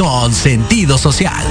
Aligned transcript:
con 0.00 0.32
sentido 0.32 0.96
social. 0.96 1.44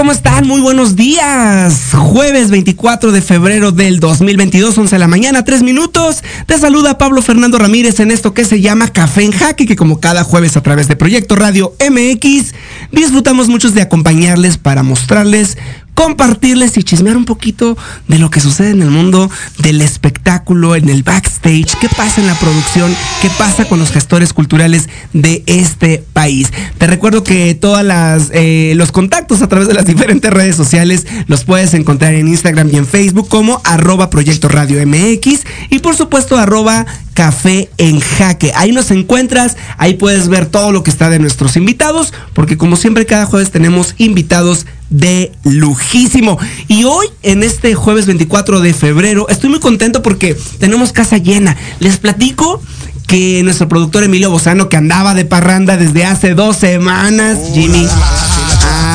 ¿Cómo 0.00 0.12
están? 0.12 0.46
Muy 0.48 0.62
buenos 0.62 0.96
días. 0.96 1.89
Jueves 1.92 2.50
24 2.50 3.10
de 3.10 3.20
febrero 3.20 3.72
del 3.72 3.98
2022, 3.98 4.78
11 4.78 4.94
de 4.94 4.98
la 4.98 5.08
mañana, 5.08 5.44
3 5.44 5.62
minutos. 5.62 6.22
Te 6.46 6.58
saluda 6.58 6.98
Pablo 6.98 7.20
Fernando 7.20 7.58
Ramírez 7.58 7.98
en 8.00 8.10
esto 8.10 8.32
que 8.32 8.44
se 8.44 8.60
llama 8.60 8.88
Café 8.88 9.24
en 9.24 9.32
Jaque, 9.32 9.66
que 9.66 9.76
como 9.76 9.98
cada 9.98 10.22
jueves 10.22 10.56
a 10.56 10.62
través 10.62 10.86
de 10.86 10.96
Proyecto 10.96 11.34
Radio 11.34 11.74
MX, 11.80 12.54
disfrutamos 12.92 13.48
muchos 13.48 13.74
de 13.74 13.82
acompañarles 13.82 14.56
para 14.56 14.82
mostrarles 14.82 15.56
compartirles 16.00 16.78
y 16.78 16.82
chismear 16.82 17.14
un 17.14 17.26
poquito 17.26 17.76
de 18.08 18.18
lo 18.18 18.30
que 18.30 18.40
sucede 18.40 18.70
en 18.70 18.80
el 18.80 18.88
mundo 18.88 19.30
del 19.58 19.82
espectáculo, 19.82 20.74
en 20.74 20.88
el 20.88 21.02
backstage, 21.02 21.76
qué 21.78 21.90
pasa 21.94 22.22
en 22.22 22.26
la 22.26 22.34
producción, 22.36 22.90
qué 23.20 23.28
pasa 23.36 23.66
con 23.66 23.78
los 23.78 23.90
gestores 23.90 24.32
culturales 24.32 24.88
de 25.12 25.42
este 25.44 26.02
país. 26.14 26.50
Te 26.78 26.86
recuerdo 26.86 27.22
que 27.22 27.54
todas 27.54 27.84
las 27.84 28.30
eh, 28.32 28.72
los 28.76 28.92
contactos 28.92 29.42
a 29.42 29.48
través 29.48 29.68
de 29.68 29.74
las 29.74 29.84
diferentes 29.84 30.32
redes 30.32 30.56
sociales 30.56 31.06
los 31.26 31.44
puedes 31.44 31.74
encontrar 31.74 31.79
en 31.80 32.28
Instagram 32.28 32.68
y 32.72 32.76
en 32.76 32.86
Facebook 32.86 33.28
como 33.28 33.60
arroba 33.64 34.10
Proyecto 34.10 34.48
Radio 34.48 34.84
MX 34.86 35.40
y 35.70 35.78
por 35.80 35.96
supuesto 35.96 36.36
arroba 36.36 36.86
Café 37.14 37.68
en 37.78 38.00
Jaque. 38.00 38.52
Ahí 38.54 38.72
nos 38.72 38.90
encuentras, 38.90 39.56
ahí 39.76 39.94
puedes 39.94 40.28
ver 40.28 40.46
todo 40.46 40.72
lo 40.72 40.82
que 40.82 40.90
está 40.90 41.10
de 41.10 41.18
nuestros 41.18 41.56
invitados, 41.56 42.12
porque 42.34 42.56
como 42.56 42.76
siempre 42.76 43.06
cada 43.06 43.26
jueves 43.26 43.50
tenemos 43.50 43.94
invitados 43.98 44.66
de 44.90 45.32
lujísimo. 45.44 46.38
Y 46.68 46.84
hoy, 46.84 47.06
en 47.22 47.42
este 47.42 47.74
jueves 47.74 48.06
24 48.06 48.60
de 48.60 48.74
febrero, 48.74 49.28
estoy 49.28 49.50
muy 49.50 49.60
contento 49.60 50.02
porque 50.02 50.36
tenemos 50.58 50.92
casa 50.92 51.18
llena. 51.18 51.56
Les 51.78 51.96
platico 51.96 52.62
que 53.06 53.42
nuestro 53.42 53.68
productor 53.68 54.04
Emilio 54.04 54.30
Bozano, 54.30 54.68
que 54.68 54.76
andaba 54.76 55.14
de 55.14 55.24
parranda 55.24 55.76
desde 55.76 56.04
hace 56.04 56.34
dos 56.34 56.56
semanas, 56.56 57.38
Jimmy. 57.52 57.86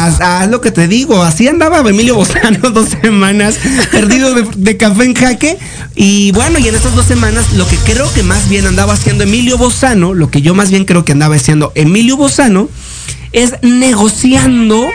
Haz, 0.06 0.22
haz, 0.22 0.50
lo 0.52 0.62
que 0.62 0.70
te 0.70 0.88
digo, 0.88 1.24
así 1.24 1.48
andaba 1.48 1.80
Emilio 1.80 2.14
Bozano 2.14 2.70
dos 2.74 2.90
semanas, 3.02 3.58
perdido 3.92 4.36
de, 4.36 4.48
de, 4.56 4.78
café 4.78 5.04
en 5.04 5.16
jaque. 5.16 5.58
Y 5.96 6.32
bueno, 6.32 6.60
y 6.60 6.68
en 6.68 6.76
estas 6.76 6.96
dos 6.96 7.08
semanas, 7.08 7.54
lo 7.54 7.68
que 7.68 7.76
creo 7.78 8.12
que 8.14 8.22
más 8.22 8.48
bien 8.48 8.68
andaba 8.68 8.94
haciendo 8.94 9.24
Emilio 9.24 9.58
Bozano, 9.58 10.14
lo 10.14 10.30
que 10.30 10.44
yo 10.44 10.54
más 10.54 10.70
bien 10.70 10.86
creo 10.86 11.04
que 11.06 11.14
andaba 11.14 11.36
haciendo 11.36 11.72
Emilio 11.74 12.18
Bozano, 12.18 12.70
es 13.32 13.56
negociando, 13.64 14.88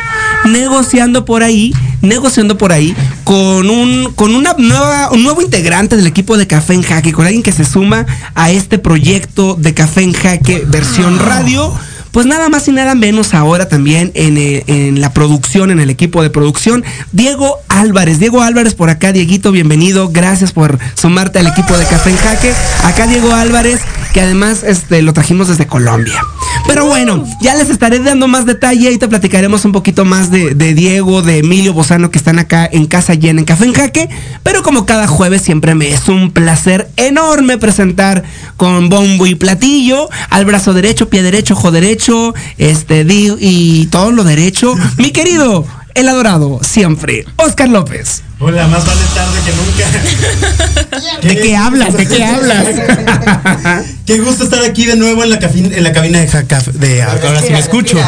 negociando 0.45 1.25
por 1.25 1.43
ahí, 1.43 1.75
negociando 2.03 2.57
por 2.57 2.73
ahí 2.73 2.95
con 3.25 3.69
un 3.69 4.13
con 4.15 4.35
una 4.35 4.55
nueva 4.59 5.11
un 5.11 5.25
nuevo 5.25 5.43
integrante 5.43 5.97
del 5.97 6.07
equipo 6.07 6.37
de 6.37 6.47
Café 6.47 6.75
en 6.75 6.83
Jaque, 6.83 7.13
con 7.13 7.27
alguien 7.27 7.43
que 7.43 7.53
se 7.53 7.65
suma 7.65 8.07
a 8.37 8.53
este 8.53 8.79
proyecto 8.79 9.57
de 9.57 9.75
Café 9.75 10.03
en 10.03 10.13
Jaque 10.13 10.65
versión 10.69 11.19
radio. 11.19 11.75
Pues 12.13 12.27
nada 12.27 12.49
más 12.49 12.67
y 12.67 12.73
nada 12.73 12.95
menos 12.95 13.35
ahora 13.35 13.69
también 13.69 14.11
en, 14.15 14.37
eh, 14.37 14.65
en, 14.67 15.01
la 15.01 15.13
producción, 15.13 15.71
en 15.71 15.79
el 15.79 15.91
equipo 15.91 16.23
de 16.23 16.31
producción, 16.31 16.85
Diego 17.13 17.59
Álvarez. 17.69 18.19
Diego 18.19 18.43
Álvarez 18.43 18.75
por 18.75 18.91
acá, 18.91 19.13
Dieguito, 19.13 19.53
bienvenido. 19.53 20.09
Gracias 20.09 20.53
por 20.53 20.79
sumarte 20.95 21.39
al 21.39 21.47
equipo 21.47 21.77
de 21.77 21.85
Café 21.85 22.11
en 22.11 22.17
Jaque. 22.17 22.53
Acá 22.85 23.07
Diego 23.07 23.33
Álvarez, 23.33 23.81
que 24.13 24.21
además 24.21 24.63
este, 24.63 25.03
lo 25.03 25.13
trajimos 25.13 25.49
desde 25.49 25.67
Colombia. 25.67 26.21
Pero 26.67 26.87
bueno, 26.87 27.25
ya 27.41 27.55
les 27.55 27.71
estaré 27.71 27.99
dando 27.99 28.29
más 28.29 28.47
detalle 28.47 28.93
y 28.93 28.99
te 28.99 29.09
platicaremos 29.09 29.65
un 29.65 29.73
poquito 29.73 30.05
más 30.05 30.31
de, 30.31 30.55
Diego, 30.75 31.23
de 31.23 31.39
Emilio 31.39 31.73
Bozano, 31.73 32.11
que 32.11 32.19
están 32.19 32.39
acá 32.39 32.69
en 32.71 32.87
Casa 32.87 33.15
Llena, 33.15 33.41
en 33.41 33.47
Café 33.47 33.65
en 33.65 33.73
Jaque. 33.73 34.09
Pero 34.43 34.63
como 34.63 34.87
cada 34.87 35.07
jueves 35.07 35.43
siempre 35.43 35.75
me 35.75 35.91
es 35.91 36.09
un 36.09 36.31
placer 36.31 36.91
enorme 36.97 37.59
presentar 37.59 38.25
con 38.57 38.89
bombo 38.89 39.27
y 39.27 39.35
platillo 39.35 40.09
al 40.29 40.45
brazo 40.45 40.73
derecho, 40.73 41.09
pie 41.09 41.23
derecho, 41.23 41.55
ojo 41.55 41.71
derecho 41.71 42.35
este, 42.59 43.07
y 43.09 43.87
todo 43.87 44.13
lo 44.13 44.25
derecho. 44.25 44.75
Mi 44.99 45.11
querido, 45.11 45.67
el 45.95 46.09
adorado, 46.09 46.61
siempre, 46.63 47.25
Oscar 47.37 47.69
López. 47.69 48.23
Hola, 48.43 48.67
más 48.69 48.87
vale 48.87 49.03
tarde 49.15 49.39
que 49.45 49.53
nunca. 49.53 51.21
¿De 51.29 51.37
qué 51.37 51.57
hablas? 51.57 51.95
¿De 51.95 52.09
qué 52.09 52.25
hablas? 52.25 52.67
qué 54.07 54.19
gusto 54.19 54.45
estar 54.45 54.65
aquí 54.65 54.87
de 54.87 54.97
nuevo 54.97 55.23
en 55.23 55.29
la, 55.29 55.37
en 55.37 55.83
la 55.83 55.93
cabina 55.93 56.21
de 56.21 56.27
Jacaf. 56.27 56.69
De, 56.69 57.03
ahora 57.03 57.43
sí 57.43 57.53
me 57.53 57.59
escucho. 57.59 57.99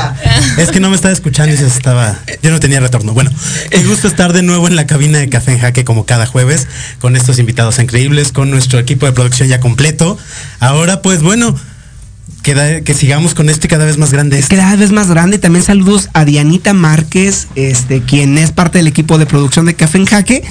Es 0.56 0.70
que 0.70 0.80
no 0.80 0.88
me 0.88 0.96
estaba 0.96 1.12
escuchando 1.12 1.54
y 1.54 1.58
se 1.58 1.66
estaba. 1.66 2.18
Yo 2.42 2.50
no 2.50 2.60
tenía 2.60 2.80
retorno. 2.80 3.12
Bueno, 3.12 3.30
qué 3.68 3.84
gusto 3.84 4.08
estar 4.08 4.32
de 4.32 4.42
nuevo 4.42 4.66
en 4.68 4.74
la 4.74 4.86
cabina 4.86 5.18
de 5.18 5.28
Café 5.28 5.52
en 5.52 5.58
Jaque 5.58 5.84
como 5.84 6.06
cada 6.06 6.24
jueves, 6.24 6.66
con 6.98 7.14
estos 7.14 7.38
invitados 7.38 7.78
increíbles, 7.78 8.32
con 8.32 8.50
nuestro 8.50 8.78
equipo 8.78 9.04
de 9.04 9.12
producción 9.12 9.50
ya 9.50 9.60
completo. 9.60 10.16
Ahora, 10.60 11.02
pues 11.02 11.20
bueno, 11.20 11.54
que, 12.42 12.94
sigamos 12.94 13.34
con 13.34 13.48
este 13.48 13.68
cada 13.68 13.84
vez 13.84 13.98
más 13.98 14.12
grande. 14.12 14.42
Cada 14.48 14.76
vez 14.76 14.92
más 14.92 15.08
grande. 15.08 15.38
También 15.38 15.64
saludos 15.64 16.08
a 16.12 16.24
Dianita 16.24 16.74
Márquez, 16.74 17.48
este, 17.54 18.02
quien 18.02 18.36
es 18.38 18.50
parte 18.50 18.78
del 18.78 18.88
equipo 18.88 19.18
de 19.18 19.26
producción 19.26 19.66
de 19.66 19.74
Café 19.74 19.98
en 19.98 20.06
Jaque, 20.06 20.42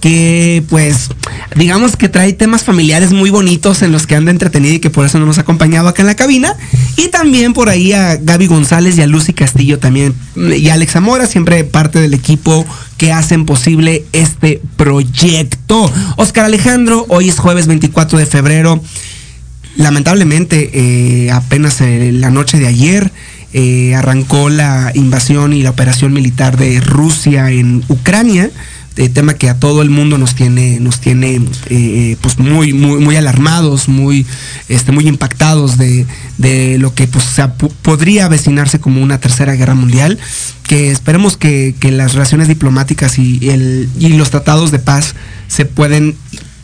que 0.00 0.62
pues 0.68 1.08
digamos 1.56 1.96
que 1.96 2.08
trae 2.08 2.32
temas 2.32 2.62
familiares 2.62 3.12
muy 3.12 3.30
bonitos 3.30 3.82
en 3.82 3.90
los 3.90 4.06
que 4.06 4.14
anda 4.14 4.30
entretenida 4.30 4.74
y 4.74 4.78
que 4.78 4.90
por 4.90 5.04
eso 5.04 5.18
no 5.18 5.26
nos 5.26 5.38
ha 5.38 5.40
acompañado 5.40 5.88
acá 5.88 6.02
en 6.02 6.06
la 6.06 6.16
cabina. 6.16 6.54
Y 6.96 7.08
también 7.08 7.54
por 7.54 7.68
ahí 7.68 7.92
a 7.92 8.16
Gaby 8.16 8.46
González 8.46 8.98
y 8.98 9.02
a 9.02 9.06
Lucy 9.06 9.32
Castillo 9.32 9.78
también. 9.78 10.14
Y 10.36 10.68
a 10.68 10.74
Alex 10.74 10.92
Zamora, 10.92 11.26
siempre 11.26 11.64
parte 11.64 11.98
del 11.98 12.14
equipo 12.14 12.66
que 12.98 13.12
hacen 13.12 13.46
posible 13.46 14.04
este 14.12 14.60
proyecto. 14.76 15.90
Oscar 16.16 16.44
Alejandro, 16.44 17.06
hoy 17.08 17.28
es 17.28 17.38
jueves 17.38 17.66
24 17.66 18.18
de 18.18 18.26
febrero 18.26 18.82
lamentablemente 19.78 20.70
eh, 20.74 21.30
apenas 21.30 21.80
eh, 21.80 22.10
la 22.12 22.30
noche 22.30 22.58
de 22.58 22.66
ayer 22.66 23.10
eh, 23.52 23.94
arrancó 23.94 24.50
la 24.50 24.90
invasión 24.94 25.54
y 25.54 25.62
la 25.62 25.70
operación 25.70 26.12
militar 26.12 26.58
de 26.58 26.80
Rusia 26.80 27.50
en 27.50 27.82
Ucrania 27.88 28.50
tema 29.14 29.34
que 29.34 29.48
a 29.48 29.54
todo 29.54 29.80
el 29.82 29.90
mundo 29.90 30.18
nos 30.18 30.34
tiene 30.34 30.80
nos 30.80 31.00
tiene 31.00 31.40
pues 32.20 32.36
muy 32.40 32.72
muy 32.72 33.00
muy 33.00 33.14
alarmados 33.14 33.88
muy 33.88 34.26
este 34.68 34.90
muy 34.90 35.06
impactados 35.06 35.78
de, 35.78 36.04
lo 36.80 36.92
que 36.96 37.06
pues 37.06 37.24
podría 37.82 38.24
avecinarse 38.24 38.80
como 38.80 39.00
una 39.00 39.20
tercera 39.20 39.52
guerra 39.52 39.76
mundial 39.76 40.18
que 40.66 40.90
esperemos 40.90 41.36
que, 41.36 41.76
las 41.80 42.14
relaciones 42.14 42.48
diplomáticas 42.48 43.20
y, 43.20 43.38
y 44.00 44.08
los 44.14 44.30
tratados 44.30 44.72
de 44.72 44.80
paz 44.80 45.14
se 45.46 45.64
pueden 45.64 46.16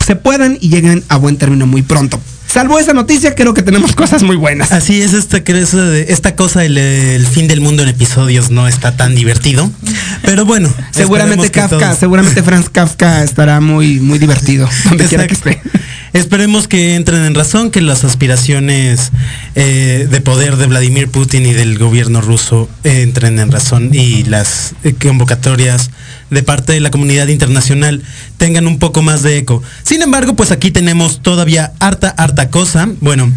se 0.05 0.17
puedan 0.17 0.57
y 0.59 0.67
lleguen 0.67 1.05
a 1.07 1.15
buen 1.15 1.37
término 1.37 1.65
muy 1.67 1.83
pronto 1.83 2.19
salvo 2.55 2.79
esa 2.79 2.93
noticia, 2.93 3.35
creo 3.35 3.53
que 3.53 3.61
tenemos 3.61 3.97
cosas 3.97 4.23
muy 4.23 4.37
buenas. 4.37 4.71
Así 4.71 5.01
es, 5.01 5.13
esta, 5.13 5.39
esta 5.39 6.37
cosa, 6.37 6.63
el, 6.63 6.77
el, 6.77 7.27
fin 7.27 7.49
del 7.49 7.59
mundo 7.59 7.83
en 7.83 7.89
episodios 7.89 8.49
no 8.49 8.65
está 8.69 8.95
tan 8.95 9.13
divertido. 9.13 9.69
Pero 10.21 10.45
bueno. 10.45 10.73
seguramente 10.91 11.51
Kafka, 11.51 11.79
todos... 11.79 11.97
seguramente 11.99 12.41
Franz 12.43 12.69
Kafka 12.69 13.25
estará 13.25 13.59
muy, 13.59 13.99
muy 13.99 14.19
divertido, 14.19 14.69
donde 14.85 15.03
quiera 15.07 15.27
que 15.27 15.33
esté. 15.33 15.61
Esperemos 16.13 16.69
que 16.69 16.95
entren 16.95 17.25
en 17.25 17.35
razón, 17.35 17.71
que 17.71 17.81
las 17.81 18.05
aspiraciones 18.05 19.11
eh, 19.55 20.07
de 20.09 20.21
poder 20.21 20.55
de 20.55 20.67
Vladimir 20.67 21.09
Putin 21.09 21.45
y 21.45 21.51
del 21.51 21.77
gobierno 21.77 22.21
ruso 22.21 22.69
entren 22.85 23.37
en 23.37 23.51
razón 23.51 23.89
y 23.91 24.23
las 24.23 24.75
eh, 24.85 24.93
convocatorias 24.93 25.91
de 26.29 26.43
parte 26.43 26.73
de 26.73 26.79
la 26.79 26.91
comunidad 26.91 27.27
internacional 27.27 28.03
tengan 28.37 28.67
un 28.67 28.79
poco 28.79 29.01
más 29.01 29.23
de 29.23 29.37
eco. 29.37 29.61
Sin 29.83 30.01
embargo, 30.01 30.35
pues 30.35 30.51
aquí 30.51 30.71
tenemos 30.71 31.21
todavía 31.21 31.73
harta, 31.79 32.09
harta 32.09 32.49
cosa. 32.49 32.89
Bueno, 33.01 33.31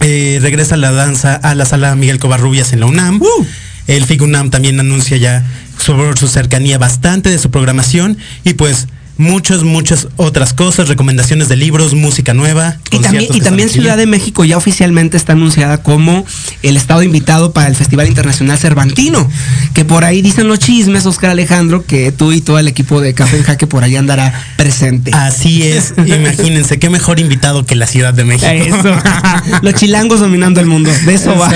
eh, 0.00 0.38
regresa 0.42 0.76
la 0.76 0.92
danza 0.92 1.34
a 1.34 1.54
la 1.54 1.64
sala 1.64 1.94
Miguel 1.94 2.18
Covarrubias 2.18 2.72
en 2.72 2.80
la 2.80 2.86
UNAM. 2.86 3.22
Uh. 3.22 3.46
El 3.86 4.04
FIG 4.04 4.22
UNAM 4.22 4.50
también 4.50 4.80
anuncia 4.80 5.16
ya 5.16 5.44
sobre 5.78 6.16
su 6.16 6.28
cercanía 6.28 6.78
bastante 6.78 7.30
de 7.30 7.38
su 7.38 7.50
programación 7.50 8.18
y 8.42 8.54
pues 8.54 8.88
muchas, 9.18 9.62
muchas 9.62 10.08
otras 10.16 10.52
cosas, 10.52 10.88
recomendaciones 10.88 11.48
de 11.48 11.56
libros, 11.56 11.94
música 11.94 12.34
nueva. 12.34 12.76
Y 12.90 12.98
también, 12.98 13.26
y 13.32 13.40
también 13.40 13.68
Ciudad 13.68 13.96
de 13.96 14.06
México 14.06 14.44
ya 14.44 14.56
oficialmente 14.56 15.16
está 15.16 15.32
anunciada 15.32 15.82
como 15.82 16.24
el 16.62 16.76
estado 16.76 17.02
invitado 17.02 17.52
para 17.52 17.68
el 17.68 17.76
Festival 17.76 18.08
Internacional 18.08 18.58
Cervantino, 18.58 19.28
que 19.74 19.84
por 19.84 20.04
ahí 20.04 20.22
dicen 20.22 20.48
los 20.48 20.58
chismes, 20.58 21.06
Oscar 21.06 21.30
Alejandro, 21.30 21.84
que 21.84 22.12
tú 22.12 22.32
y 22.32 22.40
todo 22.40 22.58
el 22.58 22.68
equipo 22.68 23.00
de 23.00 23.14
Café 23.14 23.38
en 23.38 23.42
Jaque 23.44 23.66
por 23.66 23.84
ahí 23.84 23.96
andará 23.96 24.32
presente. 24.56 25.10
Así 25.14 25.62
es, 25.62 25.94
imagínense, 26.06 26.78
qué 26.78 26.90
mejor 26.90 27.20
invitado 27.20 27.64
que 27.64 27.74
la 27.74 27.86
Ciudad 27.86 28.14
de 28.14 28.24
México. 28.24 28.50
Eso. 28.50 28.96
los 29.62 29.74
chilangos 29.74 30.20
dominando 30.20 30.60
el 30.60 30.66
mundo, 30.66 30.90
de 31.04 31.14
eso 31.14 31.36
va. 31.36 31.48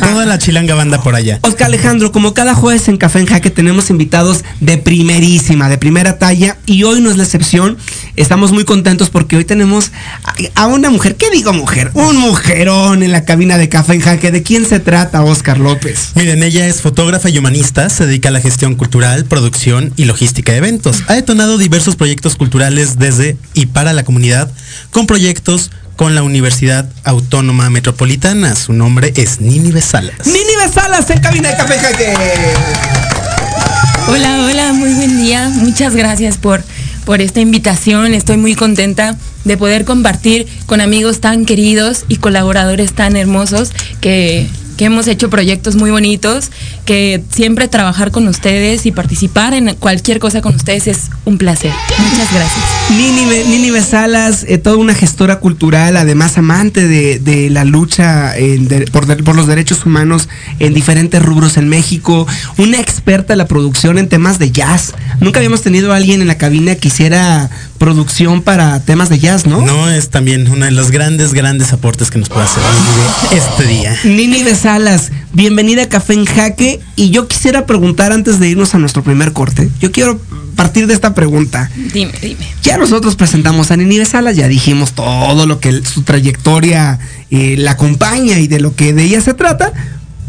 Toda 0.00 0.26
la 0.26 0.38
chilanga 0.38 0.74
banda 0.74 1.02
por 1.02 1.14
allá. 1.14 1.38
Oscar 1.42 1.66
Alejandro, 1.68 2.12
como 2.12 2.34
cada 2.34 2.54
jueves 2.54 2.88
en 2.88 2.96
Café 2.96 3.20
en 3.20 3.26
Jaque 3.26 3.50
tenemos 3.50 3.90
invitados 3.90 4.44
de 4.60 4.78
primerísima, 4.78 5.68
de 5.68 5.78
primera 5.78 6.18
talla, 6.18 6.56
y 6.66 6.84
hoy 6.88 7.00
no 7.00 7.10
es 7.10 7.16
la 7.16 7.24
excepción. 7.24 7.76
Estamos 8.16 8.52
muy 8.52 8.64
contentos 8.64 9.10
porque 9.10 9.36
hoy 9.36 9.44
tenemos 9.44 9.92
a 10.54 10.66
una 10.66 10.90
mujer, 10.90 11.16
¿qué 11.16 11.30
digo 11.30 11.52
mujer? 11.52 11.90
Un 11.94 12.16
mujerón 12.16 13.02
en 13.02 13.12
la 13.12 13.24
cabina 13.24 13.58
de 13.58 13.68
Café 13.68 13.94
en 13.94 14.00
Jaque. 14.00 14.30
¿De 14.30 14.42
quién 14.42 14.66
se 14.66 14.80
trata, 14.80 15.22
Oscar 15.22 15.58
López? 15.58 16.12
Miren, 16.14 16.42
ella 16.42 16.66
es 16.66 16.80
fotógrafa 16.80 17.28
y 17.28 17.38
humanista, 17.38 17.88
se 17.90 18.06
dedica 18.06 18.30
a 18.30 18.32
la 18.32 18.40
gestión 18.40 18.74
cultural, 18.74 19.24
producción 19.24 19.92
y 19.96 20.04
logística 20.04 20.52
de 20.52 20.58
eventos. 20.58 21.02
Ha 21.08 21.14
detonado 21.14 21.58
diversos 21.58 21.96
proyectos 21.96 22.36
culturales 22.36 22.98
desde 22.98 23.36
y 23.54 23.66
para 23.66 23.92
la 23.92 24.04
comunidad, 24.04 24.50
con 24.90 25.06
proyectos 25.06 25.70
con 25.96 26.14
la 26.14 26.22
Universidad 26.22 26.88
Autónoma 27.04 27.70
Metropolitana. 27.70 28.54
Su 28.54 28.72
nombre 28.72 29.12
es 29.16 29.40
Nini 29.40 29.72
Besalas. 29.72 30.26
Nini 30.26 30.56
Besalas 30.64 31.10
en 31.10 31.20
cabina 31.20 31.50
de 31.50 31.56
Café 31.56 31.78
Jaque. 31.78 32.14
Hola, 34.10 34.46
hola, 34.46 34.72
muy 34.72 34.94
buen 34.94 35.18
día. 35.18 35.50
Muchas 35.50 35.94
gracias 35.94 36.38
por, 36.38 36.62
por 37.08 37.22
esta 37.22 37.40
invitación. 37.40 38.12
Estoy 38.12 38.36
muy 38.36 38.54
contenta 38.54 39.16
de 39.44 39.56
poder 39.56 39.86
compartir 39.86 40.46
con 40.66 40.82
amigos 40.82 41.22
tan 41.22 41.46
queridos 41.46 42.04
y 42.06 42.16
colaboradores 42.16 42.92
tan 42.92 43.16
hermosos 43.16 43.72
que, 44.02 44.46
que 44.78 44.84
hemos 44.84 45.08
hecho 45.08 45.28
proyectos 45.28 45.74
muy 45.74 45.90
bonitos, 45.90 46.50
que 46.86 47.22
siempre 47.30 47.66
trabajar 47.66 48.12
con 48.12 48.28
ustedes 48.28 48.86
y 48.86 48.92
participar 48.92 49.52
en 49.52 49.74
cualquier 49.74 50.20
cosa 50.20 50.40
con 50.40 50.54
ustedes 50.54 50.86
es 50.86 51.10
un 51.24 51.36
placer. 51.36 51.72
Muchas 51.98 52.32
gracias. 52.32 52.64
Nini, 53.48 53.70
Besalas, 53.70 54.44
eh, 54.48 54.56
toda 54.56 54.76
una 54.76 54.94
gestora 54.94 55.40
cultural, 55.40 55.96
además 55.96 56.38
amante 56.38 56.86
de, 56.86 57.50
la 57.50 57.64
lucha 57.64 58.34
por, 58.92 59.36
los 59.36 59.46
derechos 59.48 59.84
humanos 59.84 60.28
en 60.60 60.74
diferentes 60.74 61.20
rubros 61.20 61.56
en 61.56 61.68
México, 61.68 62.26
una 62.56 62.78
experta 62.78 63.34
en 63.34 63.38
la 63.38 63.46
producción 63.46 63.98
en 63.98 64.08
temas 64.08 64.38
de 64.38 64.52
jazz. 64.52 64.94
Nunca 65.20 65.40
habíamos 65.40 65.62
tenido 65.62 65.92
a 65.92 65.96
alguien 65.96 66.20
en 66.20 66.28
la 66.28 66.38
cabina 66.38 66.76
que 66.76 66.86
hiciera 66.86 67.50
producción 67.78 68.42
para 68.42 68.80
temas 68.80 69.08
de 69.08 69.18
jazz, 69.18 69.46
¿no? 69.46 69.62
No, 69.62 69.88
es 69.88 70.10
también 70.10 70.48
uno 70.50 70.64
de 70.64 70.72
los 70.72 70.90
grandes, 70.90 71.32
grandes 71.32 71.72
aportes 71.72 72.10
que 72.10 72.18
nos 72.18 72.28
puede 72.28 72.44
hacer 72.44 72.62
este 73.32 73.64
día. 73.66 73.96
Nini 74.04 74.42
Besalas, 74.42 75.10
bienvenida 75.32 75.84
a 75.84 75.88
Café 75.88 76.14
en 76.14 76.26
Jaque. 76.26 76.80
Y 76.96 77.10
yo 77.10 77.28
quisiera 77.28 77.66
preguntar 77.66 78.12
antes 78.12 78.40
de 78.40 78.48
irnos 78.48 78.74
a 78.74 78.78
nuestro 78.78 79.02
primer 79.02 79.32
corte, 79.32 79.70
yo 79.80 79.92
quiero 79.92 80.20
partir 80.56 80.88
de 80.88 80.94
esta 80.94 81.14
pregunta. 81.14 81.70
Dime, 81.92 82.12
dime. 82.20 82.46
Ya 82.62 82.76
nosotros 82.76 83.14
presentamos 83.14 83.70
a 83.70 83.76
Nini 83.76 83.98
Besalas, 83.98 84.36
ya 84.36 84.48
dijimos 84.48 84.92
todo 84.92 85.46
lo 85.46 85.60
que 85.60 85.84
su 85.84 86.02
trayectoria 86.02 86.98
eh, 87.30 87.54
la 87.58 87.72
acompaña 87.72 88.38
y 88.38 88.48
de 88.48 88.58
lo 88.58 88.74
que 88.74 88.92
de 88.92 89.04
ella 89.04 89.20
se 89.20 89.34
trata 89.34 89.72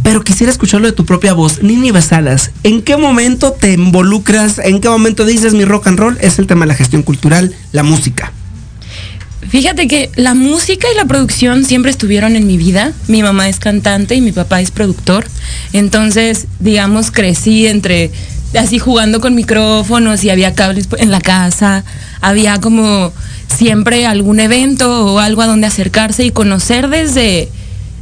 pero 0.09 0.23
quisiera 0.23 0.51
escucharlo 0.51 0.87
de 0.87 0.93
tu 0.93 1.05
propia 1.05 1.33
voz. 1.33 1.61
Nini 1.61 1.91
Besalas, 1.91 2.49
¿en 2.63 2.81
qué 2.81 2.97
momento 2.97 3.51
te 3.51 3.73
involucras? 3.73 4.57
¿En 4.57 4.81
qué 4.81 4.89
momento 4.89 5.23
dices 5.23 5.53
mi 5.53 5.65
rock 5.65 5.85
and 5.85 5.99
roll? 5.99 6.17
Es 6.19 6.39
el 6.39 6.47
tema 6.47 6.61
de 6.61 6.69
la 6.69 6.73
gestión 6.73 7.03
cultural, 7.03 7.53
la 7.73 7.83
música. 7.83 8.31
Fíjate 9.47 9.87
que 9.87 10.09
la 10.15 10.33
música 10.33 10.87
y 10.91 10.97
la 10.97 11.05
producción 11.05 11.63
siempre 11.63 11.91
estuvieron 11.91 12.35
en 12.35 12.47
mi 12.47 12.57
vida. 12.57 12.91
Mi 13.07 13.21
mamá 13.21 13.49
es 13.49 13.59
cantante 13.59 14.15
y 14.15 14.21
mi 14.21 14.31
papá 14.31 14.61
es 14.61 14.71
productor. 14.71 15.27
Entonces, 15.73 16.47
digamos, 16.59 17.11
crecí 17.11 17.67
entre 17.67 18.09
así 18.57 18.79
jugando 18.79 19.21
con 19.21 19.35
micrófonos 19.35 20.23
y 20.23 20.31
había 20.31 20.55
cables 20.55 20.89
en 20.97 21.11
la 21.11 21.21
casa. 21.21 21.85
Había 22.19 22.59
como 22.59 23.13
siempre 23.47 24.07
algún 24.07 24.39
evento 24.39 25.13
o 25.13 25.19
algo 25.19 25.43
a 25.43 25.45
donde 25.45 25.67
acercarse 25.67 26.25
y 26.25 26.31
conocer 26.31 26.89
desde 26.89 27.49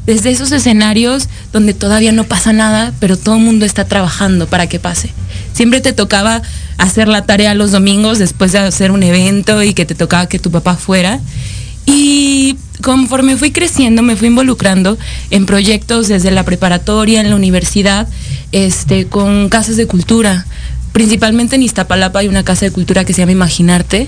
desde 0.08 0.32
esos 0.32 0.52
escenarios 0.52 1.28
donde 1.54 1.76
todavía 1.76 2.14
no 2.14 2.24
pasa 2.24 2.54
nada, 2.54 2.94
pero 3.00 3.18
todo 3.18 3.36
el 3.36 3.42
mundo 3.42 3.66
está 3.66 3.86
trabajando 3.86 4.48
para 4.48 4.68
que 4.68 4.80
pase. 4.80 5.12
Siempre 5.54 5.82
te 5.82 5.94
tocaba 5.94 6.42
hacer 6.78 7.10
la 7.10 7.26
tarea 7.26 7.54
los 7.54 7.72
domingos 7.72 8.18
después 8.18 8.54
de 8.54 8.60
hacer 8.60 8.92
un 8.92 9.04
evento 9.04 9.62
y 9.62 9.74
que 9.74 9.86
te 9.86 9.96
tocaba 9.96 10.30
que 10.30 10.40
tu 10.40 10.50
papá 10.50 10.76
fuera. 10.76 11.20
Y 11.86 12.56
conforme 12.82 13.38
fui 13.38 13.52
creciendo, 13.52 14.02
me 14.02 14.16
fui 14.16 14.30
involucrando 14.30 14.98
en 15.30 15.46
proyectos 15.46 16.08
desde 16.08 16.32
la 16.32 16.44
preparatoria, 16.44 17.20
en 17.20 17.30
la 17.30 17.36
universidad, 17.36 18.08
este, 18.54 19.08
con 19.08 19.50
casas 19.50 19.76
de 19.76 19.88
cultura. 19.88 20.46
Principalmente 20.94 21.58
en 21.58 21.64
Iztapalapa 21.64 22.20
hay 22.20 22.30
una 22.30 22.44
casa 22.44 22.66
de 22.66 22.72
cultura 22.72 23.04
que 23.04 23.14
se 23.14 23.22
llama 23.22 23.34
Imaginarte, 23.34 24.08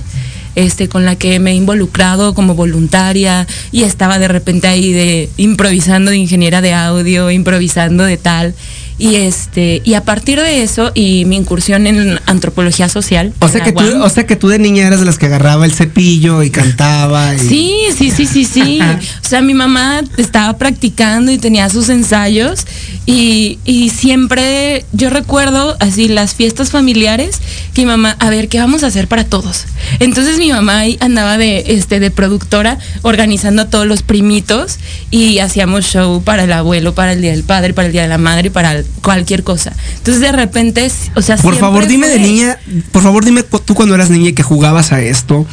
este, 0.56 0.90
con 0.90 1.06
la 1.06 1.16
que 1.16 1.40
me 1.40 1.52
he 1.52 1.56
involucrado 1.56 2.34
como 2.34 2.56
voluntaria 2.56 3.48
y 3.72 3.84
estaba 3.84 4.20
de 4.20 4.28
repente 4.28 4.68
ahí 4.68 4.92
de 4.92 5.30
improvisando 5.38 6.12
de 6.12 6.18
ingeniera 6.18 6.62
de 6.62 6.74
audio, 6.74 7.32
improvisando 7.32 8.04
de 8.04 8.18
tal. 8.18 8.54
Y 9.00 9.16
este, 9.16 9.82
y 9.86 9.94
a 9.94 10.04
partir 10.04 10.42
de 10.42 10.62
eso, 10.62 10.92
y 10.94 11.24
mi 11.24 11.38
incursión 11.38 11.88
en 11.88 12.20
antropología 12.26 12.90
social. 12.90 13.34
O 13.40 13.48
sea 13.48 13.64
que 13.64 13.72
tú, 13.72 14.04
o 14.04 14.10
sea 14.10 14.28
que 14.28 14.36
tú 14.36 14.50
de 14.50 14.60
niña 14.60 14.86
eras 14.86 15.00
de 15.00 15.06
las 15.06 15.18
que 15.18 15.28
agarraba 15.28 15.66
el 15.66 15.74
cepillo 15.74 16.44
y 16.44 16.50
cantaba. 16.50 17.38
Sí, 17.38 17.80
sí, 17.98 18.12
sí, 18.12 18.26
sí, 18.26 18.44
sí. 18.44 18.80
o 19.26 19.28
sea, 19.28 19.42
mi 19.42 19.54
mamá 19.54 20.02
estaba 20.18 20.58
practicando 20.58 21.32
y 21.32 21.38
tenía 21.38 21.70
sus 21.70 21.88
ensayos. 21.88 22.66
Y, 23.06 23.58
y, 23.66 23.90
siempre 23.90 24.86
yo 24.92 25.10
recuerdo 25.10 25.76
así 25.80 26.08
las 26.10 26.36
fiestas 26.36 26.70
familiares 26.70 27.40
que 27.74 27.82
mi 27.82 27.88
mamá, 27.88 28.16
a 28.20 28.30
ver, 28.30 28.50
¿qué 28.50 28.60
vamos 28.60 28.84
a 28.84 28.88
hacer 28.88 29.08
para 29.08 29.24
todos? 29.24 29.66
Entonces 30.00 30.38
mi 30.38 30.52
mamá 30.52 30.80
ahí 30.80 30.98
andaba 31.02 31.40
de, 31.40 31.64
este, 31.68 32.00
de 32.00 32.12
productora 32.12 32.78
organizando 33.02 33.64
a 33.64 33.70
todos 33.70 33.88
los 33.88 34.04
primitos 34.04 34.78
y 35.10 35.40
hacíamos 35.40 35.86
show 35.86 36.22
para 36.22 36.44
el 36.44 36.54
abuelo, 36.54 36.94
para 36.94 37.14
el 37.14 37.22
Día 37.22 37.32
del 37.32 37.44
Padre, 37.44 37.74
para 37.74 37.88
el 37.88 37.94
Día 37.94 38.04
de 38.04 38.10
la 38.10 38.20
Madre, 38.20 38.52
para 38.52 38.84
cualquier 39.02 39.44
cosa. 39.44 39.74
Entonces 39.98 40.22
de 40.22 40.32
repente, 40.32 40.92
o 41.16 41.22
sea, 41.22 41.38
por 41.38 41.56
favor 41.56 41.88
dime 41.88 42.08
de 42.08 42.20
niña, 42.20 42.60
por 42.92 43.04
favor 43.04 43.26
dime 43.26 43.44
tú 43.44 43.74
cuando 43.74 43.96
eras 43.96 44.10
niña 44.10 44.30
y 44.30 44.34
que 44.34 44.44
jugabas 44.44 44.92
a 44.92 45.02
esto. 45.02 45.46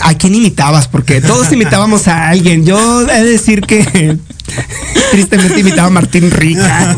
¿A, 0.00 0.14
quién 0.14 0.34
imitabas? 0.34 0.88
Porque 0.88 1.20
todos 1.20 1.52
imitábamos 1.52 2.08
a 2.08 2.28
alguien. 2.28 2.64
Yo 2.64 3.02
he 3.02 3.22
de 3.22 3.30
decir 3.30 3.60
que 3.60 4.18
tristemente 5.10 5.60
imitaba 5.60 5.88
a 5.88 5.90
Martín 5.90 6.30
Rica. 6.30 6.96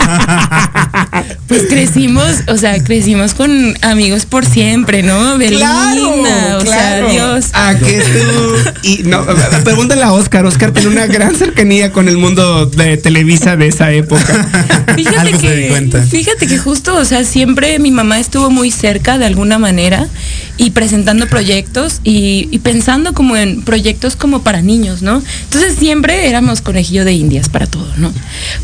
Pues 1.48 1.62
crecimos, 1.68 2.42
o 2.48 2.56
sea, 2.56 2.82
crecimos 2.82 3.32
con 3.32 3.74
amigos 3.82 4.26
por 4.26 4.44
siempre, 4.44 5.04
¿no? 5.04 5.38
Belinda, 5.38 6.58
o 6.58 6.66
sea, 6.66 7.06
Dios. 7.08 7.50
A 7.52 7.76
que 7.76 8.00
tú. 8.00 8.72
Y 8.82 9.04
no, 9.04 9.24
pregúntale 9.62 10.02
a 10.02 10.12
Oscar. 10.12 10.44
Oscar 10.44 10.72
tiene 10.72 10.88
una 10.88 11.06
gran 11.06 11.36
cercanía 11.36 11.92
con 11.92 12.08
el 12.08 12.16
mundo 12.16 12.66
de 12.66 12.96
Televisa 12.96 13.56
de 13.56 13.68
esa 13.68 13.92
época. 13.92 14.84
Fíjate 14.96 15.32
que, 15.38 16.00
fíjate 16.10 16.46
que 16.46 16.58
justo, 16.58 16.96
o 16.96 17.04
sea, 17.04 17.22
siempre 17.22 17.78
mi 17.78 17.90
mamá 17.90 18.18
estuvo 18.18 18.50
muy 18.50 18.70
cerca 18.70 19.18
de 19.18 19.26
alguna 19.26 19.58
manera 19.58 20.08
y 20.56 20.70
presentando 20.70 21.26
proyectos 21.28 22.00
y, 22.02 22.58
pensando 22.60 23.12
como 23.12 23.36
en 23.36 23.62
proyectos 23.62 24.16
como 24.16 24.42
para 24.42 24.62
niños, 24.62 25.02
¿no? 25.02 25.22
Entonces 25.44 25.76
siempre 25.78 26.28
éramos 26.28 26.60
conejillo 26.60 27.04
de 27.04 27.12
para 27.48 27.66
todo, 27.66 27.88
¿no? 27.96 28.12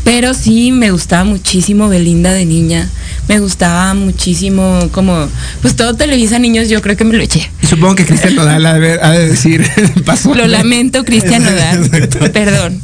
Pero 0.03 0.33
sí 0.33 0.71
me 0.71 0.91
gustaba 0.91 1.23
muchísimo 1.23 1.89
Belinda 1.89 2.33
de 2.33 2.45
niña, 2.45 2.89
me 3.27 3.39
gustaba 3.39 3.93
muchísimo 3.93 4.89
como, 4.91 5.27
pues 5.61 5.75
todo 5.75 5.95
Televisa 5.95 6.39
Niños 6.39 6.69
yo 6.69 6.81
creo 6.81 6.97
que 6.97 7.05
me 7.05 7.15
lo 7.15 7.23
eché. 7.23 7.49
Y 7.61 7.67
supongo 7.67 7.95
que 7.95 8.05
Cristian 8.05 8.35
Nodal 8.35 8.65
ha 8.65 8.79
de, 8.79 9.27
decir, 9.27 9.65
pasó. 10.05 10.33
Lo 10.33 10.47
lamento, 10.47 11.03
Cristian 11.05 11.43
Nodal, 11.43 11.89
perdón. 12.33 12.81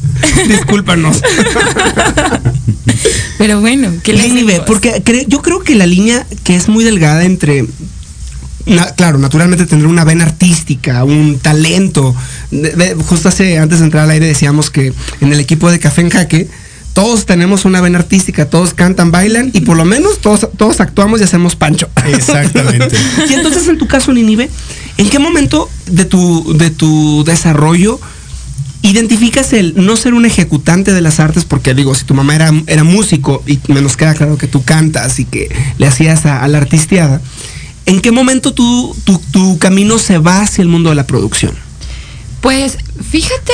Discúlpanos. 0.47 1.21
Pero 3.37 3.61
bueno, 3.61 3.91
¿qué 4.03 4.13
le 4.13 4.61
Porque 4.61 5.01
yo 5.27 5.41
creo 5.41 5.61
que 5.61 5.75
la 5.75 5.85
línea 5.85 6.25
que 6.43 6.55
es 6.55 6.67
muy 6.67 6.83
delgada 6.83 7.23
entre 7.23 7.65
claro, 8.95 9.17
naturalmente 9.17 9.65
tendrá 9.65 9.87
una 9.87 10.03
vena 10.03 10.25
artística, 10.25 11.03
un 11.03 11.39
talento. 11.39 12.15
justo 13.07 13.29
hace, 13.29 13.57
antes 13.57 13.79
de 13.79 13.85
entrar 13.85 14.03
al 14.03 14.11
aire 14.11 14.27
decíamos 14.27 14.69
que 14.69 14.93
en 15.21 15.33
el 15.33 15.39
equipo 15.39 15.71
de 15.71 15.79
Café 15.79 16.01
en 16.01 16.09
Jaque, 16.09 16.47
todos 16.93 17.25
tenemos 17.25 17.65
una 17.65 17.81
vena 17.81 17.99
artística, 17.99 18.49
todos 18.49 18.73
cantan, 18.73 19.11
bailan 19.11 19.51
y 19.53 19.61
por 19.61 19.77
lo 19.77 19.85
menos 19.85 20.19
todos, 20.19 20.49
todos 20.57 20.81
actuamos 20.81 21.21
y 21.21 21.23
hacemos 21.23 21.55
pancho. 21.55 21.89
Exactamente. 22.05 22.95
y 23.29 23.33
entonces 23.33 23.67
en 23.67 23.77
tu 23.77 23.87
caso, 23.87 24.11
Ninive, 24.11 24.49
¿en 24.97 25.09
qué 25.09 25.19
momento 25.19 25.69
de 25.85 26.05
tu, 26.05 26.57
de 26.57 26.71
tu 26.71 27.23
desarrollo 27.25 27.99
identificas 28.81 29.53
el 29.53 29.73
no 29.75 29.97
ser 29.97 30.13
un 30.13 30.25
ejecutante 30.25 30.91
de 30.91 31.01
las 31.01 31.19
artes? 31.19 31.45
Porque 31.45 31.73
digo, 31.73 31.95
si 31.95 32.05
tu 32.05 32.15
mamá 32.15 32.35
era, 32.35 32.51
era 32.67 32.83
músico 32.83 33.43
y 33.45 33.59
me 33.67 33.81
nos 33.81 33.95
queda 33.95 34.13
claro 34.15 34.37
que 34.37 34.47
tú 34.47 34.63
cantas 34.63 35.19
y 35.19 35.25
que 35.25 35.49
le 35.77 35.87
hacías 35.87 36.25
a, 36.25 36.43
a 36.43 36.47
la 36.47 36.57
artisteada 36.57 37.21
¿En 37.89 38.01
qué 38.01 38.11
momento 38.11 38.53
tu, 38.53 38.95
tu 39.31 39.57
camino 39.57 39.97
se 39.97 40.19
va 40.19 40.41
hacia 40.41 40.61
el 40.61 40.67
mundo 40.67 40.89
de 40.89 40.95
la 40.95 41.07
producción? 41.07 41.55
Pues 42.39 42.77
fíjate, 43.09 43.51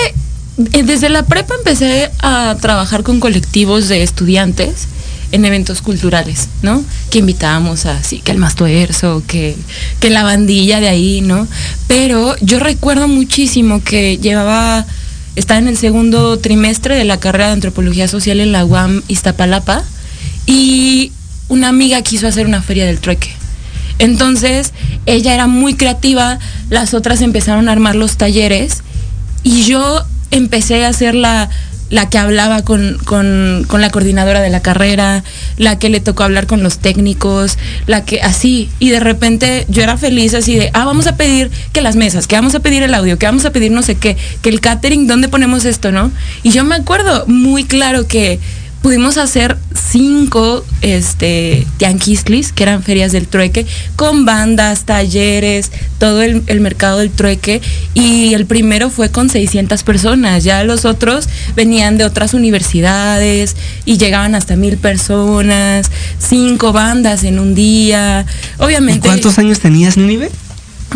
eh, 0.73 0.83
desde 0.83 1.07
la 1.07 1.25
prepa 1.25 1.55
empecé 1.55 2.11
a 2.19 2.57
trabajar 2.59 3.03
con 3.03 3.21
colectivos 3.21 3.87
de 3.87 4.03
estudiantes 4.03 4.89
en 5.31 5.45
eventos 5.45 5.81
culturales, 5.81 6.49
¿no? 6.61 6.83
Que 7.11 7.19
invitábamos 7.19 7.85
a, 7.85 8.03
sí, 8.03 8.19
que 8.19 8.33
el 8.33 8.37
Mastuerzo, 8.37 9.23
que, 9.25 9.55
que 10.01 10.09
la 10.09 10.23
bandilla 10.23 10.81
de 10.81 10.89
ahí, 10.89 11.21
¿no? 11.21 11.47
Pero 11.87 12.35
yo 12.41 12.59
recuerdo 12.59 13.07
muchísimo 13.07 13.81
que 13.85 14.17
llevaba, 14.17 14.85
estaba 15.37 15.61
en 15.61 15.69
el 15.69 15.77
segundo 15.77 16.39
trimestre 16.39 16.95
de 16.95 17.05
la 17.05 17.21
carrera 17.21 17.47
de 17.47 17.53
antropología 17.53 18.09
social 18.09 18.41
en 18.41 18.51
la 18.51 18.65
UAM 18.65 19.01
Iztapalapa 19.07 19.85
y 20.45 21.13
una 21.47 21.69
amiga 21.69 22.01
quiso 22.01 22.27
hacer 22.27 22.47
una 22.47 22.61
feria 22.61 22.85
del 22.85 22.99
trueque. 22.99 23.44
Entonces, 23.99 24.73
ella 25.05 25.33
era 25.33 25.47
muy 25.47 25.75
creativa, 25.75 26.39
las 26.69 26.93
otras 26.93 27.21
empezaron 27.21 27.69
a 27.69 27.71
armar 27.71 27.95
los 27.95 28.17
talleres 28.17 28.83
y 29.43 29.63
yo 29.63 30.03
empecé 30.31 30.85
a 30.85 30.89
hacer 30.89 31.15
la, 31.15 31.49
la 31.89 32.09
que 32.09 32.17
hablaba 32.17 32.63
con, 32.63 32.97
la 33.71 33.89
coordinadora 33.89 34.41
de 34.41 34.49
la 34.49 34.61
carrera, 34.61 35.23
la 35.57 35.77
que 35.77 35.89
le 35.89 35.99
tocó 35.99 36.23
hablar 36.23 36.47
con 36.47 36.63
los 36.63 36.79
técnicos, 36.79 37.57
la 37.85 38.03
que 38.03 38.21
así, 38.21 38.69
y 38.79 38.89
de 38.89 38.99
repente 38.99 39.65
yo 39.69 39.83
era 39.83 39.97
feliz 39.97 40.33
así 40.33 40.55
de, 40.55 40.71
ah, 40.73 40.85
vamos 40.85 41.07
a 41.07 41.15
pedir 41.15 41.51
que 41.73 41.81
las 41.81 41.95
mesas, 41.95 42.27
que 42.27 42.35
vamos 42.35 42.55
a 42.55 42.59
pedir 42.59 42.83
el 42.83 42.93
audio, 42.93 43.19
que 43.19 43.25
vamos 43.27 43.45
a 43.45 43.51
pedir 43.51 43.71
no 43.71 43.83
sé 43.83 43.95
qué, 43.95 44.17
que 44.41 44.49
el 44.49 44.61
catering, 44.61 45.07
¿dónde 45.07 45.27
ponemos 45.29 45.65
esto, 45.65 45.91
no? 45.91 46.11
Y 46.43 46.51
yo 46.51 46.63
me 46.63 46.75
acuerdo 46.75 47.25
muy 47.27 47.65
claro 47.65 48.07
que 48.07 48.39
pudimos 48.85 49.17
hacer 49.17 49.57
cinco 49.73 50.63
este, 50.83 51.65
que 51.79 52.63
eran 52.63 52.83
ferias 52.83 53.11
del 53.11 53.27
trueque, 53.27 53.65
con 53.95 54.25
bandas, 54.25 54.83
talleres, 54.83 55.71
todo 55.97 56.21
el, 56.21 56.43
mercado 56.59 56.99
del 56.99 57.09
trueque. 57.09 57.63
Y 57.95 58.35
el 58.35 58.45
primero 58.45 58.91
fue 58.91 59.09
con 59.09 59.31
600 59.31 59.81
personas. 59.81 60.43
Ya 60.43 60.63
los 60.63 60.85
otros 60.85 61.27
venían 61.55 61.97
de 61.97 62.05
otras 62.05 62.35
universidades 62.35 63.55
y 63.85 63.97
llegaban 63.97 64.35
hasta 64.35 64.55
mil 64.55 64.77
personas, 64.77 65.89
cinco 66.19 66.71
bandas 66.71 67.23
en 67.23 67.39
un 67.39 67.55
día. 67.55 68.27
Obviamente. 68.59 69.07
¿Cuántos 69.07 69.39
años 69.39 69.61
tenías, 69.61 69.97
Nínive? 69.97 70.29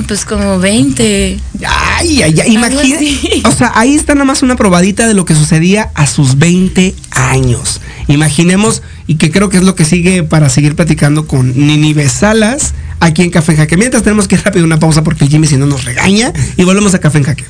Pues 0.07 0.25
como 0.25 0.59
20. 0.59 1.39
Ay, 1.67 2.21
ay, 2.21 2.39
ay, 2.39 2.53
imagínate. 2.53 3.41
O 3.45 3.51
sea, 3.51 3.71
ahí 3.75 3.95
está 3.95 4.13
nada 4.13 4.25
más 4.25 4.43
una 4.43 4.55
probadita 4.55 5.07
de 5.07 5.13
lo 5.13 5.25
que 5.25 5.35
sucedía 5.35 5.91
a 5.95 6.07
sus 6.07 6.37
20 6.37 6.95
años. 7.11 7.81
Imaginemos, 8.07 8.81
y 9.07 9.15
que 9.15 9.31
creo 9.31 9.49
que 9.49 9.57
es 9.57 9.63
lo 9.63 9.75
que 9.75 9.85
sigue 9.85 10.23
para 10.23 10.49
seguir 10.49 10.75
platicando 10.75 11.27
con 11.27 11.67
Ninive 11.67 12.07
Salas 12.09 12.73
aquí 12.99 13.23
en 13.23 13.31
Café 13.31 13.53
en 13.53 13.57
Jaque. 13.59 13.77
Mientras 13.77 14.03
tenemos 14.03 14.27
que 14.27 14.35
ir 14.35 14.43
rápido 14.43 14.65
una 14.65 14.79
pausa 14.79 15.03
porque 15.03 15.27
Jimmy 15.27 15.47
si 15.47 15.57
no 15.57 15.65
nos 15.65 15.85
regaña 15.85 16.31
y 16.57 16.63
volvemos 16.63 16.93
a 16.93 16.99
Café 16.99 17.19
en 17.19 17.23
Jaque. 17.25 17.45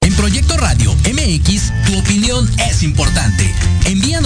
En 0.00 0.14
Proyecto 0.14 0.56
Radio 0.56 0.94
MX, 1.04 1.72
tu 1.86 1.98
opinión 1.98 2.48
es 2.68 2.82
importante 2.82 3.47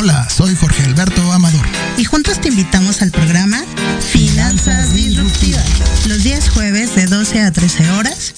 Hola, 0.00 0.28
soy 0.30 0.54
Jorge 0.54 0.84
Alberto 0.84 1.32
Amador. 1.32 1.66
Y 1.96 2.04
juntos 2.04 2.40
te 2.40 2.50
invitamos 2.50 3.02
al 3.02 3.10
programa 3.10 3.64
Finanzas 4.12 4.94
Disruptivas. 4.94 5.66
Los 6.06 6.22
días 6.22 6.50
jueves 6.50 6.94
de 6.94 7.06
12 7.06 7.40
a 7.42 7.50
13 7.50 7.90
horas. 7.90 8.34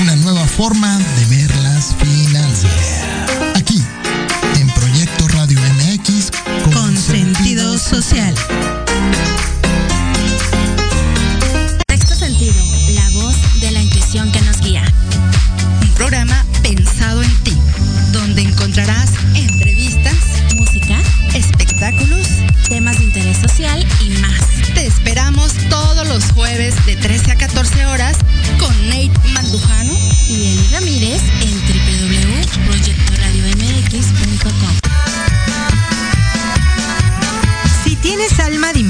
Una 0.00 0.14
nueva 0.14 0.46
forma 0.46 0.96
de 0.96 1.36
ver 1.36 1.56
las 1.64 1.96
finanzas. 1.96 2.70
Aquí, 3.56 3.82
en 4.60 4.68
Proyecto 4.70 5.26
Radio 5.26 5.58
MX 5.58 6.30
con, 6.72 6.96
sentido 6.96 7.76
social. 7.76 8.32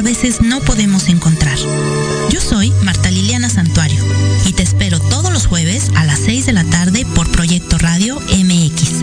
A 0.00 0.02
veces 0.02 0.40
no 0.40 0.60
podemos 0.62 1.10
encontrar. 1.10 1.58
Yo 2.30 2.40
soy 2.40 2.72
Marta 2.82 3.10
Liliana 3.10 3.50
Santuario 3.50 4.02
y 4.46 4.54
te 4.54 4.62
espero 4.62 4.98
todos 4.98 5.30
los 5.30 5.46
jueves 5.46 5.90
a 5.94 6.06
las 6.06 6.20
6 6.20 6.46
de 6.46 6.52
la 6.54 6.64
tarde 6.64 7.04
por 7.14 7.30
Proyecto 7.30 7.76
Radio 7.76 8.18
MX, 8.18 9.02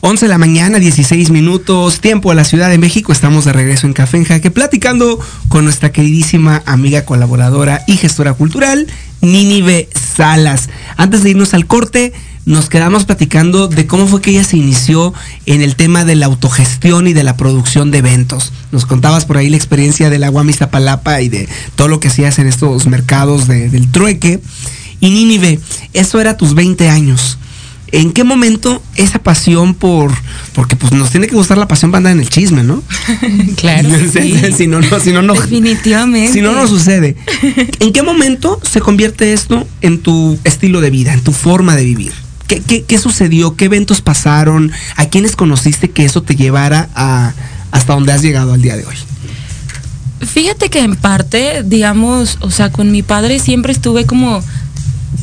11 0.00 0.26
de 0.26 0.28
la 0.28 0.38
mañana, 0.38 0.78
16 0.78 1.30
minutos, 1.30 2.00
tiempo 2.00 2.30
a 2.30 2.34
la 2.34 2.44
Ciudad 2.44 2.70
de 2.70 2.78
México. 2.78 3.10
Estamos 3.10 3.44
de 3.44 3.52
regreso 3.52 3.86
en 3.88 3.94
Café 3.94 4.18
en 4.18 4.24
Jaque 4.24 4.52
platicando 4.52 5.18
con 5.48 5.64
nuestra 5.64 5.90
queridísima 5.90 6.62
amiga 6.66 7.04
colaboradora 7.04 7.82
y 7.88 7.96
gestora 7.96 8.32
cultural, 8.32 8.86
Ninive 9.22 9.88
Salas. 10.16 10.68
Antes 10.96 11.24
de 11.24 11.30
irnos 11.30 11.52
al 11.52 11.66
corte, 11.66 12.12
nos 12.46 12.68
quedamos 12.68 13.06
platicando 13.06 13.66
de 13.66 13.88
cómo 13.88 14.06
fue 14.06 14.20
que 14.20 14.30
ella 14.30 14.44
se 14.44 14.56
inició 14.56 15.14
en 15.46 15.62
el 15.62 15.74
tema 15.74 16.04
de 16.04 16.14
la 16.14 16.26
autogestión 16.26 17.08
y 17.08 17.12
de 17.12 17.24
la 17.24 17.36
producción 17.36 17.90
de 17.90 17.98
eventos. 17.98 18.52
Nos 18.70 18.86
contabas 18.86 19.24
por 19.24 19.36
ahí 19.36 19.50
la 19.50 19.56
experiencia 19.56 20.10
de 20.10 20.20
la 20.20 20.28
Guamizapalapa 20.28 21.22
y 21.22 21.28
de 21.28 21.48
todo 21.74 21.88
lo 21.88 21.98
que 21.98 22.06
hacías 22.06 22.38
en 22.38 22.46
estos 22.46 22.86
mercados 22.86 23.48
del 23.48 23.90
trueque. 23.90 24.40
Y 25.00 25.10
Ninive, 25.10 25.58
eso 25.92 26.20
era 26.20 26.36
tus 26.36 26.54
20 26.54 26.88
años. 26.88 27.38
¿En 27.90 28.12
qué 28.12 28.22
momento 28.22 28.82
esa 28.96 29.18
pasión 29.18 29.74
por, 29.74 30.12
porque 30.52 30.76
pues 30.76 30.92
nos 30.92 31.10
tiene 31.10 31.26
que 31.26 31.34
gustar 31.34 31.56
la 31.56 31.68
pasión 31.68 31.90
para 31.90 31.98
andar 31.98 32.12
en 32.12 32.20
el 32.20 32.28
chisme, 32.28 32.62
¿no? 32.62 32.82
claro. 33.56 33.88
si 34.56 34.66
no, 34.66 34.80
no, 34.80 35.00
si 35.00 35.12
no, 35.12 35.22
no. 35.22 35.34
Definitivamente. 35.34 36.32
Si 36.32 36.40
no, 36.42 36.52
no 36.52 36.66
sucede. 36.68 37.16
¿En 37.80 37.92
qué 37.92 38.02
momento 38.02 38.60
se 38.62 38.80
convierte 38.80 39.32
esto 39.32 39.66
en 39.80 40.00
tu 40.00 40.38
estilo 40.44 40.80
de 40.80 40.90
vida, 40.90 41.14
en 41.14 41.22
tu 41.22 41.32
forma 41.32 41.76
de 41.76 41.84
vivir? 41.84 42.12
¿Qué, 42.46 42.82
qué, 42.82 42.98
sucedió? 42.98 43.56
¿Qué 43.56 43.66
eventos 43.66 44.00
pasaron? 44.00 44.72
¿A 44.96 45.06
quiénes 45.06 45.36
conociste 45.36 45.90
que 45.90 46.04
eso 46.04 46.22
te 46.22 46.34
llevara 46.34 46.88
a 46.94 47.34
hasta 47.70 47.92
donde 47.92 48.12
has 48.12 48.22
llegado 48.22 48.54
al 48.54 48.62
día 48.62 48.76
de 48.76 48.86
hoy? 48.86 48.96
Fíjate 50.20 50.70
que 50.70 50.80
en 50.80 50.96
parte, 50.96 51.62
digamos, 51.64 52.38
o 52.40 52.50
sea, 52.50 52.72
con 52.72 52.90
mi 52.90 53.02
padre 53.02 53.38
siempre 53.38 53.72
estuve 53.72 54.06
como 54.06 54.42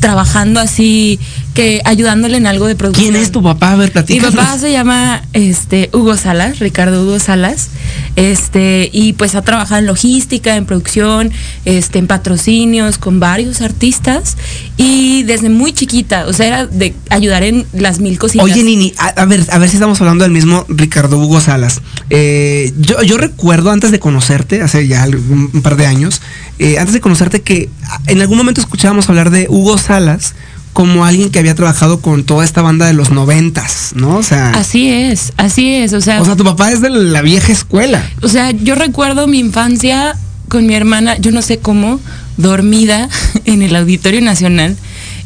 trabajando 0.00 0.60
así 0.60 1.18
que 1.56 1.80
ayudándole 1.86 2.36
en 2.36 2.46
algo 2.46 2.66
de 2.66 2.76
producción. 2.76 3.12
¿Quién 3.12 3.20
es 3.20 3.32
tu 3.32 3.42
papá? 3.42 3.72
A 3.72 3.76
ver, 3.76 3.90
Mi 4.08 4.20
papá 4.20 4.58
se 4.58 4.70
llama 4.70 5.22
este 5.32 5.88
Hugo 5.94 6.16
Salas, 6.18 6.58
Ricardo 6.58 7.02
Hugo 7.02 7.18
Salas. 7.18 7.70
Este, 8.14 8.90
y 8.92 9.14
pues 9.14 9.34
ha 9.34 9.42
trabajado 9.42 9.80
en 9.80 9.86
logística, 9.86 10.56
en 10.56 10.66
producción, 10.66 11.32
este, 11.64 11.98
en 11.98 12.06
patrocinios 12.06 12.98
con 12.98 13.20
varios 13.20 13.62
artistas 13.62 14.36
y 14.76 15.22
desde 15.22 15.48
muy 15.48 15.72
chiquita, 15.72 16.26
o 16.26 16.32
sea, 16.34 16.46
era 16.46 16.66
de 16.66 16.94
ayudar 17.08 17.42
en 17.42 17.66
las 17.72 18.00
mil 18.00 18.18
cositas. 18.18 18.44
Oye, 18.44 18.62
Nini, 18.62 18.92
a, 18.98 19.24
ver, 19.24 19.44
a 19.50 19.58
ver 19.58 19.68
si 19.70 19.76
estamos 19.76 19.98
hablando 20.00 20.24
del 20.24 20.32
mismo 20.32 20.66
Ricardo 20.68 21.18
Hugo 21.18 21.40
Salas. 21.40 21.80
Eh, 22.10 22.72
yo, 22.78 23.02
yo 23.02 23.16
recuerdo 23.16 23.70
antes 23.70 23.90
de 23.90 23.98
conocerte, 23.98 24.60
hace 24.60 24.86
ya 24.86 25.06
un, 25.06 25.62
par 25.62 25.76
de 25.76 25.86
años, 25.86 26.20
eh, 26.58 26.78
antes 26.78 26.92
de 26.92 27.00
conocerte 27.00 27.40
que 27.40 27.70
en 28.06 28.20
algún 28.20 28.36
momento 28.36 28.60
escuchábamos 28.60 29.08
hablar 29.08 29.30
de 29.30 29.46
Hugo 29.48 29.78
Salas 29.78 30.34
como 30.76 31.06
alguien 31.06 31.30
que 31.30 31.38
había 31.38 31.54
trabajado 31.54 32.02
con 32.02 32.24
toda 32.24 32.44
esta 32.44 32.60
banda 32.60 32.84
de 32.84 32.92
los 32.92 33.10
noventas, 33.10 33.92
¿no? 33.94 34.16
O 34.16 34.22
sea. 34.22 34.50
Así 34.50 34.90
es, 34.90 35.32
así 35.38 35.72
es. 35.74 35.94
O 35.94 36.02
sea. 36.02 36.20
O 36.20 36.26
sea, 36.26 36.36
tu 36.36 36.44
papá 36.44 36.70
es 36.70 36.82
de 36.82 36.90
la 36.90 37.22
vieja 37.22 37.50
escuela. 37.50 38.06
O 38.20 38.28
sea, 38.28 38.50
yo 38.50 38.74
recuerdo 38.74 39.26
mi 39.26 39.38
infancia 39.38 40.14
con 40.50 40.66
mi 40.66 40.74
hermana, 40.74 41.16
yo 41.16 41.30
no 41.30 41.40
sé 41.40 41.60
cómo, 41.60 41.98
dormida 42.36 43.08
en 43.46 43.62
el 43.62 43.74
Auditorio 43.74 44.20
Nacional 44.20 44.76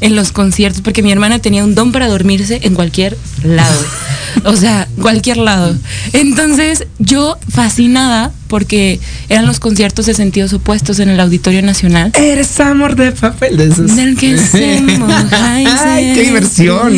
en 0.00 0.14
los 0.14 0.30
conciertos, 0.30 0.83
porque 0.83 1.02
mi 1.02 1.11
hermana 1.11 1.40
tenía 1.40 1.64
un 1.64 1.75
don 1.75 1.90
para 1.90 2.07
dormirse 2.07 2.61
en 2.62 2.76
cualquier 2.76 3.19
lado. 3.42 3.85
o 4.45 4.54
sea, 4.54 4.87
cualquier 5.02 5.38
lado. 5.38 5.76
Entonces, 6.12 6.87
yo 7.00 7.37
fascinada, 7.49 8.30
porque 8.50 9.00
eran 9.28 9.47
los 9.47 9.61
conciertos 9.61 10.07
de 10.07 10.14
sentidos 10.14 10.52
opuestos 10.52 10.98
en 10.98 11.09
el 11.09 11.20
Auditorio 11.20 11.62
Nacional. 11.62 12.12
Eres 12.16 12.61
amor 12.61 12.96
de 12.96 13.12
papel 13.12 13.57
de 13.57 13.68
esos. 13.68 13.96
Del 13.96 14.16
que 14.16 14.37
se 14.37 14.74
Ay, 15.33 16.12
qué 16.14 16.22
diversión. 16.24 16.92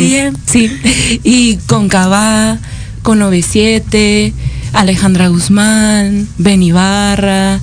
Sí. 0.51 0.71
Y 1.23 1.57
con 1.67 1.87
Cabá, 1.87 2.57
con 3.03 3.19
97, 3.19 4.33
Alejandra 4.73 5.27
Guzmán, 5.27 6.27
Ben 6.37 6.63
Ibarra 6.63 7.61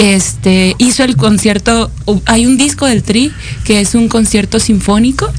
este, 0.00 0.74
hizo 0.78 1.04
el 1.04 1.14
concierto, 1.16 1.90
hay 2.24 2.46
un 2.46 2.56
disco 2.56 2.86
del 2.86 3.02
Tri 3.02 3.32
que 3.64 3.80
es 3.80 3.94
un 3.94 4.08
concierto 4.08 4.58
sinfónico 4.58 5.30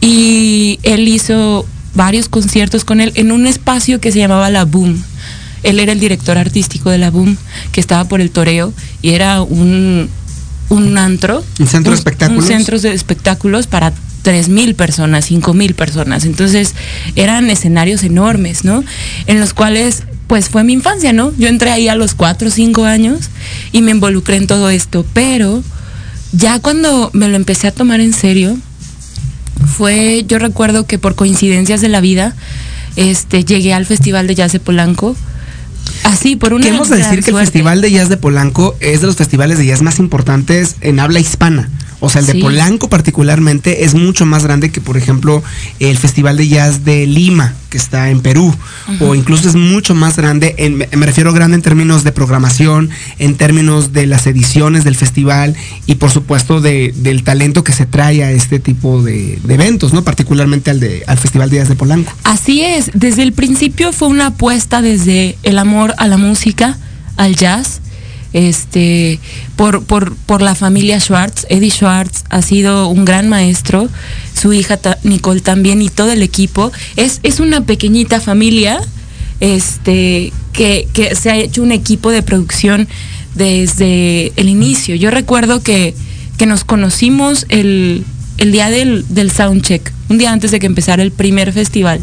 y 0.00 0.78
él 0.84 1.08
hizo 1.08 1.66
varios 1.94 2.28
conciertos 2.28 2.84
con 2.84 3.00
él 3.00 3.10
en 3.16 3.32
un 3.32 3.48
espacio 3.48 4.00
que 4.00 4.12
se 4.12 4.20
llamaba 4.20 4.50
La 4.50 4.64
Boom. 4.64 5.02
Él 5.64 5.80
era 5.80 5.92
el 5.92 6.00
director 6.00 6.38
artístico 6.38 6.90
de 6.90 6.98
La 6.98 7.10
Boom, 7.10 7.36
que 7.72 7.80
estaba 7.80 8.04
por 8.04 8.20
el 8.20 8.30
toreo 8.30 8.72
y 9.02 9.10
era 9.10 9.42
un, 9.42 10.08
un 10.68 10.98
antro. 10.98 11.44
Un 11.58 11.66
centro 11.66 11.90
de 11.92 11.98
espectáculos. 11.98 12.44
Un 12.44 12.48
centro 12.48 12.78
de 12.78 12.92
espectáculos 12.92 13.66
para 13.66 13.92
mil 14.48 14.74
personas, 14.74 15.30
mil 15.30 15.74
personas. 15.74 16.24
Entonces 16.24 16.74
eran 17.14 17.50
escenarios 17.50 18.02
enormes, 18.02 18.64
¿no? 18.64 18.82
En 19.26 19.40
los 19.40 19.52
cuales 19.52 20.04
pues 20.26 20.48
fue 20.48 20.64
mi 20.64 20.72
infancia, 20.72 21.12
¿no? 21.12 21.32
Yo 21.36 21.48
entré 21.48 21.70
ahí 21.70 21.88
a 21.88 21.94
los 21.94 22.14
4 22.14 22.48
o 22.48 22.50
5 22.50 22.84
años 22.84 23.28
y 23.72 23.82
me 23.82 23.90
involucré 23.90 24.36
en 24.36 24.46
todo 24.46 24.70
esto, 24.70 25.04
pero 25.12 25.62
ya 26.32 26.58
cuando 26.60 27.10
me 27.12 27.28
lo 27.28 27.36
empecé 27.36 27.68
a 27.68 27.72
tomar 27.72 28.00
en 28.00 28.14
serio, 28.14 28.56
fue, 29.76 30.24
yo 30.26 30.38
recuerdo 30.38 30.86
que 30.86 30.98
por 30.98 31.14
coincidencias 31.14 31.80
de 31.80 31.88
la 31.88 32.00
vida, 32.00 32.34
este, 32.96 33.44
llegué 33.44 33.74
al 33.74 33.86
Festival 33.86 34.26
de 34.26 34.34
Jazz 34.34 34.52
de 34.52 34.60
Polanco. 34.60 35.16
Así, 36.04 36.36
por 36.36 36.52
una. 36.52 36.64
Queremos 36.64 36.88
decir 36.88 37.22
que 37.22 37.30
el 37.30 37.36
Festival 37.36 37.80
de 37.80 37.90
Jazz 37.90 38.08
de 38.08 38.16
Polanco 38.16 38.76
es 38.80 39.00
de 39.00 39.06
los 39.06 39.16
festivales 39.16 39.58
de 39.58 39.66
jazz 39.66 39.82
más 39.82 39.98
importantes 39.98 40.76
en 40.80 41.00
habla 41.00 41.18
hispana. 41.18 41.70
O 42.00 42.08
sea, 42.08 42.20
el 42.20 42.26
de 42.26 42.34
Polanco 42.36 42.88
particularmente 42.88 43.84
es 43.84 43.94
mucho 43.94 44.26
más 44.26 44.44
grande 44.44 44.70
que, 44.70 44.80
por 44.80 44.96
ejemplo, 44.96 45.42
el 45.80 45.96
Festival 45.98 46.36
de 46.36 46.48
Jazz 46.48 46.84
de 46.84 47.06
Lima, 47.06 47.54
que 47.70 47.78
está 47.78 48.10
en 48.10 48.20
Perú. 48.20 48.54
O 49.00 49.14
incluso 49.14 49.48
es 49.48 49.54
mucho 49.54 49.94
más 49.94 50.16
grande, 50.16 50.54
en, 50.58 50.76
me 50.76 51.06
refiero 51.06 51.32
grande 51.32 51.56
en 51.56 51.62
términos 51.62 52.04
de 52.04 52.12
programación, 52.12 52.90
en 53.18 53.36
términos 53.36 53.92
de 53.92 54.06
las 54.06 54.26
ediciones 54.26 54.84
del 54.84 54.96
festival 54.96 55.56
y 55.86 55.96
por 55.96 56.10
supuesto 56.10 56.60
del 56.60 57.24
talento 57.24 57.64
que 57.64 57.72
se 57.72 57.86
trae 57.86 58.22
a 58.22 58.30
este 58.30 58.58
tipo 58.58 59.02
de, 59.02 59.38
eventos, 59.48 59.92
¿no? 59.92 60.04
Particularmente 60.04 60.70
al, 60.70 60.80
de, 60.80 61.04
al 61.06 61.18
Festival 61.18 61.50
de 61.50 61.56
Jazz 61.58 61.68
de 61.68 61.76
Polanco. 61.76 62.12
Así 62.24 62.62
es, 62.62 62.90
desde 62.94 63.22
el 63.22 63.32
principio 63.32 63.92
fue 63.92 64.08
una 64.08 64.26
apuesta 64.26 64.82
desde 64.82 65.38
el 65.42 65.58
amor 65.58 65.94
a 65.98 66.06
la 66.06 66.16
música, 66.16 66.78
al 67.16 67.36
jazz 67.36 67.80
este, 68.34 69.20
por, 69.56 69.84
por, 69.84 70.14
por 70.16 70.42
la 70.42 70.54
familia 70.54 71.00
Schwartz. 71.00 71.46
Eddie 71.48 71.70
Schwartz 71.70 72.24
ha 72.28 72.42
sido 72.42 72.88
un 72.88 73.06
gran 73.06 73.28
maestro, 73.28 73.88
su 74.38 74.52
hija 74.52 74.78
Nicole 75.04 75.40
también 75.40 75.80
y 75.80 75.88
todo 75.88 76.10
el 76.12 76.20
equipo. 76.20 76.70
Es, 76.96 77.20
es 77.22 77.40
una 77.40 77.62
pequeñita 77.62 78.20
familia 78.20 78.80
este, 79.40 80.32
que, 80.52 80.88
que 80.92 81.14
se 81.14 81.30
ha 81.30 81.36
hecho 81.36 81.62
un 81.62 81.72
equipo 81.72 82.10
de 82.10 82.22
producción 82.22 82.88
desde 83.34 84.32
el 84.36 84.48
inicio. 84.48 84.96
Yo 84.96 85.10
recuerdo 85.10 85.62
que, 85.62 85.94
que 86.36 86.46
nos 86.46 86.64
conocimos 86.64 87.46
el, 87.50 88.04
el 88.38 88.50
día 88.50 88.68
del, 88.68 89.04
del 89.08 89.30
soundcheck, 89.30 89.92
un 90.08 90.18
día 90.18 90.32
antes 90.32 90.50
de 90.50 90.58
que 90.58 90.66
empezara 90.66 91.04
el 91.04 91.12
primer 91.12 91.52
festival. 91.52 92.00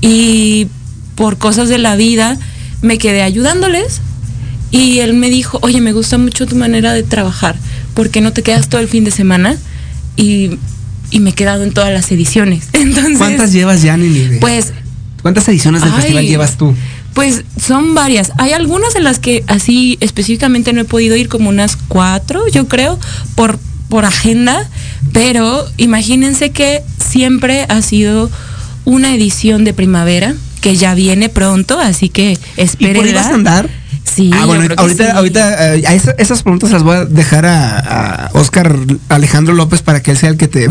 Y 0.00 0.68
por 1.14 1.36
cosas 1.36 1.68
de 1.68 1.76
la 1.76 1.94
vida 1.96 2.38
me 2.80 2.96
quedé 2.96 3.22
ayudándoles 3.22 4.00
y 4.70 4.98
él 4.98 5.14
me 5.14 5.30
dijo, 5.30 5.58
oye, 5.62 5.80
me 5.80 5.92
gusta 5.92 6.18
mucho 6.18 6.46
tu 6.46 6.56
manera 6.56 6.92
de 6.92 7.02
trabajar, 7.02 7.56
¿por 7.94 8.10
qué 8.10 8.20
no 8.20 8.32
te 8.32 8.42
quedas 8.42 8.68
todo 8.68 8.80
el 8.80 8.88
fin 8.88 9.04
de 9.04 9.10
semana? 9.10 9.56
Y, 10.16 10.58
me 11.20 11.30
he 11.30 11.32
quedado 11.32 11.64
en 11.64 11.72
todas 11.72 11.92
las 11.92 12.12
ediciones. 12.12 12.68
Entonces, 12.72 13.18
¿Cuántas 13.18 13.52
llevas 13.52 13.82
ya, 13.82 13.96
Nini? 13.96 14.38
Pues... 14.40 14.72
¿Cuántas 15.22 15.48
ediciones 15.48 15.82
del 15.82 15.92
festival 15.92 16.26
llevas 16.26 16.56
tú? 16.56 16.74
Pues 17.12 17.42
son 17.60 17.94
varias. 17.94 18.30
Hay 18.38 18.52
algunas 18.52 18.94
en 18.94 19.02
las 19.02 19.18
que 19.18 19.42
así 19.48 19.98
específicamente 20.00 20.72
no 20.72 20.82
he 20.82 20.84
podido 20.84 21.16
ir, 21.16 21.28
como 21.28 21.48
unas 21.48 21.76
cuatro, 21.76 22.46
yo 22.46 22.68
creo, 22.68 23.00
por, 23.34 23.58
por 23.88 24.04
agenda, 24.04 24.68
pero 25.12 25.66
imagínense 25.76 26.50
que 26.50 26.82
siempre 27.04 27.66
ha 27.68 27.82
sido 27.82 28.30
una 28.84 29.14
edición 29.14 29.64
de 29.64 29.74
primavera 29.74 30.34
que 30.60 30.76
ya 30.76 30.94
viene 30.94 31.28
pronto, 31.28 31.78
así 31.80 32.08
que 32.08 32.38
esperen. 32.56 33.06
¿Y 33.06 33.12
por 33.12 33.18
a 33.18 33.28
andar? 33.28 33.70
Sí, 34.18 34.32
ah, 34.34 34.46
bueno, 34.46 34.74
ahorita, 34.76 35.12
ahorita 35.12 35.76
eh, 35.76 36.00
esas, 36.18 36.42
preguntas 36.42 36.72
las 36.72 36.82
voy 36.82 36.96
a 36.96 37.04
dejar 37.04 37.46
a, 37.46 38.30
Oscar 38.32 38.76
Alejandro 39.08 39.54
López 39.54 39.80
para 39.82 40.02
que 40.02 40.10
él 40.10 40.16
sea 40.16 40.30
el 40.30 40.36
que 40.36 40.48
te 40.48 40.66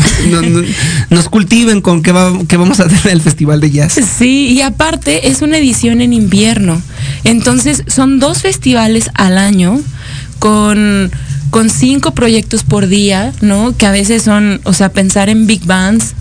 nos 1.10 1.30
cultiven 1.30 1.80
con 1.80 2.02
qué, 2.02 2.12
vamos 2.12 2.80
a 2.80 2.84
hacer 2.84 3.06
en 3.06 3.12
el 3.12 3.22
Festival 3.22 3.62
de 3.62 3.70
Jazz. 3.70 3.98
Sí, 4.18 4.48
y 4.48 4.60
aparte 4.60 5.28
es 5.28 5.40
una 5.40 5.56
edición 5.56 6.02
en 6.02 6.12
invierno. 6.12 6.82
Entonces 7.24 7.84
son 7.86 8.18
dos 8.18 8.42
festivales 8.42 9.08
al 9.14 9.38
año 9.38 9.80
con, 10.38 11.10
con 11.48 11.70
cinco 11.70 12.12
proyectos 12.12 12.64
por 12.64 12.86
día, 12.86 13.32
¿no? 13.40 13.74
Que 13.74 13.86
a 13.86 13.92
veces 13.92 14.24
son, 14.24 14.60
o 14.64 14.74
sea, 14.74 14.90
pensar 14.90 15.30
en 15.30 15.46
big 15.46 15.64
bands 15.64 16.12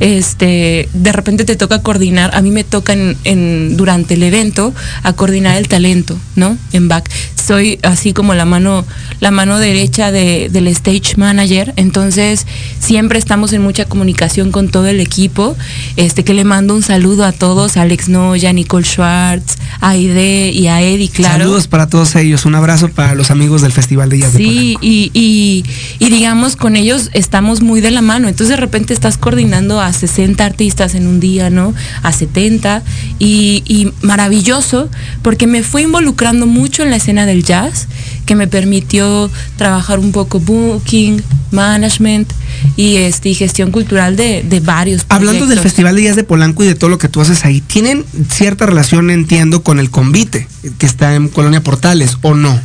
este, 0.00 0.88
de 0.92 1.12
repente 1.12 1.44
te 1.44 1.56
toca 1.56 1.82
coordinar, 1.82 2.34
a 2.34 2.42
mí 2.42 2.50
me 2.50 2.64
toca 2.64 2.92
en, 2.92 3.76
durante 3.76 4.14
el 4.14 4.22
evento 4.22 4.74
a 5.02 5.12
coordinar 5.12 5.56
el 5.56 5.68
talento, 5.68 6.16
¿no? 6.36 6.56
En 6.72 6.88
back. 6.88 7.10
Soy 7.44 7.78
así 7.82 8.12
como 8.12 8.34
la 8.34 8.44
mano, 8.44 8.84
la 9.20 9.30
mano 9.30 9.58
derecha 9.58 10.12
del 10.12 10.66
stage 10.68 11.16
manager, 11.16 11.72
entonces 11.76 12.46
siempre 12.78 13.18
estamos 13.18 13.52
en 13.52 13.62
mucha 13.62 13.84
comunicación 13.84 14.52
con 14.52 14.68
todo 14.68 14.86
el 14.86 15.00
equipo, 15.00 15.56
este, 15.96 16.24
que 16.24 16.34
le 16.34 16.44
mando 16.44 16.74
un 16.74 16.82
saludo 16.82 17.24
a 17.24 17.32
todos, 17.32 17.76
a 17.76 17.82
Alex 17.82 18.08
Noya, 18.08 18.52
Nicole 18.52 18.84
Schwartz, 18.84 19.56
a 19.80 19.90
Aide 19.90 20.50
y 20.50 20.68
a 20.68 20.80
Eddie, 20.80 21.08
claro. 21.08 21.44
Saludos 21.44 21.66
para 21.66 21.88
todos 21.88 22.14
ellos, 22.16 22.44
un 22.46 22.54
abrazo 22.54 22.88
para 22.88 23.14
los 23.14 23.30
amigos 23.30 23.62
del 23.62 23.72
Festival 23.72 24.08
de 24.08 24.18
Jazz 24.18 24.32
Sí, 24.36 24.76
y, 24.80 25.10
y, 25.12 25.64
y 25.98 26.10
digamos, 26.10 26.56
con 26.56 26.76
ellos 26.76 27.10
estamos 27.12 27.60
muy 27.62 27.80
de 27.80 27.90
la 27.90 28.02
mano, 28.02 28.28
entonces 28.28 28.48
de 28.50 28.56
repente 28.56 28.94
estás 28.94 29.18
coordinando 29.18 29.80
a 29.80 29.92
60 29.92 30.44
artistas 30.44 30.94
en 30.94 31.06
un 31.06 31.20
día, 31.20 31.50
¿no? 31.50 31.74
A 32.02 32.12
70. 32.12 32.82
Y, 33.18 33.92
maravilloso, 34.02 34.88
porque 35.22 35.46
me 35.46 35.62
fue 35.62 35.82
involucrando 35.82 36.46
mucho 36.46 36.82
en 36.82 36.90
la 36.90 36.96
escena 36.96 37.26
del 37.32 37.44
jazz, 37.44 37.88
que 38.26 38.34
me 38.34 38.46
permitió 38.46 39.30
trabajar 39.56 39.98
un 39.98 40.12
poco 40.12 40.38
booking, 40.38 41.22
management 41.50 42.32
y, 42.76 42.96
este, 42.96 43.34
gestión 43.34 43.70
cultural 43.70 44.16
de, 44.16 44.62
varios. 44.64 45.04
Hablando 45.08 45.46
del 45.46 45.58
Festival 45.58 45.96
de 45.96 46.04
Jazz 46.04 46.16
de 46.16 46.24
Polanco 46.24 46.64
y 46.64 46.66
de 46.66 46.74
todo 46.74 46.90
lo 46.90 46.98
que 46.98 47.08
tú 47.08 47.20
haces 47.20 47.44
ahí, 47.44 47.60
¿tienen 47.60 48.04
cierta 48.28 48.66
relación, 48.66 49.10
entiendo, 49.10 49.62
con 49.62 49.78
el 49.78 49.90
convite 49.90 50.46
que 50.78 50.86
está 50.86 51.14
en 51.14 51.28
Colonia 51.28 51.62
Portales 51.62 52.18
o 52.22 52.34
no? 52.34 52.58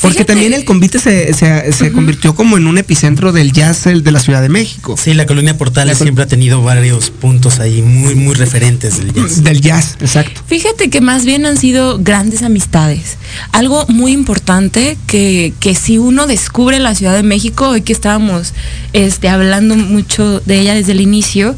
Porque 0.00 0.24
también 0.24 0.54
el 0.54 0.64
convite 0.64 0.98
se, 0.98 1.32
se, 1.34 1.92
convirtió 1.92 2.34
como 2.34 2.56
en 2.56 2.66
un 2.66 2.78
epicentro 2.78 3.32
del 3.32 3.52
jazz 3.52 3.86
el 3.86 4.02
de 4.02 4.12
la 4.12 4.20
Ciudad 4.20 4.40
de 4.40 4.48
México. 4.48 4.96
Sí, 4.96 5.12
la 5.14 5.26
colonia 5.26 5.58
Portales 5.58 5.98
siempre 5.98 6.24
ha 6.24 6.26
tenido 6.26 6.62
varios 6.62 7.10
puntos 7.10 7.60
ahí 7.60 7.82
muy, 7.82 8.14
muy 8.14 8.34
referentes 8.34 8.98
del 8.98 9.12
jazz. 9.12 9.44
Del 9.44 9.60
jazz, 9.60 9.96
exacto. 10.00 10.40
Fíjate 10.46 10.88
que 10.88 11.00
más 11.00 11.24
bien 11.24 11.44
han 11.44 11.56
sido 11.56 11.98
grandes 11.98 12.42
amistades. 12.42 13.18
Algo 13.52 13.86
muy 13.88 14.12
importante 14.12 14.96
que, 15.06 15.52
que 15.60 15.74
si 15.74 15.98
uno 15.98 16.26
descubre 16.26 16.78
la 16.78 16.94
Ciudad 16.94 17.14
de 17.14 17.22
México, 17.22 17.68
hoy 17.68 17.82
que 17.82 17.92
estábamos 17.92 18.54
este, 18.92 19.28
hablando 19.28 19.76
mucho 19.76 20.40
de 20.40 20.60
ella 20.60 20.74
desde 20.74 20.92
el 20.92 21.00
inicio, 21.00 21.56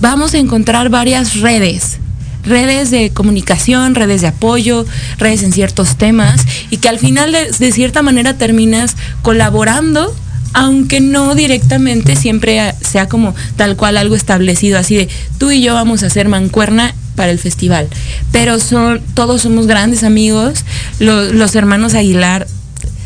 vamos 0.00 0.34
a 0.34 0.38
encontrar 0.38 0.90
varias 0.90 1.40
redes 1.40 1.99
redes 2.44 2.90
de 2.90 3.10
comunicación, 3.10 3.94
redes 3.94 4.20
de 4.20 4.28
apoyo, 4.28 4.86
redes 5.18 5.42
en 5.42 5.52
ciertos 5.52 5.96
temas 5.96 6.44
y 6.70 6.78
que 6.78 6.88
al 6.88 6.98
final 6.98 7.32
de, 7.32 7.72
cierta 7.72 8.02
manera 8.02 8.38
terminas 8.38 8.96
colaborando 9.22 10.14
aunque 10.52 11.00
no 11.00 11.36
directamente 11.36 12.16
siempre 12.16 12.74
sea 12.80 13.08
como 13.08 13.36
tal 13.56 13.76
cual 13.76 13.96
algo 13.96 14.16
establecido, 14.16 14.78
así 14.78 14.96
de 14.96 15.08
tú 15.38 15.52
y 15.52 15.62
yo 15.62 15.74
vamos 15.74 16.02
a 16.02 16.06
hacer 16.06 16.28
mancuerna 16.28 16.92
para 17.14 17.30
el 17.30 17.38
festival. 17.38 17.88
Pero 18.32 18.58
son, 18.58 19.00
todos 19.14 19.42
somos 19.42 19.68
grandes 19.68 20.02
amigos, 20.02 20.64
los, 20.98 21.54
hermanos 21.54 21.94
Aguilar 21.94 22.48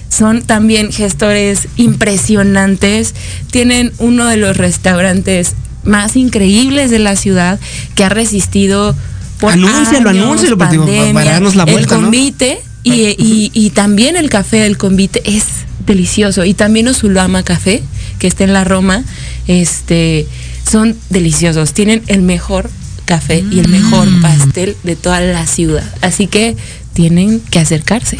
son 0.08 0.40
también 0.42 0.90
gestores 0.90 1.68
impresionantes, 1.76 3.14
tienen 3.50 3.92
uno 3.98 4.26
de 4.26 4.38
los 4.38 4.56
restaurantes 4.56 5.54
más 5.82 6.16
increíbles 6.16 6.90
de 6.90 6.98
la 6.98 7.16
ciudad 7.16 7.58
que 7.94 8.04
ha 8.04 8.08
resistido 8.08 8.96
anúncialo, 9.42 10.10
anúncialo, 10.10 10.58
pandemia, 10.58 11.40
la 11.40 11.64
El 11.64 11.86
convite 11.86 12.60
y, 12.84 13.70
también 13.74 14.16
el 14.16 14.28
café 14.28 14.58
del 14.58 14.76
convite 14.76 15.22
es 15.24 15.44
delicioso. 15.86 16.44
Y 16.44 16.54
también 16.54 16.88
Osulama 16.88 17.42
Café, 17.42 17.82
que 18.18 18.26
está 18.26 18.44
en 18.44 18.52
la 18.52 18.64
Roma, 18.64 19.04
este, 19.46 20.26
son 20.70 20.96
deliciosos. 21.10 21.72
Tienen 21.72 22.02
el 22.06 22.22
mejor 22.22 22.70
café 23.04 23.44
y 23.50 23.58
el 23.58 23.68
mejor 23.68 24.08
mm. 24.08 24.22
pastel 24.22 24.76
de 24.82 24.96
toda 24.96 25.20
la 25.20 25.46
ciudad. 25.46 25.84
Así 26.00 26.26
que 26.26 26.56
tienen 26.94 27.40
que 27.40 27.58
acercarse. 27.58 28.16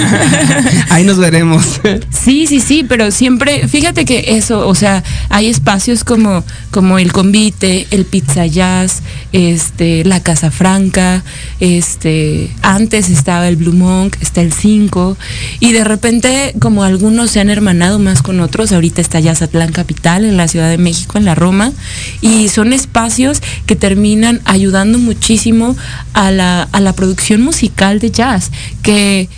Ahí 0.90 1.04
nos 1.04 1.16
veremos. 1.16 1.80
Sí, 2.10 2.46
sí, 2.46 2.60
sí, 2.60 2.84
pero 2.86 3.10
siempre, 3.10 3.66
fíjate 3.66 4.04
que 4.04 4.36
eso, 4.36 4.68
o 4.68 4.74
sea, 4.74 5.02
hay 5.30 5.46
espacios 5.46 6.04
como, 6.04 6.44
como 6.70 6.98
el 6.98 7.12
convite, 7.12 7.86
el 7.90 8.04
pizza 8.04 8.46
jazz, 8.46 9.00
este, 9.32 10.04
la 10.04 10.22
Casa 10.22 10.50
Franca, 10.50 11.24
este, 11.60 12.50
antes 12.60 13.08
estaba 13.08 13.48
el 13.48 13.56
Blue 13.56 13.72
Monk, 13.72 14.16
está 14.20 14.42
el 14.42 14.52
5, 14.52 15.16
y 15.58 15.72
de 15.72 15.84
repente 15.84 16.54
como 16.60 16.84
algunos 16.84 17.30
se 17.30 17.40
han 17.40 17.48
hermanado 17.48 17.98
más 17.98 18.20
con 18.20 18.40
otros, 18.40 18.70
ahorita 18.70 19.00
está 19.00 19.18
Jazzatlán 19.18 19.72
Capital 19.72 20.26
en 20.26 20.36
la 20.36 20.46
Ciudad 20.46 20.68
de 20.68 20.78
México, 20.78 21.16
en 21.16 21.24
la 21.24 21.34
Roma, 21.34 21.72
y 22.20 22.48
son 22.48 22.74
espacios 22.74 23.40
que 23.64 23.76
terminan 23.76 24.42
ayudando 24.44 24.98
muchísimo 24.98 25.74
a 26.12 26.30
la, 26.30 26.68
a 26.70 26.80
la 26.80 26.92
producción 26.92 27.40
musical 27.40 27.77
de 27.78 28.10
jazz, 28.10 28.50
que 28.82 29.28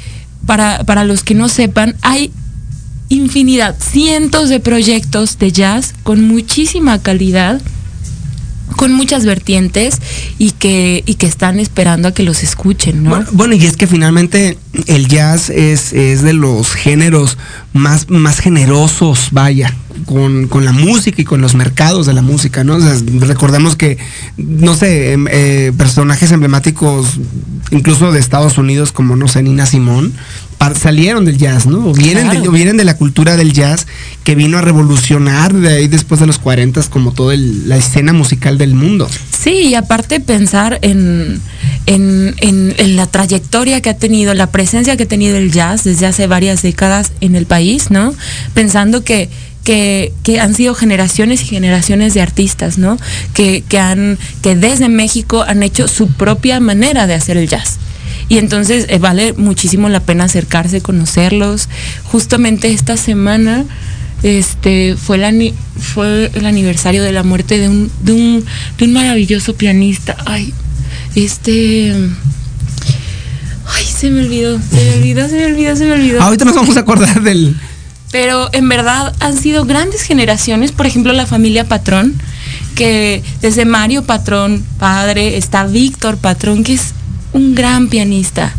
para, 0.46 0.82
para 0.84 1.04
los 1.04 1.22
que 1.22 1.34
no 1.34 1.48
sepan, 1.48 1.94
hay 2.00 2.32
infinidad, 3.08 3.76
cientos 3.78 4.48
de 4.48 4.60
proyectos 4.60 5.38
de 5.38 5.52
jazz 5.52 5.94
con 6.02 6.26
muchísima 6.26 7.02
calidad 7.02 7.60
con 8.76 8.92
muchas 8.92 9.26
vertientes 9.26 9.98
y 10.38 10.52
que, 10.52 11.02
y 11.04 11.14
que 11.16 11.26
están 11.26 11.58
esperando 11.58 12.08
a 12.08 12.14
que 12.14 12.22
los 12.22 12.42
escuchen, 12.44 13.02
¿no? 13.02 13.24
Bueno, 13.32 13.54
y 13.54 13.66
es 13.66 13.76
que 13.76 13.88
finalmente 13.88 14.58
el 14.86 15.08
jazz 15.08 15.50
es, 15.50 15.92
es 15.92 16.22
de 16.22 16.32
los 16.32 16.72
géneros 16.72 17.36
más, 17.72 18.08
más 18.08 18.38
generosos, 18.38 19.30
vaya, 19.32 19.76
con, 20.06 20.64
la 20.64 20.72
música 20.72 21.22
y 21.22 21.24
con 21.24 21.40
los 21.40 21.54
mercados 21.54 22.06
de 22.06 22.12
la 22.12 22.22
música, 22.22 22.64
¿no? 22.64 22.78
recordemos 23.20 23.76
que, 23.76 23.98
no 24.36 24.74
sé, 24.74 25.12
em, 25.12 25.26
eh, 25.30 25.72
personajes 25.76 26.30
emblemáticos, 26.32 27.18
incluso 27.70 28.12
de 28.12 28.20
Estados 28.20 28.58
Unidos, 28.58 28.92
como, 28.92 29.16
no 29.16 29.28
sé, 29.28 29.42
Nina 29.42 29.66
Simón, 29.66 30.12
salieron 30.78 31.24
del 31.24 31.38
jazz, 31.38 31.66
¿no? 31.66 31.88
O 31.88 31.94
vienen, 31.94 32.28
de, 32.28 32.48
vienen 32.50 32.76
de 32.76 32.84
la 32.84 32.96
cultura 32.96 33.36
del 33.36 33.52
jazz 33.52 33.86
que 34.24 34.34
vino 34.34 34.58
a 34.58 34.60
revolucionar 34.60 35.54
de 35.54 35.76
ahí 35.76 35.88
después 35.88 36.20
de 36.20 36.26
los 36.26 36.38
40 36.38 36.82
como 36.90 37.12
toda 37.12 37.34
la 37.36 37.76
escena 37.76 38.12
musical 38.12 38.58
del 38.58 38.74
mundo. 38.74 39.08
Sí, 39.36 39.68
y 39.68 39.74
aparte 39.74 40.20
pensar 40.20 40.78
en, 40.82 41.40
en, 41.86 42.34
en, 42.38 42.96
la 42.96 43.06
trayectoria 43.06 43.80
que 43.80 43.90
ha 43.90 43.96
tenido, 43.96 44.34
la 44.34 44.48
presencia 44.48 44.96
que 44.96 45.04
ha 45.04 45.08
tenido 45.08 45.36
el 45.36 45.50
jazz 45.50 45.84
desde 45.84 46.06
hace 46.06 46.26
varias 46.26 46.62
décadas 46.62 47.12
en 47.20 47.34
el 47.34 47.46
país, 47.46 47.90
¿no? 47.90 48.14
Pensando 48.52 49.02
que 49.02 49.30
que, 49.64 50.12
han 50.40 50.54
sido 50.54 50.74
generaciones 50.74 51.42
y 51.42 51.46
generaciones 51.46 52.14
de 52.14 52.22
artistas, 52.22 52.78
¿no? 52.78 52.98
Que, 53.34 53.62
que, 53.68 53.78
han, 53.78 54.18
que 54.42 54.56
desde 54.56 54.88
México 54.88 55.42
han 55.42 55.62
hecho 55.62 55.88
su 55.88 56.08
propia 56.08 56.60
manera 56.60 57.06
de 57.06 57.14
hacer 57.14 57.36
el 57.36 57.48
jazz. 57.48 57.78
Y 58.28 58.38
entonces 58.38 58.86
eh, 58.88 58.98
vale 58.98 59.32
muchísimo 59.32 59.88
la 59.88 60.00
pena 60.00 60.24
acercarse, 60.24 60.80
conocerlos. 60.80 61.68
Justamente 62.04 62.72
esta 62.72 62.96
semana 62.96 63.64
este, 64.22 64.96
fue 64.96 65.16
el 65.16 66.46
aniversario 66.46 67.02
de 67.02 67.12
la 67.12 67.22
muerte 67.22 67.58
de 67.58 67.68
un, 67.68 67.90
de 68.02 68.12
un, 68.12 68.44
de 68.78 68.84
un 68.84 68.92
maravilloso 68.92 69.54
pianista. 69.54 70.16
Ay, 70.26 70.54
este... 71.14 71.92
Ay, 73.72 73.84
se 73.84 74.10
me 74.10 74.22
olvidó, 74.22 74.58
se 74.58 74.76
me 74.76 74.92
olvidó, 74.96 75.28
se 75.28 75.34
me 75.36 75.46
olvidó, 75.46 75.76
se 75.76 75.84
me 75.84 75.92
olvidó. 75.92 76.22
Ahorita 76.22 76.44
nos 76.44 76.56
vamos 76.56 76.76
a 76.76 76.80
acordar 76.80 77.22
del, 77.22 77.54
pero 78.10 78.48
en 78.52 78.68
verdad 78.68 79.14
han 79.20 79.36
sido 79.36 79.64
grandes 79.64 80.02
generaciones, 80.02 80.72
por 80.72 80.86
ejemplo 80.86 81.12
la 81.12 81.26
familia 81.26 81.64
Patrón, 81.64 82.14
que 82.74 83.22
desde 83.40 83.64
Mario 83.64 84.04
Patrón, 84.04 84.64
padre, 84.78 85.36
está 85.36 85.64
Víctor 85.64 86.16
Patrón, 86.16 86.64
que 86.64 86.74
es 86.74 86.92
un 87.32 87.54
gran 87.54 87.88
pianista. 87.88 88.52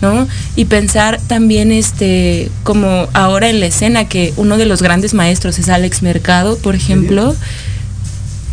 ¿no? 0.00 0.26
Y 0.56 0.64
pensar 0.64 1.20
también 1.28 1.70
este 1.70 2.50
como 2.64 3.08
ahora 3.12 3.48
en 3.48 3.60
la 3.60 3.66
escena 3.66 4.08
que 4.08 4.34
uno 4.36 4.58
de 4.58 4.66
los 4.66 4.82
grandes 4.82 5.14
maestros 5.14 5.60
es 5.60 5.68
Alex 5.68 6.02
Mercado, 6.02 6.58
por 6.58 6.74
ejemplo. 6.74 7.36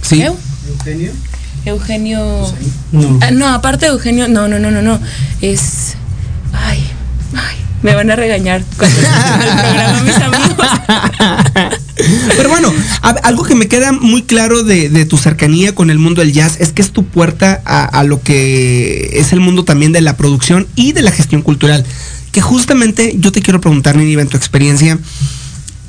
Sí. 0.03 0.21
Eugenio. 0.21 1.11
Eugenio. 1.65 2.53
No. 2.91 3.19
Ah, 3.21 3.31
no, 3.31 3.47
aparte 3.47 3.87
de 3.87 3.91
Eugenio, 3.91 4.27
no, 4.27 4.47
no, 4.47 4.59
no, 4.59 4.69
no, 4.69 4.83
no. 4.83 4.99
Es 5.41 5.95
ay, 6.53 6.83
ay, 7.33 7.55
me 7.81 7.95
van 7.95 8.11
a 8.11 8.15
regañar 8.15 8.63
cuando 8.77 8.99
el 8.99 9.05
programa 9.05 10.03
mis 10.03 10.15
amigos. 10.15 10.67
Pero 12.37 12.49
bueno, 12.49 12.73
algo 13.01 13.43
que 13.43 13.55
me 13.55 13.67
queda 13.67 13.91
muy 13.91 14.23
claro 14.23 14.63
de, 14.63 15.05
tu 15.05 15.17
cercanía 15.17 15.75
con 15.75 15.89
el 15.89 15.99
mundo 15.99 16.21
del 16.21 16.33
jazz 16.33 16.57
es 16.59 16.71
que 16.71 16.81
es 16.81 16.91
tu 16.91 17.05
puerta 17.05 17.61
a, 17.65 18.03
lo 18.03 18.21
que 18.21 19.09
es 19.13 19.33
el 19.33 19.39
mundo 19.39 19.63
también 19.63 19.91
de 19.91 20.01
la 20.01 20.17
producción 20.17 20.67
y 20.75 20.93
de 20.93 21.01
la 21.01 21.11
gestión 21.11 21.41
cultural. 21.41 21.85
Que 22.31 22.41
justamente 22.41 23.15
yo 23.17 23.31
te 23.31 23.41
quiero 23.41 23.59
preguntar, 23.59 23.95
Nini, 23.95 24.13
en 24.13 24.27
tu 24.27 24.37
experiencia, 24.37 24.97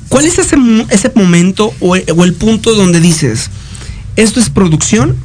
¿cuál 0.09 0.25
es 0.25 0.39
ese, 0.39 0.57
ese 0.89 1.11
momento 1.15 1.73
o, 1.79 1.95
el 1.95 2.33
punto 2.33 2.73
donde 2.73 2.99
dices, 2.99 3.49
esto 4.15 4.39
es 4.39 4.49
producción, 4.49 5.15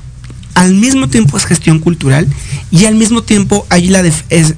al 0.54 0.74
mismo 0.74 1.08
tiempo 1.08 1.36
es 1.36 1.44
gestión 1.44 1.80
cultural 1.80 2.26
y 2.70 2.86
al 2.86 2.94
mismo 2.94 3.22
tiempo 3.22 3.66
ahí 3.68 3.88
la 3.88 4.02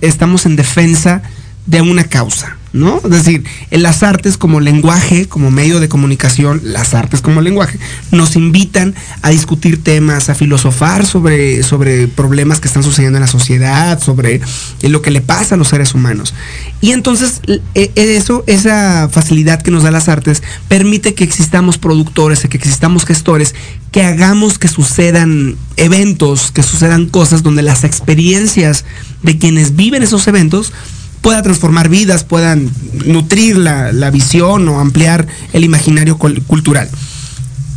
estamos 0.01 0.47
en 0.47 0.55
defensa 0.55 1.23
de 1.69 1.83
una 1.83 2.05
causa, 2.05 2.57
¿no? 2.73 2.99
Es 3.05 3.11
decir, 3.11 3.45
en 3.71 3.83
las 3.83 4.03
artes 4.03 4.39
como 4.39 4.59
lenguaje, 4.59 5.29
como 5.29 5.51
medio 5.51 5.81
de 5.81 5.89
comunicación, 5.91 6.63
las 6.65 6.95
artes 6.95 7.21
como 7.21 7.43
lenguaje, 7.43 7.79
nos 8.11 8.37
invitan 8.37 8.95
a 9.21 9.29
discutir 9.29 9.85
temas, 9.85 10.31
a 10.31 10.35
filosofar 10.35 11.05
sobre, 11.05 11.63
sobre 11.63 12.09
problemas 12.09 12.59
que 12.59 12.69
están 12.69 12.83
sucediendo 12.83 13.19
en 13.19 13.23
la 13.23 13.29
sociedad, 13.29 14.01
sobre 14.03 14.41
lo 14.81 15.03
que 15.03 15.11
le 15.11 15.21
pasa 15.21 15.57
a 15.57 15.59
los 15.59 15.69
seres 15.69 15.95
humanos. 15.95 16.33
Y 16.81 16.93
entonces 16.93 17.43
e, 17.47 17.61
e, 17.75 18.17
eso, 18.17 18.45
esa 18.47 19.11
facilidad 19.13 19.61
que 19.61 19.71
nos 19.71 19.83
da 19.83 19.91
las 19.91 20.09
artes, 20.09 20.43
permite 20.69 21.13
que 21.13 21.25
existamos 21.25 21.77
productores, 21.77 22.41
que 22.49 22.57
existamos 22.57 23.05
gestores, 23.05 23.55
que 23.93 24.03
hagamos 24.03 24.59
que 24.59 24.69
sucedan 24.69 25.57
eventos, 25.77 26.51
que 26.51 26.63
sucedan 26.63 27.11
cosas 27.11 27.43
donde 27.43 27.61
las 27.61 27.85
experiencias 27.85 28.87
de 29.23 29.37
quienes 29.37 29.77
viven 29.77 30.03
esos 30.03 30.27
eventos 30.29 30.73
pueda 31.21 31.43
transformar 31.43 31.89
vidas, 31.89 32.25
puedan 32.25 32.71
nutrir 33.07 33.57
la, 33.57 34.11
visión 34.11 34.69
o 34.69 34.81
ampliar 34.81 35.27
el 35.53 35.65
imaginario 35.65 36.19
cultural. 36.19 36.89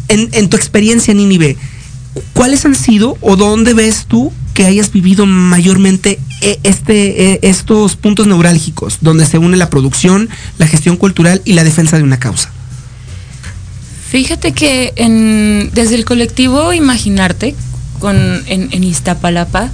En, 0.07 0.49
tu 0.49 0.57
experiencia, 0.57 1.13
Nínive, 1.13 1.57
¿cuáles 2.33 2.65
han 2.65 2.75
sido 2.75 3.17
o 3.21 3.35
dónde 3.35 3.73
ves 3.73 4.05
tú 4.07 4.31
que 4.53 4.65
hayas 4.65 4.91
vivido 4.91 5.25
mayormente 5.25 6.19
e, 6.41 6.59
este, 6.63 7.33
e, 7.33 7.39
estos 7.43 7.95
puntos 7.95 8.27
neurálgicos, 8.27 8.97
donde 8.99 9.25
se 9.25 9.37
une 9.37 9.55
la 9.55 9.69
producción, 9.69 10.27
la 10.57 10.67
gestión 10.67 10.97
cultural 10.97 11.41
y 11.45 11.53
la 11.53 11.63
defensa 11.63 11.97
de 11.97 12.03
una 12.03 12.19
causa? 12.19 12.51
Fíjate 14.09 14.51
que 14.51 14.93
desde 15.73 15.95
el 15.95 16.03
colectivo 16.03 16.73
Imaginarte, 16.73 17.55
con, 17.99 18.17
en, 18.47 18.67
en 18.71 18.83
Iztapalapa, 18.83 19.69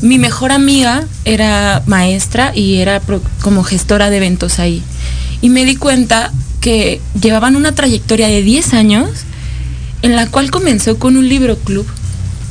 mi 0.00 0.18
mejor 0.18 0.52
amiga 0.52 1.04
era 1.24 1.82
maestra 1.86 2.52
y 2.54 2.76
era 2.76 3.00
como 3.40 3.64
gestora 3.64 4.10
de 4.10 4.18
eventos 4.18 4.58
ahí. 4.58 4.82
Y 5.40 5.48
me 5.48 5.64
di 5.64 5.76
cuenta 5.76 6.32
que 6.60 7.00
llevaban 7.20 7.56
una 7.56 7.74
trayectoria 7.74 8.28
de 8.28 8.42
10 8.42 8.74
años 8.74 9.10
en 10.02 10.16
la 10.16 10.26
cual 10.26 10.50
comenzó 10.50 10.98
con 10.98 11.16
un 11.16 11.28
libro 11.28 11.56
club, 11.58 11.86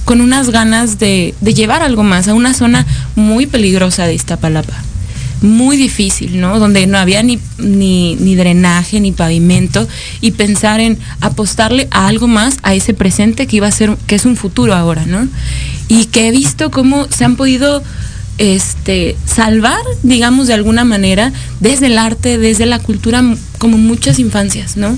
con 0.06 0.22
unas 0.22 0.50
ganas 0.50 1.00
de, 1.00 1.36
de 1.42 1.54
llevar 1.54 1.82
algo 1.82 2.04
más 2.04 2.28
a 2.28 2.34
una 2.34 2.54
zona 2.54 2.86
muy 3.16 3.46
peligrosa 3.46 4.06
de 4.06 4.14
Iztapalapa 4.14 4.87
muy 5.42 5.78
difícil, 5.78 6.40
¿no? 6.40 6.60
Donde 6.60 6.88
no 6.88 6.98
había 6.98 7.24
ni, 7.24 7.40
ni, 7.58 8.36
drenaje, 8.36 9.00
ni 9.00 9.12
pavimento, 9.12 9.88
y 10.22 10.32
pensar 10.32 10.80
en 10.80 10.98
apostarle 11.22 11.88
a 11.92 12.08
algo 12.08 12.28
más, 12.28 12.58
a 12.64 12.74
ese 12.74 12.94
presente 12.94 13.48
que 13.48 13.58
iba 13.58 13.68
a 13.68 13.72
ser, 13.72 13.96
que 14.08 14.16
es 14.16 14.26
un 14.26 14.36
futuro 14.36 14.74
ahora, 14.74 15.06
¿no? 15.06 15.28
Y 15.88 16.06
que 16.06 16.28
he 16.28 16.32
visto 16.32 16.72
cómo 16.72 17.08
se 17.10 17.26
han 17.26 17.36
podido 17.36 17.84
este, 18.38 19.16
salvar, 19.26 19.82
digamos, 20.04 20.48
de 20.48 20.54
alguna 20.54 20.84
manera, 20.84 21.32
desde 21.60 21.88
el 21.88 21.98
arte, 21.98 22.38
desde 22.38 22.66
la 22.66 22.80
cultura, 22.80 23.24
como 23.58 23.78
muchas 23.78 24.20
infancias, 24.20 24.78
¿no? 24.78 24.98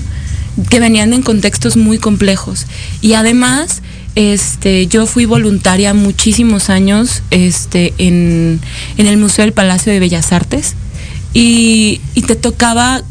Que 0.69 0.79
venían 0.79 1.13
en 1.13 1.21
contextos 1.21 1.77
muy 1.77 1.99
complejos. 1.99 2.65
Y 3.01 3.13
además, 3.13 3.81
este, 4.15 4.87
yo 4.87 5.05
fui 5.05 5.25
voluntaria 5.25 5.93
muchísimos 5.93 6.69
años 6.69 7.23
este, 7.31 7.93
en, 7.97 8.59
el 8.97 9.17
Museo 9.17 9.45
del 9.45 9.53
Palacio 9.53 9.91
de 9.91 9.99
Bellas 9.99 10.31
Artes 10.31 10.75
y, 11.33 12.01
te 12.27 12.35
tocaba 12.35 13.01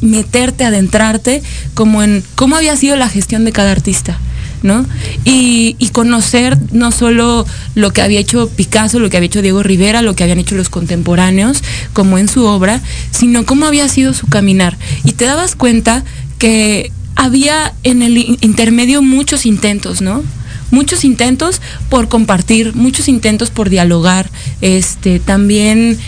meterte, 0.00 0.64
adentrarte 0.64 1.42
como 1.74 2.02
en 2.02 2.24
cómo 2.34 2.56
había 2.56 2.76
sido 2.76 2.96
la 2.96 3.08
gestión 3.08 3.44
de 3.44 3.52
cada 3.52 3.72
artista. 3.72 4.18
¿no? 4.62 4.84
Y, 5.24 5.76
y, 5.78 5.90
conocer 5.90 6.58
no 6.72 6.90
solo 6.90 7.46
lo 7.76 7.92
que 7.92 8.02
había 8.02 8.18
hecho 8.18 8.48
Picasso, 8.48 8.98
lo 8.98 9.08
que 9.08 9.16
había 9.16 9.28
hecho 9.28 9.42
Diego 9.42 9.62
Rivera, 9.62 10.02
lo 10.02 10.16
que 10.16 10.24
habían 10.24 10.40
hecho 10.40 10.56
los 10.56 10.68
contemporáneos, 10.68 11.62
como 11.92 12.18
en 12.18 12.28
su 12.28 12.44
obra, 12.44 12.80
sino 13.12 13.46
cómo 13.46 13.66
había 13.66 13.88
sido 13.88 14.14
su 14.14 14.26
caminar. 14.26 14.76
Y 15.04 15.12
te 15.12 15.26
dabas 15.26 15.54
cuenta 15.54 16.02
que 16.38 16.90
había 17.18 17.74
en 17.82 18.02
el 18.02 18.16
intermedio 18.16 19.02
muchos 19.02 19.44
intentos, 19.44 20.00
¿no? 20.00 20.22
Muchos 20.70 21.04
intentos 21.04 21.60
por 21.90 22.08
compartir, 22.08 22.76
muchos 22.76 23.08
intentos 23.08 23.50
por 23.50 23.70
dialogar, 23.70 24.30
este, 24.60 25.18
también 25.18 25.98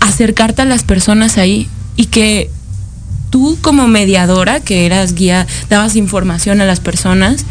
acercarte 0.00 0.62
a 0.62 0.66
las 0.66 0.84
personas 0.84 1.38
ahí 1.38 1.66
y 1.96 2.06
que 2.06 2.50
tú 3.30 3.56
como 3.62 3.88
mediadora, 3.88 4.60
que 4.60 4.84
eras 4.84 5.14
guía, 5.14 5.46
dabas 5.70 5.96
información 5.96 6.60
a 6.60 6.66
las 6.66 6.80
personas, 6.80 7.46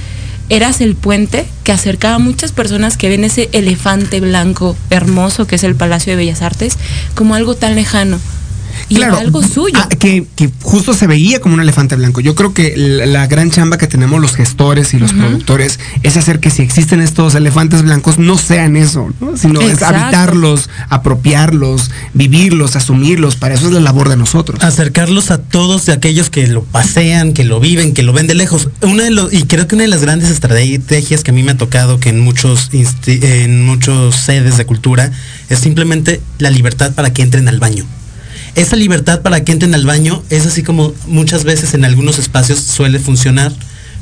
eras 0.50 0.80
el 0.80 0.96
puente 0.96 1.48
que 1.64 1.72
acercaba 1.72 2.16
a 2.16 2.20
muchas 2.20 2.52
personas 2.52 2.96
que 2.96 3.10
ven 3.10 3.24
ese 3.24 3.50
elefante 3.54 4.20
blanco 4.20 4.78
hermoso 4.92 5.48
que 5.48 5.56
es 5.56 5.64
el 5.64 5.76
Palacio 5.76 6.12
de 6.14 6.18
Bellas 6.18 6.44
Artes 6.44 6.78
como 7.16 7.34
algo 7.34 7.56
tan 7.56 7.74
lejano 7.74 8.20
claro, 8.88 9.18
algo 9.18 9.44
suyo. 9.44 9.76
Ah, 9.76 9.88
que, 9.90 10.26
justo 10.62 10.94
se 10.94 11.08
veía 11.08 11.40
como 11.40 11.56
un 11.56 11.62
elefante 11.62 11.96
blanco. 11.96 12.22
Yo 12.22 12.36
creo 12.36 12.54
que 12.54 12.74
la, 12.76 13.28
gran 13.28 13.52
chamba 13.52 13.78
que 13.78 13.88
tenemos 13.88 14.20
los 14.22 14.36
gestores 14.36 14.94
y 14.94 15.00
los 15.00 15.14
productores 15.14 15.80
es 16.04 16.18
hacer 16.18 16.40
que 16.40 16.50
si 16.50 16.62
existen 16.62 17.02
estos 17.02 17.36
elefantes 17.36 17.84
blancos 17.84 18.18
no 18.18 18.38
sean 18.38 18.76
eso, 18.76 19.10
sino 19.36 19.62
es 19.62 19.84
habitarlos, 19.84 20.70
apropiarlos, 20.90 21.92
vivirlos, 22.14 22.76
asumirlos. 22.76 23.36
Para 23.36 23.56
eso 23.56 23.68
es 23.68 23.74
la 23.74 23.80
labor 23.80 24.10
de 24.10 24.18
nosotros. 24.18 24.64
Acercarlos 24.64 25.32
a 25.32 25.40
todos 25.40 25.90
aquellos 25.90 26.30
que 26.30 26.48
lo 26.48 26.64
pasean, 26.64 27.34
que 27.34 27.44
lo 27.44 27.60
viven, 27.60 27.94
que 27.94 28.04
lo 28.04 28.14
ven 28.14 28.28
de 28.28 28.36
lejos. 28.36 28.70
Una 28.82 29.04
de 29.04 29.12
los, 29.12 29.34
y 29.34 29.44
creo 29.44 29.68
que 29.68 29.76
una 29.76 29.84
de 29.84 29.90
las 29.90 30.02
grandes 30.02 30.30
estrategias 30.30 31.24
que 31.24 31.32
a 31.32 31.34
mí 31.34 31.44
me 31.44 31.52
ha 31.52 31.58
tocado 31.58 32.00
que 32.00 32.10
en 32.10 32.20
muchos, 32.20 32.70
en 33.06 33.66
muchos 33.66 34.16
sedes 34.16 34.58
de 34.58 34.66
cultura 34.66 35.12
es 35.50 35.60
simplemente 35.60 36.22
la 36.38 36.50
libertad 36.50 36.94
para 36.94 37.14
que 37.14 37.22
entren 37.22 37.48
al 37.48 37.60
baño 37.60 37.86
esa 38.56 38.76
libertad 38.76 39.22
para 39.22 39.44
que 39.44 39.52
entren 39.52 39.74
al 39.76 39.86
baño 39.86 40.24
es 40.30 40.46
así 40.46 40.64
como 40.64 40.94
muchas 41.08 41.44
veces 41.44 41.74
en 41.74 41.86
algunos 41.86 42.20
espacios 42.20 42.60
suele 42.60 43.00
funcionar 43.00 43.52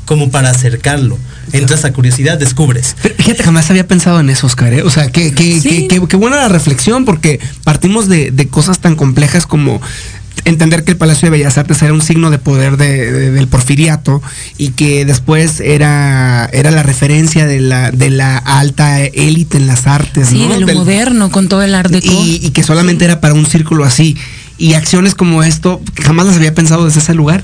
como 0.08 0.30
para 0.30 0.48
acercarlo. 0.48 1.18
Entras 1.52 1.84
a 1.84 1.92
curiosidad, 1.92 2.38
descubres. 2.38 2.96
fíjate, 3.18 3.42
jamás 3.42 3.68
había 3.68 3.86
pensado 3.86 4.18
en 4.20 4.30
eso, 4.30 4.46
Oscar. 4.46 4.72
¿eh? 4.72 4.82
O 4.82 4.88
sea, 4.88 5.12
qué 5.12 5.34
que, 5.34 6.16
buena 6.16 6.36
la 6.36 6.48
reflexión, 6.48 7.04
porque 7.04 7.40
partimos 7.62 8.08
de, 8.08 8.48
cosas 8.50 8.78
tan 8.78 8.96
complejas 8.96 9.44
como 9.46 9.82
entender 10.46 10.84
que 10.84 10.92
el 10.92 10.96
Palacio 10.96 11.26
de 11.26 11.36
Bellas 11.36 11.58
Artes 11.58 11.82
era 11.82 11.92
un 11.92 12.00
signo 12.00 12.30
de 12.30 12.38
poder 12.38 12.78
del 12.78 13.48
porfiriato 13.48 14.22
y 14.56 14.70
que 14.70 15.04
después 15.04 15.60
era, 15.60 16.48
era 16.54 16.70
la 16.70 16.82
referencia 16.82 17.44
de 17.44 17.60
la, 17.60 17.90
de 17.90 18.08
la 18.08 18.38
alta 18.38 19.02
élite 19.02 19.58
en 19.58 19.66
las 19.66 19.86
artes. 19.86 20.28
Sí, 20.28 20.48
de 20.48 20.60
lo 20.60 20.68
moderno, 20.68 21.30
con 21.30 21.48
todo 21.48 21.62
el 21.62 21.74
arte. 21.74 22.00
Y, 22.02 22.40
y, 22.42 22.50
que 22.52 22.62
solamente 22.62 23.04
era 23.04 23.20
para 23.20 23.34
un 23.34 23.44
círculo 23.44 23.84
así 23.84 24.16
y 24.58 24.74
acciones 24.74 25.14
como 25.14 25.42
esto 25.42 25.80
jamás 26.02 26.26
las 26.26 26.36
había 26.36 26.54
pensado 26.54 26.84
desde 26.84 27.00
ese 27.00 27.14
lugar. 27.14 27.42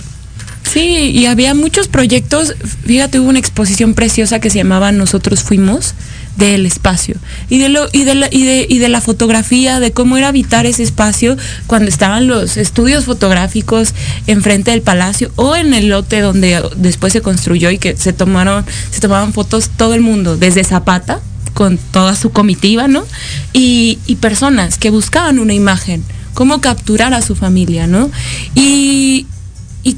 Sí, 0.71 1.11
y 1.11 1.27
había 1.27 1.55
muchos 1.55 1.89
proyectos, 1.89 2.55
fíjate, 2.85 3.21
hubo 3.21 3.29
una 3.29 3.39
exposición 3.39 3.95
preciosa 3.95 4.41
que 4.41 4.51
se 4.51 4.59
llamaba 4.59 4.91
Nosotros 4.93 5.43
Fuimos 5.43 5.95
del 6.37 6.67
espacio. 6.67 7.17
Y 7.49 7.59
de 7.59 7.69
lo 7.69 7.87
y 7.93 8.05
de 8.05 8.15
la, 8.15 8.29
y 8.31 8.45
de, 8.45 8.67
y 8.69 8.79
de 8.79 8.89
la 8.89 9.01
fotografía 9.01 9.79
de 9.79 9.93
cómo 9.93 10.17
era 10.17 10.29
habitar 10.29 10.67
ese 10.67 10.83
espacio 10.83 11.37
cuando 11.67 11.89
estaban 11.89 12.27
los 12.27 12.57
estudios 12.57 13.05
fotográficos 13.05 13.95
enfrente 14.27 14.73
del 14.73 14.83
palacio 14.83 15.31
o 15.37 15.55
en 15.55 15.75
el 15.75 15.89
lote 15.89 16.21
donde 16.21 16.61
después 16.77 17.13
se 17.13 17.21
construyó 17.21 17.71
y 17.71 17.79
que 17.79 17.97
se 17.97 18.13
tomaron 18.13 18.65
se 18.91 19.01
tomaban 19.01 19.33
fotos 19.33 19.71
todo 19.77 19.95
el 19.95 20.01
mundo 20.01 20.37
desde 20.37 20.65
Zapata 20.65 21.21
con 21.53 21.79
toda 21.79 22.17
su 22.17 22.31
comitiva 22.31 22.89
no 22.89 23.05
y, 23.53 24.01
y 24.07 24.17
personas 24.17 24.77
que 24.77 24.91
buscaban 24.91 25.39
una 25.39 25.55
imagen 25.55 26.03
cómo 26.35 26.61
capturar 26.61 27.15
a 27.15 27.23
su 27.23 27.35
familia, 27.35 27.87
¿no? 27.87 28.11
Y, 28.55 29.27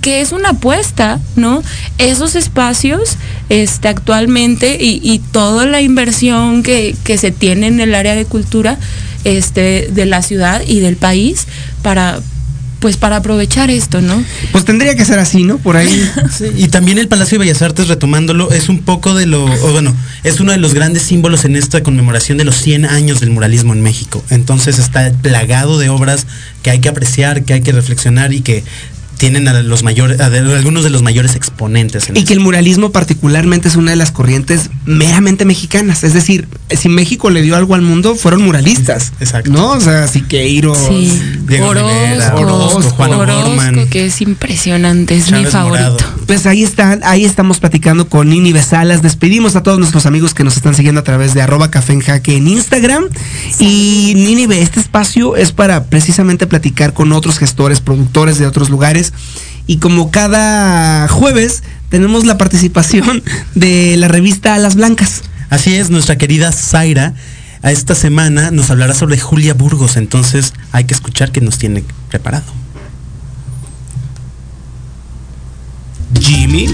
que 0.03 0.21
es 0.21 0.33
una 0.33 0.51
apuesta, 0.51 1.21
¿no? 1.37 1.63
Esos 1.99 2.37
espacios 2.37 3.17
este, 3.49 3.89
actualmente 3.89 4.79
y, 4.81 5.21
toda 5.33 5.67
la 5.67 5.81
inversión 5.81 6.63
que, 6.63 6.95
que, 7.03 7.19
se 7.19 7.31
tiene 7.33 7.69
en 7.69 7.81
el 7.81 7.95
área 7.95 8.15
de 8.15 8.25
cultura 8.25 8.79
este, 9.25 9.89
de 9.91 10.07
la 10.07 10.23
ciudad 10.23 10.63
y 10.67 10.81
del 10.81 10.97
país 10.97 11.47
para, 11.83 12.21
pues 12.81 12.97
para 12.97 13.17
aprovechar 13.17 13.71
esto, 13.71 14.01
¿no? 14.01 14.23
Pues 14.53 14.65
tendría 14.65 14.95
que 14.95 15.05
ser 15.05 15.19
así, 15.19 15.45
¿no? 15.45 15.59
Por 15.59 15.77
ahí. 15.77 16.11
y 16.57 16.69
también 16.69 16.99
el 16.99 17.09
Palacio 17.09 17.39
de 17.39 17.47
Bellas 17.47 17.63
Artes, 17.63 17.89
retomándolo, 17.89 18.51
es 18.53 18.69
un 18.69 18.81
poco 18.81 19.15
de 19.15 19.27
lo, 19.27 19.47
bueno, 19.73 19.95
es 20.25 20.41
uno 20.41 20.53
de 20.53 20.59
los 20.59 20.75
grandes 20.75 21.03
símbolos 21.03 21.45
en 21.45 21.57
esta 21.57 21.83
conmemoración 21.83 22.39
de 22.39 22.45
los 22.45 22.57
100 22.57 22.85
años 22.85 23.21
del 23.21 23.31
muralismo 23.31 23.73
en 23.73 23.83
México. 23.83 24.23
Entonces 24.31 24.79
está 24.79 25.13
plagado 25.23 25.79
de 25.79 25.89
obras 25.89 26.27
que 26.63 26.71
hay 26.71 26.81
que 26.81 26.89
apreciar, 26.89 27.45
que 27.45 27.55
hay 27.55 27.61
que 27.63 27.73
reflexionar 27.73 28.33
y 28.33 28.41
que 28.41 28.65
tienen 29.17 29.49
a 29.49 29.63
los 29.63 29.83
mayores, 29.83 30.21
algunos 30.21 30.85
de 30.85 30.91
los 30.91 31.03
mayores 31.03 31.35
exponentes. 31.35 32.09
y 32.15 32.25
que 32.25 32.33
el 32.33 32.41
muralismo 32.41 32.91
particularmente 32.93 33.69
es 33.69 33.77
una 33.77 33.91
de 33.91 33.97
las 33.97 34.11
corrientes 34.11 34.71
meramente 34.85 35.45
mexicanas. 35.45 36.05
Es 36.05 36.13
decir, 36.15 36.49
si 36.71 36.89
México 36.89 37.31
le 37.31 37.43
dio 37.43 37.57
algo 37.57 37.75
al 37.75 37.83
mundo, 37.83 38.15
fueron 38.15 38.43
muralistas. 38.43 39.13
Exacto. 39.21 39.51
¿No? 39.51 39.71
O 39.71 39.81
sea, 39.81 40.07
Siqueiros, 40.07 40.79
sí. 40.79 41.21
Diego 41.47 41.69
Orozco, 41.69 42.91
Juan 42.91 43.13
Orozco, 43.15 43.91
que 43.91 44.07
es 44.07 44.21
impresionante, 44.21 45.17
es 45.17 45.31
mi 45.31 45.45
favorito. 45.45 46.05
Pues 46.27 46.47
ahí 46.47 46.63
están, 46.63 47.01
ahí 47.05 47.25
estamos 47.25 47.59
platicando 47.59 48.09
con 48.09 48.29
Nini 48.29 48.53
Besalas. 48.53 49.03
Despedimos 49.03 49.57
a 49.57 49.63
todos 49.63 49.79
nuestros 49.79 50.07
amigos 50.07 50.35
que 50.35 50.45
nos 50.45 50.57
están 50.57 50.75
siguiendo 50.75 51.01
a 51.01 51.05
través 51.05 51.35
de 51.35 51.43
arroba 51.43 51.71
café 51.71 51.93
en 51.93 52.01
jaque 52.01 52.37
en 52.37 52.49
Instagram. 52.49 53.05
Y 53.59 54.13
Nini, 54.17 54.47
este 54.55 54.81
espacio 54.81 55.37
es 55.37 55.53
para 55.53 55.85
precisamente 55.85 56.47
platicar 56.47 56.93
con 56.93 57.13
otros 57.13 57.39
gestores, 57.39 57.81
productores 57.81 58.39
de 58.39 58.47
otros 58.47 58.71
lugares 58.71 59.06
y 59.67 59.79
como 59.79 60.11
cada 60.11 61.09
jueves 61.09 61.63
tenemos 61.89 62.25
la 62.25 62.39
participación 62.39 63.23
de 63.55 63.97
la 63.97 64.09
revista 64.09 64.55
Alas 64.55 64.77
Blancas. 64.77 65.23
Así 65.51 65.75
es, 65.75 65.91
nuestra 65.91 66.17
querida 66.17 66.53
Zaira 66.53 67.15
a 67.63 67.73
esta 67.73 67.95
semana 67.95 68.51
nos 68.51 68.71
hablará 68.71 68.95
sobre 68.95 69.19
Julia 69.19 69.55
Burgos, 69.55 69.97
entonces 69.97 70.53
hay 70.73 70.85
que 70.85 70.95
escuchar 70.95 71.33
qué 71.33 71.41
nos 71.41 71.59
tiene 71.59 71.85
preparado. 72.09 72.45
Jimmy. 76.21 76.69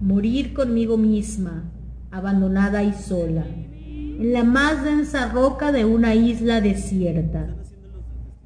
Morir 0.00 0.54
conmigo 0.54 0.96
misma, 0.96 1.64
abandonada 2.10 2.82
y 2.82 2.94
sola 3.06 3.44
en 4.18 4.32
la 4.32 4.44
más 4.44 4.84
densa 4.84 5.28
roca 5.28 5.72
de 5.72 5.84
una 5.84 6.14
isla 6.14 6.60
desierta. 6.60 7.46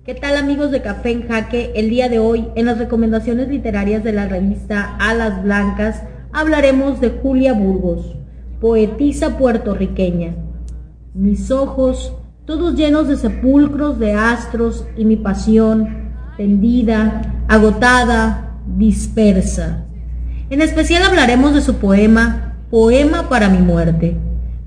¿Qué 0.05 0.15
tal 0.15 0.37
amigos 0.37 0.71
de 0.71 0.81
Café 0.81 1.11
en 1.11 1.29
Jaque? 1.29 1.73
El 1.75 1.91
día 1.91 2.09
de 2.09 2.19
hoy, 2.19 2.49
en 2.55 2.67
las 2.67 2.79
recomendaciones 2.79 3.49
literarias 3.49 4.03
de 4.03 4.13
la 4.13 4.27
revista 4.27 4.97
Alas 4.99 5.43
Blancas, 5.43 6.03
hablaremos 6.33 7.01
de 7.01 7.11
Julia 7.11 7.53
Burgos, 7.53 8.17
poetisa 8.61 9.37
puertorriqueña. 9.37 10.35
Mis 11.15 11.51
ojos, 11.51 12.15
todos 12.47 12.75
llenos 12.75 13.09
de 13.09 13.17
sepulcros 13.17 13.99
de 13.99 14.15
astros 14.15 14.87
y 14.97 15.05
mi 15.05 15.17
pasión, 15.17 16.13
tendida, 16.37 17.45
agotada, 17.49 18.59
dispersa. 18.77 19.85
En 20.49 20.63
especial 20.63 21.03
hablaremos 21.03 21.55
de 21.55 21.61
su 21.61 21.75
poema 21.75 22.49
Poema 22.71 23.31
para 23.31 23.49
mi 23.49 23.63
muerte. 23.63 24.15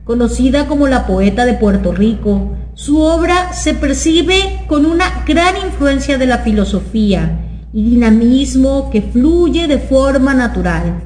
Conocida 0.03 0.67
como 0.67 0.87
la 0.87 1.05
poeta 1.05 1.45
de 1.45 1.53
Puerto 1.53 1.91
Rico, 1.91 2.55
su 2.73 3.01
obra 3.01 3.53
se 3.53 3.75
percibe 3.75 4.61
con 4.67 4.87
una 4.87 5.23
gran 5.27 5.55
influencia 5.63 6.17
de 6.17 6.25
la 6.25 6.39
filosofía 6.39 7.39
y 7.71 7.83
dinamismo 7.83 8.89
que 8.89 9.03
fluye 9.03 9.67
de 9.67 9.77
forma 9.77 10.33
natural. 10.33 11.03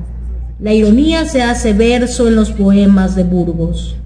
La 0.60 0.73
ironía 0.73 1.25
se 1.25 1.41
hace 1.41 1.73
verso 1.73 2.29
en 2.29 2.36
los 2.36 2.51
poemas 2.51 3.15
de 3.15 3.23
Burgos. 3.23 3.97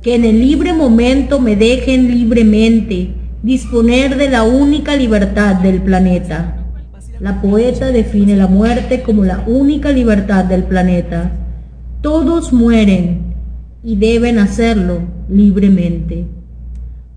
Que 0.00 0.14
en 0.14 0.24
el 0.24 0.38
libre 0.38 0.72
momento 0.72 1.40
me 1.40 1.56
dejen 1.56 2.08
libremente 2.08 3.14
disponer 3.42 4.16
de 4.16 4.28
la 4.28 4.44
única 4.44 4.94
libertad 4.94 5.56
del 5.56 5.82
planeta. 5.82 6.58
La 7.18 7.42
poeta 7.42 7.90
define 7.90 8.36
la 8.36 8.46
muerte 8.46 9.02
como 9.02 9.24
la 9.24 9.42
única 9.48 9.90
libertad 9.90 10.44
del 10.44 10.62
planeta. 10.62 11.32
Todos 12.00 12.52
mueren 12.52 13.31
y 13.84 13.96
deben 13.96 14.38
hacerlo 14.38 15.00
libremente. 15.28 16.26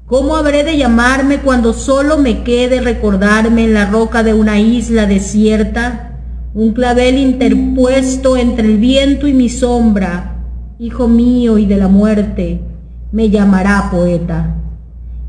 ¿Cómo 0.07 0.35
habré 0.35 0.63
de 0.63 0.77
llamarme 0.77 1.39
cuando 1.39 1.73
solo 1.73 2.17
me 2.17 2.43
quede 2.43 2.81
recordarme 2.81 3.65
en 3.65 3.73
la 3.73 3.85
roca 3.85 4.23
de 4.23 4.33
una 4.33 4.59
isla 4.59 5.05
desierta? 5.05 6.19
Un 6.53 6.73
clavel 6.73 7.17
interpuesto 7.17 8.37
entre 8.37 8.67
el 8.67 8.77
viento 8.77 9.27
y 9.27 9.33
mi 9.33 9.49
sombra, 9.49 10.43
hijo 10.79 11.07
mío 11.07 11.57
y 11.57 11.65
de 11.65 11.77
la 11.77 11.87
muerte, 11.87 12.61
me 13.11 13.29
llamará 13.29 13.89
poeta. 13.91 14.55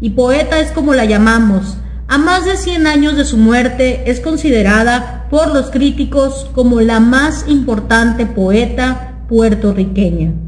Y 0.00 0.10
poeta 0.10 0.60
es 0.60 0.72
como 0.72 0.94
la 0.94 1.04
llamamos. 1.04 1.78
A 2.08 2.18
más 2.18 2.44
de 2.44 2.56
100 2.56 2.86
años 2.86 3.16
de 3.16 3.24
su 3.24 3.36
muerte 3.36 4.10
es 4.10 4.20
considerada 4.20 5.26
por 5.30 5.52
los 5.52 5.70
críticos 5.70 6.50
como 6.54 6.80
la 6.80 7.00
más 7.00 7.46
importante 7.48 8.26
poeta 8.26 9.24
puertorriqueña. 9.28 10.45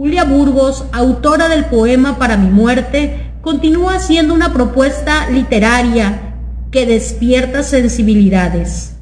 Julia 0.00 0.24
Burgos, 0.24 0.86
autora 0.92 1.50
del 1.50 1.66
poema 1.66 2.16
Para 2.16 2.38
mi 2.38 2.48
muerte, 2.48 3.32
continúa 3.42 3.98
siendo 3.98 4.32
una 4.32 4.50
propuesta 4.50 5.28
literaria 5.28 6.36
que 6.70 6.86
despierta 6.86 7.62
sensibilidades. 7.62 8.94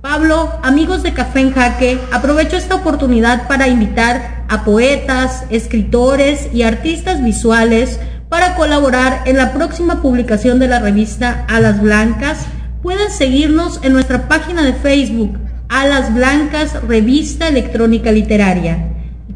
Pablo, 0.00 0.60
amigos 0.62 1.02
de 1.02 1.12
Café 1.12 1.40
en 1.40 1.52
Jaque, 1.52 1.98
aprovecho 2.12 2.56
esta 2.56 2.76
oportunidad 2.76 3.48
para 3.48 3.66
invitar 3.66 4.44
a 4.48 4.64
poetas, 4.64 5.42
escritores 5.50 6.50
y 6.54 6.62
artistas 6.62 7.20
visuales 7.20 7.98
para 8.28 8.54
colaborar 8.54 9.22
en 9.24 9.38
la 9.38 9.52
próxima 9.52 10.02
publicación 10.02 10.60
de 10.60 10.68
la 10.68 10.78
revista 10.78 11.46
Alas 11.48 11.82
Blancas. 11.82 12.46
Pueden 12.80 13.10
seguirnos 13.10 13.80
en 13.82 13.92
nuestra 13.92 14.28
página 14.28 14.62
de 14.62 14.74
Facebook, 14.74 15.36
Alas 15.68 16.14
Blancas, 16.14 16.80
Revista 16.86 17.48
Electrónica 17.48 18.12
Literaria. 18.12 18.87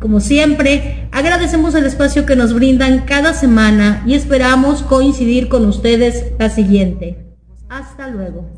Como 0.03 0.19
siempre, 0.19 1.07
agradecemos 1.13 1.77
el 1.77 1.87
espacio 1.87 2.27
que 2.27 2.35
nos 2.35 2.53
brindan 2.53 3.03
cada 3.03 3.35
semana 3.35 4.03
y 4.05 4.15
esperamos 4.15 4.83
coincidir 4.83 5.49
con 5.49 5.65
ustedes 5.65 6.25
la 6.41 6.51
siguiente. 6.51 7.25
Hasta 7.69 8.09
luego. 8.09 8.51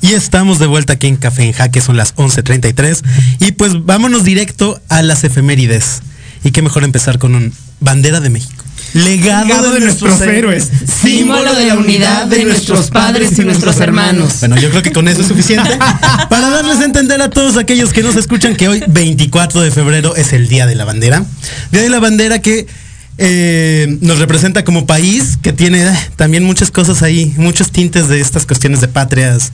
Y 0.00 0.12
estamos 0.12 0.60
de 0.60 0.66
vuelta 0.68 0.92
aquí 0.92 1.08
en 1.08 1.16
Café 1.16 1.42
en 1.42 1.52
Jaque, 1.52 1.80
son 1.80 1.96
las 1.96 2.14
11.33. 2.14 3.02
Y 3.40 3.52
pues 3.52 3.84
vámonos 3.84 4.22
directo 4.22 4.80
a 4.88 5.02
las 5.02 5.24
efemérides. 5.24 6.02
Y 6.44 6.52
qué 6.52 6.62
mejor 6.62 6.84
empezar 6.84 7.18
con 7.18 7.34
un 7.34 7.52
bandera 7.80 8.20
de 8.20 8.30
México. 8.30 8.57
Legado, 8.94 9.72
de, 9.72 9.80
nuestros, 9.80 10.20
héroes, 10.22 10.68
símbolo 11.02 11.54
de 11.54 11.66
la 11.66 11.74
unidad 11.74 12.26
de 12.26 12.44
nuestros 12.44 12.90
padres 12.90 13.38
y 13.38 13.42
nuestros 13.42 13.78
hermanos. 13.80 14.36
Bueno, 14.40 14.56
yo 14.56 14.70
creo 14.70 14.82
que 14.82 14.92
con 14.92 15.08
eso 15.08 15.20
es 15.20 15.28
suficiente 15.28 15.70
para 16.30 16.48
darles 16.48 16.78
a 16.80 16.84
entender 16.84 17.20
a 17.20 17.28
todos 17.28 17.56
aquellos 17.56 17.92
que 17.92 18.02
nos 18.02 18.16
escuchan 18.16 18.56
que 18.56 18.68
hoy, 18.68 18.82
24 18.88 19.60
de 19.60 19.70
febrero, 19.70 20.16
es 20.16 20.32
el 20.32 20.48
Día 20.48 20.66
de 20.66 20.74
la 20.74 20.84
Bandera. 20.84 21.24
Día 21.70 21.82
de 21.82 21.90
la 21.90 22.00
Bandera 22.00 22.40
que 22.40 22.66
eh, 23.18 23.98
nos 24.00 24.18
representa 24.18 24.64
como 24.64 24.86
país, 24.86 25.38
que 25.42 25.52
tiene 25.52 25.82
eh, 25.82 25.92
también 26.16 26.44
muchas 26.44 26.70
cosas 26.70 27.02
ahí, 27.02 27.34
muchos 27.36 27.72
tintes 27.72 28.08
de 28.08 28.20
estas 28.20 28.46
cuestiones 28.46 28.80
de 28.80 28.88
patrias, 28.88 29.52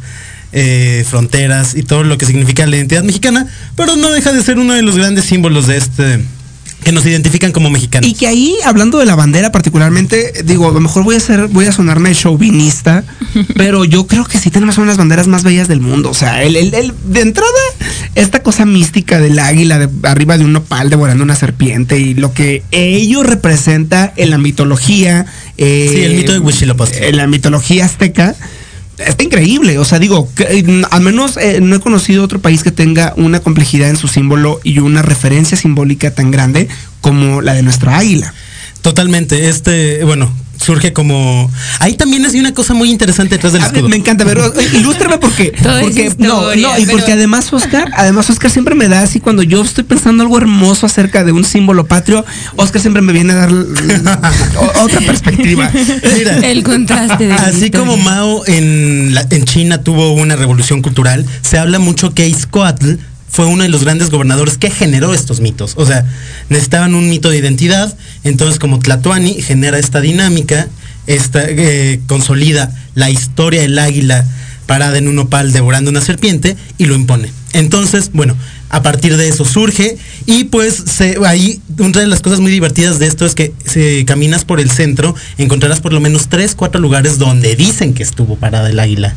eh, 0.52 1.04
fronteras 1.08 1.74
y 1.74 1.82
todo 1.82 2.04
lo 2.04 2.16
que 2.18 2.26
significa 2.26 2.66
la 2.66 2.76
identidad 2.76 3.02
mexicana, 3.02 3.48
pero 3.74 3.96
no 3.96 4.10
deja 4.10 4.32
de 4.32 4.42
ser 4.42 4.58
uno 4.58 4.74
de 4.74 4.82
los 4.82 4.96
grandes 4.96 5.24
símbolos 5.24 5.66
de 5.66 5.78
este 5.78 6.20
que 6.84 6.92
nos 6.92 7.04
identifican 7.06 7.50
como 7.50 7.70
mexicanos. 7.70 8.08
Y 8.08 8.14
que 8.14 8.26
ahí, 8.26 8.56
hablando 8.64 8.98
de 8.98 9.06
la 9.06 9.16
bandera 9.16 9.50
particularmente, 9.50 10.32
digo, 10.44 10.68
a 10.68 10.72
lo 10.72 10.80
mejor 10.80 11.02
voy 11.02 11.16
a 11.16 11.20
ser, 11.20 11.48
voy 11.48 11.66
a 11.66 11.72
sonarme 11.72 12.14
chauvinista, 12.14 13.04
pero 13.56 13.84
yo 13.84 14.06
creo 14.06 14.24
que 14.24 14.38
sí 14.38 14.50
tenemos 14.50 14.76
una 14.76 14.86
de 14.86 14.90
las 14.90 14.98
banderas 14.98 15.26
más 15.26 15.42
bellas 15.42 15.66
del 15.66 15.80
mundo. 15.80 16.10
O 16.10 16.14
sea, 16.14 16.42
el, 16.42 16.56
el, 16.56 16.92
de 17.06 17.20
entrada, 17.20 17.50
esta 18.14 18.42
cosa 18.42 18.66
mística 18.66 19.18
del 19.18 19.38
águila 19.38 19.78
de, 19.78 19.88
arriba 20.08 20.38
de 20.38 20.44
un 20.44 20.52
nopal 20.52 20.90
devorando 20.90 21.24
una 21.24 21.34
serpiente 21.34 21.98
y 21.98 22.14
lo 22.14 22.32
que 22.32 22.62
ello 22.70 23.22
representa 23.22 24.12
en 24.16 24.30
la 24.30 24.38
mitología. 24.38 25.26
Eh, 25.56 25.88
sí, 25.90 26.02
el 26.02 26.14
mito 26.14 26.32
de 26.32 26.38
Huitzilopochtli. 26.38 27.06
En 27.06 27.16
la 27.16 27.26
mitología 27.26 27.86
azteca 27.86 28.36
está 28.98 29.24
increíble. 29.24 29.78
O 29.78 29.84
sea, 29.84 29.98
digo, 29.98 30.28
eh, 30.38 30.82
al 30.90 31.00
menos 31.00 31.36
eh, 31.36 31.60
no 31.60 31.76
he 31.76 31.80
conocido 31.80 32.24
otro 32.24 32.40
país 32.40 32.62
que 32.62 32.70
tenga 32.70 33.14
una 33.16 33.40
complejidad 33.40 33.90
en 33.90 33.96
su 33.96 34.08
símbolo 34.08 34.60
y 34.64 34.78
una 34.78 35.02
referencia 35.02 35.56
simbólica 35.56 36.12
tan 36.12 36.30
grande 36.30 36.68
como 37.00 37.40
la 37.40 37.54
de 37.54 37.62
nuestra 37.62 37.98
águila. 37.98 38.32
Totalmente. 38.82 39.48
Este, 39.48 40.04
bueno, 40.04 40.32
surge 40.64 40.92
como. 40.92 41.50
Ahí 41.78 41.94
también 41.94 42.24
hay 42.24 42.40
una 42.40 42.52
cosa 42.52 42.74
muy 42.74 42.90
interesante 42.90 43.36
detrás 43.36 43.52
del 43.52 43.62
escudo. 43.62 43.88
Me 43.88 43.96
encanta, 43.96 44.24
pero 44.24 44.52
ilústrame 44.72 45.18
porque. 45.18 45.52
porque 45.80 46.12
no, 46.18 46.54
no, 46.54 46.78
y 46.78 46.86
porque 46.86 47.12
además 47.12 47.52
Oscar, 47.52 47.90
además 47.96 48.28
Oscar 48.30 48.50
siempre 48.50 48.74
me 48.74 48.88
da 48.88 49.02
así 49.02 49.20
cuando 49.20 49.42
yo 49.42 49.62
estoy 49.62 49.84
pensando 49.84 50.22
algo 50.22 50.38
hermoso 50.38 50.86
acerca 50.86 51.24
de 51.24 51.32
un 51.32 51.44
símbolo 51.44 51.86
patrio, 51.86 52.24
Oscar 52.56 52.80
siempre 52.80 53.02
me 53.02 53.12
viene 53.12 53.32
a 53.32 53.36
dar 53.36 53.52
otra 54.82 55.00
perspectiva. 55.00 55.70
Mira, 56.16 56.38
el 56.38 56.62
contraste. 56.62 57.26
De 57.26 57.34
así 57.34 57.70
como 57.70 57.96
Mao 57.96 58.46
en, 58.46 59.14
en 59.30 59.44
China 59.44 59.82
tuvo 59.82 60.12
una 60.12 60.36
revolución 60.36 60.82
cultural, 60.82 61.24
se 61.42 61.58
habla 61.58 61.78
mucho 61.78 62.14
que 62.14 62.26
Izcoatl 62.26 62.94
fue 63.34 63.46
uno 63.46 63.64
de 63.64 63.68
los 63.68 63.82
grandes 63.82 64.10
gobernadores 64.10 64.58
que 64.58 64.70
generó 64.70 65.12
estos 65.12 65.40
mitos. 65.40 65.74
O 65.76 65.84
sea, 65.84 66.06
necesitaban 66.50 66.94
un 66.94 67.08
mito 67.10 67.30
de 67.30 67.38
identidad, 67.38 67.92
entonces 68.22 68.60
como 68.60 68.78
Tlatoani 68.78 69.42
genera 69.42 69.76
esta 69.76 70.00
dinámica, 70.00 70.68
esta, 71.08 71.42
eh, 71.44 72.00
consolida 72.06 72.72
la 72.94 73.10
historia 73.10 73.62
del 73.62 73.76
águila 73.76 74.24
parada 74.66 74.98
en 74.98 75.08
un 75.08 75.18
opal 75.18 75.52
devorando 75.52 75.90
una 75.90 76.00
serpiente 76.00 76.56
y 76.78 76.86
lo 76.86 76.94
impone. 76.94 77.32
Entonces, 77.54 78.10
bueno, 78.12 78.36
a 78.74 78.82
partir 78.82 79.16
de 79.16 79.28
eso 79.28 79.44
surge 79.44 79.96
y 80.26 80.44
pues 80.44 80.74
se, 80.74 81.16
ahí 81.24 81.60
una 81.78 82.00
de 82.00 82.08
las 82.08 82.20
cosas 82.20 82.40
muy 82.40 82.50
divertidas 82.50 82.98
de 82.98 83.06
esto 83.06 83.24
es 83.24 83.36
que 83.36 83.52
si 83.64 84.04
caminas 84.04 84.44
por 84.44 84.58
el 84.58 84.68
centro 84.68 85.14
encontrarás 85.38 85.80
por 85.80 85.92
lo 85.92 86.00
menos 86.00 86.28
tres, 86.28 86.56
cuatro 86.56 86.80
lugares 86.80 87.18
donde 87.18 87.54
dicen 87.54 87.94
que 87.94 88.02
estuvo 88.02 88.34
parada 88.34 88.68
el 88.68 88.80
águila. 88.80 89.14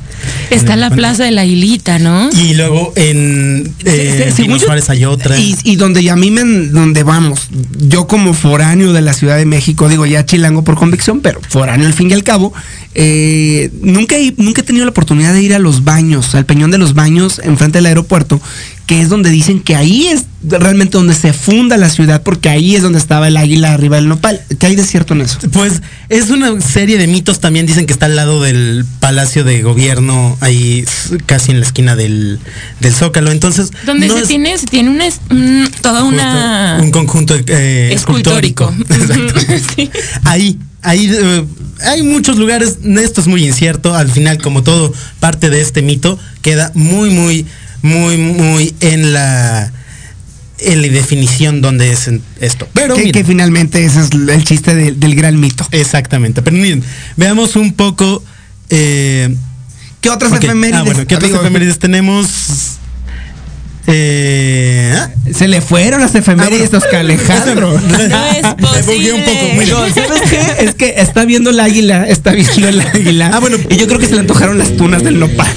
Está 0.52 0.76
la 0.76 0.92
plaza 0.92 1.24
de 1.24 1.32
la 1.32 1.42
Aguilita, 1.42 1.98
¿no? 1.98 2.30
Y 2.32 2.54
luego 2.54 2.94
en 2.96 3.74
eh, 3.84 4.32
Suárez 4.64 4.92
hay 4.92 5.06
otra. 5.06 5.38
Y, 5.40 5.76
donde 5.76 6.04
ya 6.04 6.14
a 6.14 6.16
mí 6.16 6.30
me, 6.30 6.44
donde 6.44 7.02
vamos, 7.02 7.48
yo 7.80 8.06
como 8.08 8.34
foráneo 8.34 8.94
de 8.94 9.02
la 9.02 9.14
Ciudad 9.14 9.38
de 9.38 9.46
México, 9.46 9.90
digo 9.90 10.06
ya 10.06 10.24
chilango 10.26 10.64
por 10.64 10.76
convicción, 10.76 11.22
pero 11.22 11.42
foráneo 11.50 11.88
al 11.88 11.94
fin 11.94 12.12
y 12.12 12.14
al 12.14 12.24
cabo, 12.24 12.54
eh, 12.94 13.72
nunca, 13.82 14.18
he, 14.18 14.34
nunca 14.38 14.62
he 14.62 14.64
tenido 14.64 14.86
la 14.86 14.92
oportunidad 14.92 15.34
de 15.34 15.42
ir 15.42 15.54
a 15.54 15.60
los 15.60 15.84
baños, 15.84 16.36
al 16.36 16.46
Peñón 16.46 16.72
de 16.72 16.78
los 16.78 16.94
Baños, 16.94 17.40
enfrente 17.44 17.80
del 17.80 17.88
aeropuerto, 17.88 18.42
que 18.88 19.02
es 19.02 19.10
donde 19.10 19.30
dicen 19.30 19.60
que 19.60 19.76
ahí 19.76 20.08
es 20.08 20.24
realmente 20.44 20.98
donde 20.98 21.14
se 21.14 21.34
funda 21.34 21.76
la 21.76 21.90
ciudad, 21.90 22.24
porque 22.24 22.48
ahí 22.48 22.74
es 22.74 22.82
donde 22.82 23.00
estaba 23.00 23.28
el 23.28 23.36
águila 23.36 23.74
arriba 23.74 23.98
del 23.98 24.08
nopal. 24.08 24.42
¿Qué 24.58 24.66
hay 24.66 24.78
de 24.78 24.86
cierto 24.86 25.14
en 25.14 25.22
eso? 25.22 25.40
Pues 25.52 25.82
es 26.08 26.30
una 26.30 26.60
serie 26.62 26.98
de 26.98 27.06
mitos, 27.06 27.42
también 27.42 27.66
dicen 27.66 27.86
que 27.86 27.92
está 27.92 28.06
al 28.06 28.16
lado 28.16 28.42
del 28.42 28.86
Palacio 29.02 29.44
de 29.44 29.62
Gobierno, 29.62 30.38
ahí 30.40 30.86
casi 31.26 31.52
en 31.52 31.60
la 31.60 31.66
esquina 31.66 31.98
del, 31.98 32.40
Zócalo. 32.90 33.32
Entonces. 33.32 33.72
Donde 33.86 34.10
se, 34.10 34.26
tiene, 34.26 34.58
se 34.58 34.68
tiene 34.68 34.90
una, 34.90 35.70
toda 35.82 36.04
una. 36.06 36.80
un 36.82 36.92
conjunto 36.92 37.36
eh, 37.36 37.90
escultórico. 37.92 38.74
Ahí, 40.24 40.58
ahí. 40.82 41.12
Eh, 41.14 41.44
hay 41.86 42.02
muchos 42.04 42.38
lugares, 42.38 42.78
esto 42.84 43.22
es 43.22 43.28
muy 43.28 43.46
incierto, 43.46 43.94
al 43.94 44.10
final 44.10 44.42
como 44.42 44.64
todo 44.64 44.94
parte 45.20 45.50
de 45.50 45.62
este 45.62 45.82
mito, 45.82 46.18
queda 46.42 46.72
muy, 46.74 47.12
muy 47.12 47.46
muy, 47.82 48.18
muy 48.18 48.76
en 48.82 49.14
la 49.14 49.72
en 50.60 50.82
la 50.82 50.88
definición 50.88 51.62
donde 51.62 51.92
es 51.92 52.10
esto. 52.42 52.68
Pero 52.74 52.96
que, 52.96 53.24
finalmente 53.24 53.86
ese 53.86 54.02
es 54.02 54.10
el 54.12 54.44
chiste 54.44 54.74
del 54.74 55.16
gran 55.16 55.40
mito. 55.40 55.68
Exactamente. 55.72 56.42
Pero 56.42 56.58
miren, 56.58 56.84
veamos 57.16 57.56
un 57.56 57.74
poco 57.74 58.24
eh, 58.70 59.36
¿Qué 60.02 60.10
otras 60.10 60.32
efemérides? 60.34 60.80
Ah, 60.80 60.84
bueno, 60.84 61.08
¿qué 61.08 61.16
otras 61.16 61.32
efemérides 61.32 61.80
tenemos? 61.80 62.28
Eh, 63.88 64.94
¿Eh? 65.26 65.34
Se 65.34 65.48
le 65.48 65.62
fueron 65.62 66.02
las 66.02 66.14
efemérides 66.14 66.74
a 66.74 66.78
Oscar 66.78 66.96
Alejandro. 66.98 67.80
No 67.90 68.26
es 68.26 68.56
posible. 68.56 69.14
un 69.14 69.24
poco. 69.24 69.86
Es 70.60 70.76
que 70.76 70.96
está 70.98 71.26
viendo 71.26 71.52
el 71.52 71.60
águila, 71.60 72.06
está 72.08 72.32
viendo 72.32 72.68
el 72.68 72.82
águila. 72.82 73.32
Ah, 73.34 73.40
bueno. 73.40 73.58
Y 73.70 73.78
yo 73.78 73.88
creo 73.88 74.00
que 74.00 74.08
se 74.08 74.14
le 74.14 74.22
antojaron 74.22 74.58
las 74.58 74.76
tunas 74.76 75.04
del 75.04 75.20
nopal. 75.20 75.48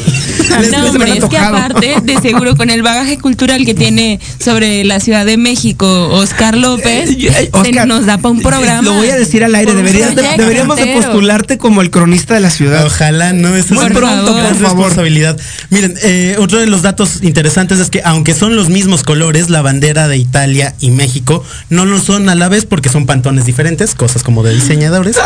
No, 0.71 0.91
hombre, 0.91 1.19
es 1.19 1.25
que 1.25 1.39
aparte, 1.39 1.97
de 2.03 2.21
seguro, 2.21 2.57
con 2.57 2.71
el 2.71 2.83
bagaje 2.83 3.19
cultural 3.19 3.65
que 3.65 3.75
tiene 3.75 4.21
sobre 4.43 4.85
la 4.85 5.01
Ciudad 5.01 5.25
de 5.27 5.37
México, 5.37 6.09
Oscar 6.11 6.57
López, 6.57 7.11
Eh, 7.11 7.17
eh, 7.21 7.51
Oscar, 7.53 7.75
se 7.75 7.87
nos 7.87 8.07
da 8.07 8.19
para 8.19 8.31
un 8.31 8.41
programa. 8.43 8.83
Lo 8.83 8.95
voy 8.95 9.09
a 9.09 9.17
decir 9.17 9.45
al 9.45 9.55
aire. 9.55 9.75
Deberías 9.75 10.15
deberíamos 10.15 10.77
de 10.77 10.87
postularte 10.95 11.59
como 11.59 11.81
el 11.83 11.91
cronista 11.91 12.35
de 12.35 12.41
la 12.41 12.51
ciudad. 12.51 12.85
Ojalá 12.87 13.33
no 13.33 13.55
es 13.57 13.71
Muy 13.71 13.87
pronto, 13.87 14.27
favor. 14.27 14.27
por 14.27 14.57
favor. 14.57 14.85
responsabilidad. 14.87 15.39
Miren, 15.71 15.95
eh, 16.03 16.37
otro 16.39 16.59
de 16.61 16.67
los 16.67 16.83
datos 16.83 17.23
interesantes 17.23 17.79
es 17.79 17.91
que 17.91 18.03
aunque 18.05 18.35
son 18.35 18.57
los 18.57 18.69
mismos 18.69 19.03
colores, 19.03 19.51
la 19.51 19.63
bandera 19.63 20.09
de 20.09 20.17
Italia 20.17 20.75
y 20.81 20.91
México 20.91 21.45
no 21.69 21.85
lo 21.85 22.01
son 22.01 22.29
a 22.29 22.35
la 22.35 22.49
vez 22.49 22.67
porque 22.67 22.89
son 22.89 23.07
pantones 23.07 23.45
diferentes, 23.45 23.95
cosas 23.95 24.23
como 24.23 24.43
de 24.43 24.55
diseñadores. 24.55 25.17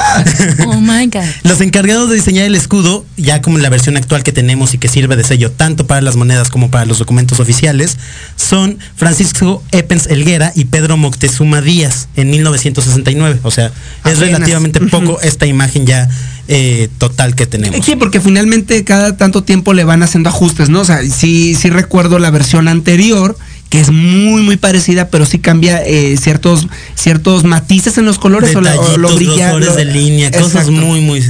Oh 0.66 0.80
my 0.80 1.06
God. 1.06 1.22
Los 1.42 1.60
encargados 1.60 2.08
de 2.10 2.16
diseñar 2.16 2.44
el 2.46 2.54
escudo, 2.54 3.04
ya 3.16 3.40
como 3.42 3.56
en 3.56 3.62
la 3.62 3.68
versión 3.70 3.96
actual 3.96 4.22
que 4.22 4.32
tenemos 4.32 4.74
y 4.74 4.78
que 4.78 4.88
sirve 4.88 5.13
de 5.16 5.24
sello 5.24 5.50
tanto 5.50 5.86
para 5.86 6.00
las 6.00 6.16
monedas 6.16 6.50
como 6.50 6.70
para 6.70 6.84
los 6.86 6.98
documentos 6.98 7.40
oficiales, 7.40 7.96
son 8.36 8.78
Francisco 8.96 9.62
Epens 9.72 10.06
Elguera 10.06 10.52
y 10.54 10.66
Pedro 10.66 10.96
Moctezuma 10.96 11.60
Díaz 11.60 12.08
en 12.16 12.30
1969. 12.30 13.40
O 13.42 13.50
sea, 13.50 13.66
es 13.66 13.72
Apenas. 14.02 14.18
relativamente 14.20 14.80
poco 14.80 15.20
esta 15.20 15.46
imagen 15.46 15.86
ya 15.86 16.08
eh, 16.48 16.88
total 16.98 17.34
que 17.34 17.46
tenemos. 17.46 17.84
Sí, 17.84 17.96
porque 17.96 18.20
finalmente 18.20 18.84
cada 18.84 19.16
tanto 19.16 19.42
tiempo 19.44 19.72
le 19.72 19.84
van 19.84 20.02
haciendo 20.02 20.28
ajustes, 20.28 20.68
¿no? 20.68 20.80
O 20.80 20.84
sea, 20.84 21.02
sí, 21.02 21.54
sí 21.54 21.70
recuerdo 21.70 22.18
la 22.18 22.30
versión 22.30 22.68
anterior, 22.68 23.36
que 23.70 23.80
es 23.80 23.90
muy, 23.90 24.42
muy 24.42 24.56
parecida, 24.56 25.08
pero 25.08 25.24
sí 25.26 25.38
cambia 25.38 25.82
eh, 25.84 26.16
ciertos, 26.20 26.68
ciertos 26.94 27.44
matices 27.44 27.96
en 27.98 28.04
los 28.04 28.18
colores 28.18 28.54
o, 28.54 28.60
la- 28.60 28.78
o 28.78 28.98
lo 28.98 29.16
de 29.16 29.84
línea, 29.86 30.30
cosas 30.30 30.68
muy, 30.70 31.00
muy. 31.00 31.22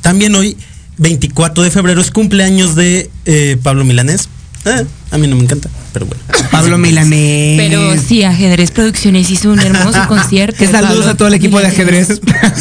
También 0.00 0.34
hoy, 0.34 0.56
24 1.00 1.64
de 1.64 1.70
febrero, 1.70 2.00
es 2.00 2.10
cumpleaños 2.10 2.76
de 2.76 3.10
eh, 3.24 3.56
Pablo 3.62 3.84
Milanés. 3.84 4.28
Eh, 4.66 4.84
a 5.10 5.16
mí 5.16 5.26
no 5.26 5.36
me 5.36 5.44
encanta, 5.44 5.70
pero 5.94 6.04
bueno. 6.04 6.22
Pablo 6.50 6.76
Milanés. 6.76 7.58
Pero 7.58 7.96
sí, 7.96 8.22
Ajedrez 8.22 8.70
Producciones 8.70 9.30
hizo 9.30 9.50
un 9.50 9.58
hermoso 9.60 9.98
concierto. 10.08 10.58
Que 10.58 10.68
saludos 10.68 11.06
a 11.06 11.16
todo 11.16 11.28
el 11.28 11.34
equipo 11.34 11.58
de 11.58 11.68
ajedrez. 11.68 12.20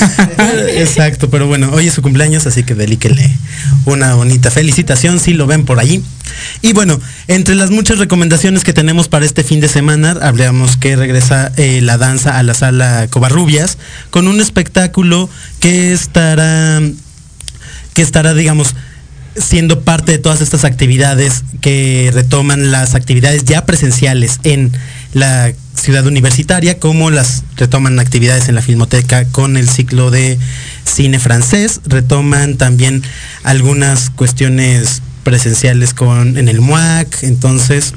Exacto, 0.75 1.29
pero 1.29 1.47
bueno, 1.47 1.69
hoy 1.73 1.87
es 1.87 1.93
su 1.93 2.01
cumpleaños, 2.01 2.47
así 2.47 2.63
que 2.63 2.73
delíquenle 2.73 3.29
una 3.85 4.15
bonita 4.15 4.49
felicitación 4.49 5.19
si 5.19 5.33
lo 5.33 5.45
ven 5.45 5.65
por 5.65 5.79
allí. 5.79 6.01
Y 6.61 6.71
bueno, 6.71 6.99
entre 7.27 7.55
las 7.55 7.71
muchas 7.71 7.97
recomendaciones 7.97 8.63
que 8.63 8.71
tenemos 8.71 9.09
para 9.09 9.25
este 9.25 9.43
fin 9.43 9.59
de 9.59 9.67
semana, 9.67 10.15
hablamos 10.21 10.77
que 10.77 10.95
regresa 10.95 11.51
eh, 11.57 11.81
la 11.81 11.97
danza 11.97 12.37
a 12.37 12.43
la 12.43 12.53
sala 12.53 13.07
Covarrubias 13.09 13.77
con 14.09 14.29
un 14.29 14.39
espectáculo 14.39 15.29
que 15.59 15.91
estará, 15.91 16.81
estará, 18.01 18.33
digamos, 18.33 18.75
siendo 19.35 19.81
parte 19.81 20.11
de 20.11 20.17
todas 20.17 20.41
estas 20.41 20.65
actividades 20.65 21.43
que 21.61 22.11
retoman 22.13 22.71
las 22.71 22.95
actividades 22.95 23.45
ya 23.45 23.65
presenciales 23.65 24.39
en 24.43 24.71
la 25.13 25.53
ciudad 25.75 26.05
universitaria, 26.05 26.79
como 26.79 27.09
las 27.09 27.43
retoman 27.55 27.99
actividades 27.99 28.49
en 28.49 28.55
la 28.55 28.61
Filmoteca 28.61 29.25
con 29.25 29.57
el 29.57 29.69
ciclo 29.69 30.11
de 30.11 30.37
cine 30.83 31.19
francés, 31.19 31.81
retoman 31.85 32.57
también 32.57 33.03
algunas 33.43 34.09
cuestiones 34.09 35.01
presenciales 35.23 35.93
con 35.93 36.37
en 36.37 36.49
el 36.49 36.61
MUAC, 36.61 37.23
entonces 37.23 37.93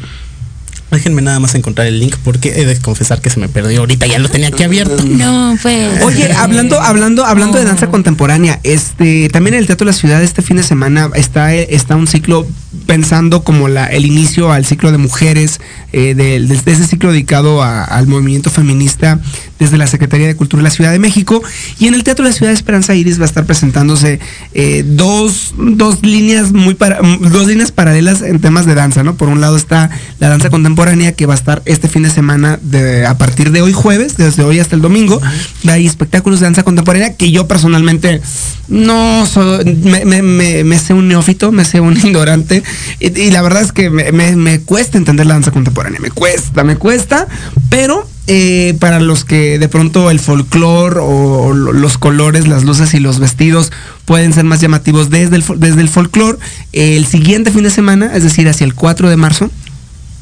déjenme 0.96 1.22
nada 1.22 1.40
más 1.40 1.54
encontrar 1.54 1.86
el 1.86 1.98
link 1.98 2.16
porque 2.24 2.60
he 2.60 2.64
de 2.64 2.78
confesar 2.78 3.20
que 3.20 3.30
se 3.30 3.40
me 3.40 3.48
perdió 3.48 3.80
ahorita, 3.80 4.06
ya 4.06 4.18
lo 4.18 4.28
tenía 4.28 4.48
aquí 4.48 4.62
abierto. 4.62 5.02
No, 5.12 5.56
pues. 5.62 6.02
Oye, 6.02 6.32
hablando, 6.32 6.80
hablando, 6.80 7.24
hablando 7.24 7.58
de 7.58 7.64
danza 7.64 7.88
contemporánea, 7.88 8.60
este, 8.62 9.28
también 9.28 9.54
en 9.54 9.60
el 9.60 9.66
Teatro 9.66 9.84
de 9.84 9.92
la 9.92 9.96
Ciudad 9.96 10.22
este 10.22 10.42
fin 10.42 10.56
de 10.56 10.62
semana 10.62 11.10
está, 11.14 11.54
está 11.54 11.96
un 11.96 12.06
ciclo 12.06 12.46
pensando 12.86 13.44
como 13.44 13.68
la, 13.68 13.86
el 13.86 14.06
inicio 14.06 14.50
al 14.52 14.64
ciclo 14.64 14.92
de 14.92 14.98
mujeres, 14.98 15.60
eh, 15.92 16.14
de, 16.14 16.40
de- 16.40 16.56
de 16.56 16.72
ese 16.72 16.86
ciclo 16.86 17.10
dedicado 17.12 17.62
a- 17.62 17.84
al 17.84 18.06
movimiento 18.06 18.50
feminista 18.50 19.20
desde 19.58 19.76
la 19.78 19.86
Secretaría 19.86 20.26
de 20.26 20.34
Cultura 20.34 20.60
de 20.62 20.64
la 20.68 20.74
Ciudad 20.74 20.90
de 20.90 20.98
México. 20.98 21.42
Y 21.78 21.86
en 21.86 21.94
el 21.94 22.02
Teatro 22.02 22.24
de 22.24 22.30
la 22.30 22.36
Ciudad 22.36 22.50
de 22.50 22.54
Esperanza 22.56 22.94
Iris 22.94 23.18
va 23.18 23.24
a 23.24 23.26
estar 23.26 23.44
presentándose 23.44 24.18
eh, 24.54 24.84
dos, 24.86 25.54
dos 25.56 26.02
líneas 26.02 26.52
muy 26.52 26.74
para, 26.74 26.98
dos 27.20 27.46
líneas 27.46 27.70
paralelas 27.72 28.22
en 28.22 28.40
temas 28.40 28.66
de 28.66 28.74
danza, 28.74 29.04
¿no? 29.04 29.14
Por 29.16 29.28
un 29.28 29.40
lado 29.40 29.56
está 29.56 29.90
la 30.18 30.28
danza 30.30 30.50
contemporánea 30.50 31.12
que 31.12 31.26
va 31.26 31.34
a 31.34 31.36
estar 31.36 31.62
este 31.66 31.88
fin 31.88 32.02
de 32.02 32.10
semana 32.10 32.58
de, 32.62 33.06
a 33.06 33.16
partir 33.18 33.52
de 33.52 33.62
hoy 33.62 33.72
jueves, 33.72 34.16
desde 34.16 34.42
hoy 34.42 34.58
hasta 34.58 34.74
el 34.76 34.82
domingo. 34.82 35.20
Hay 35.68 35.86
espectáculos 35.86 36.40
de 36.40 36.44
danza 36.46 36.62
contemporánea 36.64 37.14
que 37.16 37.30
yo 37.30 37.46
personalmente 37.46 38.20
no 38.68 39.26
soy, 39.26 39.64
me, 39.84 40.04
me- 40.04 40.22
me- 40.22 40.64
me 40.64 40.78
sé 40.78 40.94
un 40.94 41.06
neófito, 41.08 41.52
me 41.52 41.64
sé 41.64 41.80
un 41.80 41.96
ignorante. 42.02 42.61
Y, 43.00 43.30
la 43.30 43.42
verdad 43.42 43.62
es 43.62 43.72
que 43.72 43.90
me, 43.90 44.60
cuesta 44.60 44.98
entender 44.98 45.26
la 45.26 45.34
danza 45.34 45.50
contemporánea, 45.50 46.00
me 46.00 46.10
cuesta, 46.10 46.64
me 46.64 46.76
cuesta, 46.76 47.26
pero 47.68 48.08
eh, 48.26 48.74
para 48.78 49.00
los 49.00 49.24
que 49.24 49.58
de 49.58 49.68
pronto 49.68 50.10
el 50.10 50.20
folclore 50.20 51.00
o, 51.00 51.04
o 51.46 51.52
lo- 51.52 51.72
los 51.72 51.98
colores, 51.98 52.46
las 52.46 52.64
luces 52.64 52.94
y 52.94 53.00
los 53.00 53.18
vestidos 53.18 53.72
pueden 54.04 54.32
ser 54.32 54.44
más 54.44 54.60
llamativos 54.60 55.10
desde 55.10 55.36
el, 55.36 55.44
desde 55.56 55.80
el 55.80 55.88
folclore, 55.88 56.38
el 56.72 57.06
siguiente 57.06 57.50
fin 57.50 57.64
de 57.64 57.70
semana, 57.70 58.12
es 58.14 58.22
decir, 58.22 58.48
hacia 58.48 58.64
el 58.64 58.74
4 58.74 59.08
de 59.10 59.16
marzo, 59.16 59.50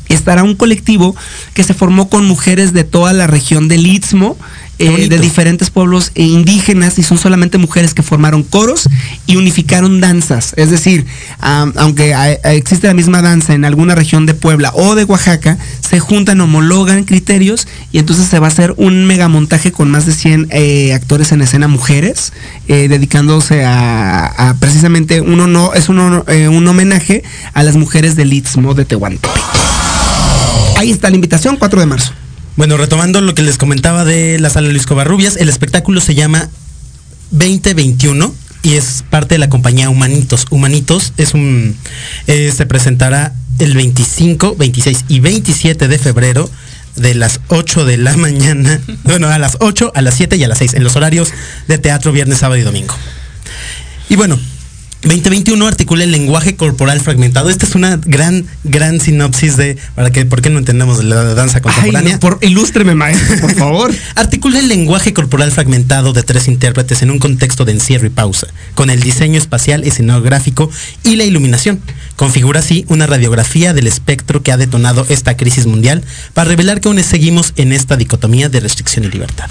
estará 0.08 0.42
un 0.42 0.56
colectivo 0.56 1.14
que 1.54 1.62
se 1.62 1.72
formó 1.74 2.08
con 2.08 2.24
mujeres 2.24 2.72
de 2.72 2.82
toda 2.84 3.12
la 3.12 3.26
región 3.28 3.68
del 3.68 3.86
Istmo, 3.86 4.36
eh, 4.80 5.08
de 5.08 5.18
diferentes 5.18 5.70
pueblos 5.70 6.10
e 6.14 6.22
indígenas, 6.24 6.98
y 6.98 7.02
son 7.02 7.18
solamente 7.18 7.58
mujeres 7.58 7.94
que 7.94 8.02
formaron 8.02 8.42
coros 8.42 8.88
y 9.26 9.36
unificaron 9.36 10.00
danzas. 10.00 10.52
Es 10.56 10.70
decir, 10.70 11.06
aunque 11.40 12.14
hay- 12.14 12.38
existe 12.44 12.86
la 12.86 12.94
misma 12.94 13.22
danza 13.22 13.54
en 13.54 13.64
alguna 13.64 13.94
región 13.94 14.26
de 14.26 14.34
Puebla 14.34 14.72
o 14.74 14.94
de 14.94 15.04
Oaxaca, 15.04 15.58
se 15.88 16.00
juntan, 16.00 16.40
homologan 16.40 17.04
criterios 17.04 17.66
y 17.92 17.98
entonces 17.98 18.26
se 18.28 18.38
va 18.38 18.46
a 18.46 18.50
hacer 18.50 18.74
un 18.76 19.04
megamontaje 19.06 19.72
con 19.72 19.90
más 19.90 20.06
de 20.06 20.12
100 20.14 20.48
eh, 20.50 20.92
actores 20.94 21.32
en 21.32 21.42
escena 21.42 21.68
mujeres, 21.68 22.32
eh, 22.68 22.88
dedicándose 22.88 23.64
a, 23.64 24.26
a 24.26 24.54
precisamente 24.54 25.20
uno 25.20 25.46
no 25.46 25.74
es 25.74 25.88
un 25.88 25.98
homenaje 26.68 27.22
a 27.54 27.62
las 27.62 27.76
mujeres 27.76 28.16
del 28.16 28.32
Istmo 28.32 28.74
de 28.74 28.84
Tehuantepec. 28.84 29.30
Ahí 30.76 30.90
está 30.90 31.10
la 31.10 31.16
invitación, 31.16 31.56
4 31.56 31.80
de 31.80 31.86
marzo. 31.86 32.12
Bueno, 32.56 32.76
retomando 32.76 33.20
lo 33.20 33.34
que 33.34 33.42
les 33.42 33.58
comentaba 33.58 34.04
de 34.04 34.38
la 34.38 34.50
sala 34.50 34.68
Luis 34.68 34.86
Covarrubias, 34.86 35.36
el 35.36 35.48
espectáculo 35.48 36.00
se 36.00 36.14
llama 36.14 36.48
2021 37.30 38.34
y 38.62 38.74
es 38.74 39.04
parte 39.08 39.36
de 39.36 39.38
la 39.38 39.48
compañía 39.48 39.88
Humanitos. 39.88 40.46
Humanitos 40.50 41.12
es 41.16 41.34
un 41.34 41.76
eh, 42.26 42.52
se 42.54 42.66
presentará 42.66 43.32
el 43.58 43.74
25, 43.74 44.56
26 44.56 45.04
y 45.08 45.20
27 45.20 45.88
de 45.88 45.98
febrero 45.98 46.50
de 46.96 47.14
las 47.14 47.40
8 47.48 47.84
de 47.84 47.96
la 47.98 48.16
mañana, 48.16 48.80
bueno, 49.04 49.28
a 49.28 49.38
las 49.38 49.56
8, 49.60 49.92
a 49.94 50.02
las 50.02 50.14
7 50.14 50.36
y 50.36 50.44
a 50.44 50.48
las 50.48 50.58
6 50.58 50.74
en 50.74 50.84
los 50.84 50.96
horarios 50.96 51.32
de 51.68 51.78
teatro 51.78 52.12
viernes, 52.12 52.38
sábado 52.38 52.60
y 52.60 52.64
domingo. 52.64 52.94
Y 54.08 54.16
bueno, 54.16 54.38
2021 55.02 55.66
articula 55.66 56.04
el 56.04 56.12
lenguaje 56.12 56.56
corporal 56.56 57.00
fragmentado. 57.00 57.48
Esta 57.48 57.64
es 57.64 57.74
una 57.74 57.96
gran, 57.96 58.44
gran 58.64 59.00
sinopsis 59.00 59.56
de 59.56 59.78
para 59.94 60.10
que, 60.10 60.26
¿por 60.26 60.42
qué 60.42 60.50
no 60.50 60.58
entendemos 60.58 60.98
de 60.98 61.04
la 61.04 61.34
danza 61.34 61.56
Ay, 61.56 61.62
contemporánea? 61.62 62.14
no, 62.14 62.20
por, 62.20 62.38
ilústreme, 62.42 62.94
maestro, 62.94 63.40
por 63.40 63.54
favor. 63.54 63.94
Articula 64.14 64.58
el 64.58 64.68
lenguaje 64.68 65.14
corporal 65.14 65.50
fragmentado 65.52 66.12
de 66.12 66.22
tres 66.22 66.48
intérpretes 66.48 67.00
en 67.00 67.10
un 67.10 67.18
contexto 67.18 67.64
de 67.64 67.72
encierro 67.72 68.06
y 68.06 68.10
pausa, 68.10 68.48
con 68.74 68.90
el 68.90 69.00
diseño 69.00 69.38
espacial, 69.38 69.84
escenográfico 69.84 70.70
y 71.02 71.16
la 71.16 71.24
iluminación. 71.24 71.80
Configura 72.16 72.60
así 72.60 72.84
una 72.88 73.06
radiografía 73.06 73.72
del 73.72 73.86
espectro 73.86 74.42
que 74.42 74.52
ha 74.52 74.58
detonado 74.58 75.06
esta 75.08 75.34
crisis 75.34 75.64
mundial 75.64 76.04
para 76.34 76.48
revelar 76.50 76.82
que 76.82 76.88
aún 76.88 77.02
seguimos 77.02 77.54
en 77.56 77.72
esta 77.72 77.96
dicotomía 77.96 78.50
de 78.50 78.60
restricción 78.60 79.06
y 79.06 79.08
libertad. 79.08 79.48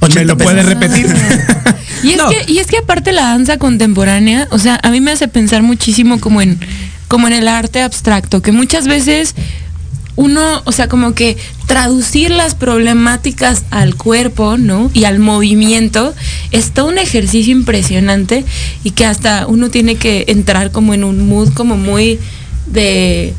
¿Me 0.00 0.06
80 0.06 0.24
lo 0.24 0.38
puede 0.38 0.62
pesos. 0.62 0.70
repetir? 0.70 1.06
Y 2.04 2.10
es, 2.10 2.16
No. 2.18 2.28
que, 2.28 2.44
y 2.46 2.58
es 2.58 2.68
que 2.68 2.78
aparte 2.78 3.10
la 3.10 3.22
danza 3.22 3.58
contemporánea, 3.58 4.46
o 4.52 4.58
sea, 4.60 4.78
a 4.84 4.90
mí 4.90 5.00
me 5.00 5.10
hace 5.10 5.26
pensar 5.26 5.62
muchísimo 5.64 6.20
como 6.20 6.40
en, 6.40 6.56
como 7.08 7.26
en 7.26 7.32
el 7.32 7.48
arte 7.48 7.82
abstracto, 7.82 8.40
que 8.40 8.52
muchas 8.52 8.86
veces 8.86 9.34
uno, 10.14 10.62
o 10.64 10.70
sea, 10.70 10.88
como 10.88 11.14
que 11.14 11.36
traducir 11.66 12.30
las 12.30 12.54
problemáticas 12.54 13.64
al 13.70 13.96
cuerpo, 13.96 14.56
¿no? 14.58 14.90
Y 14.94 15.04
al 15.04 15.18
movimiento 15.18 16.14
es 16.52 16.70
todo 16.70 16.86
un 16.86 16.98
ejercicio 16.98 17.50
impresionante 17.52 18.44
y 18.84 18.92
que 18.92 19.04
hasta 19.04 19.48
uno 19.48 19.68
tiene 19.68 19.96
que 19.96 20.24
entrar 20.28 20.70
como 20.70 20.94
en 20.94 21.02
un 21.02 21.28
mood 21.28 21.52
como 21.52 21.76
muy 21.76 22.20
de 22.66 23.34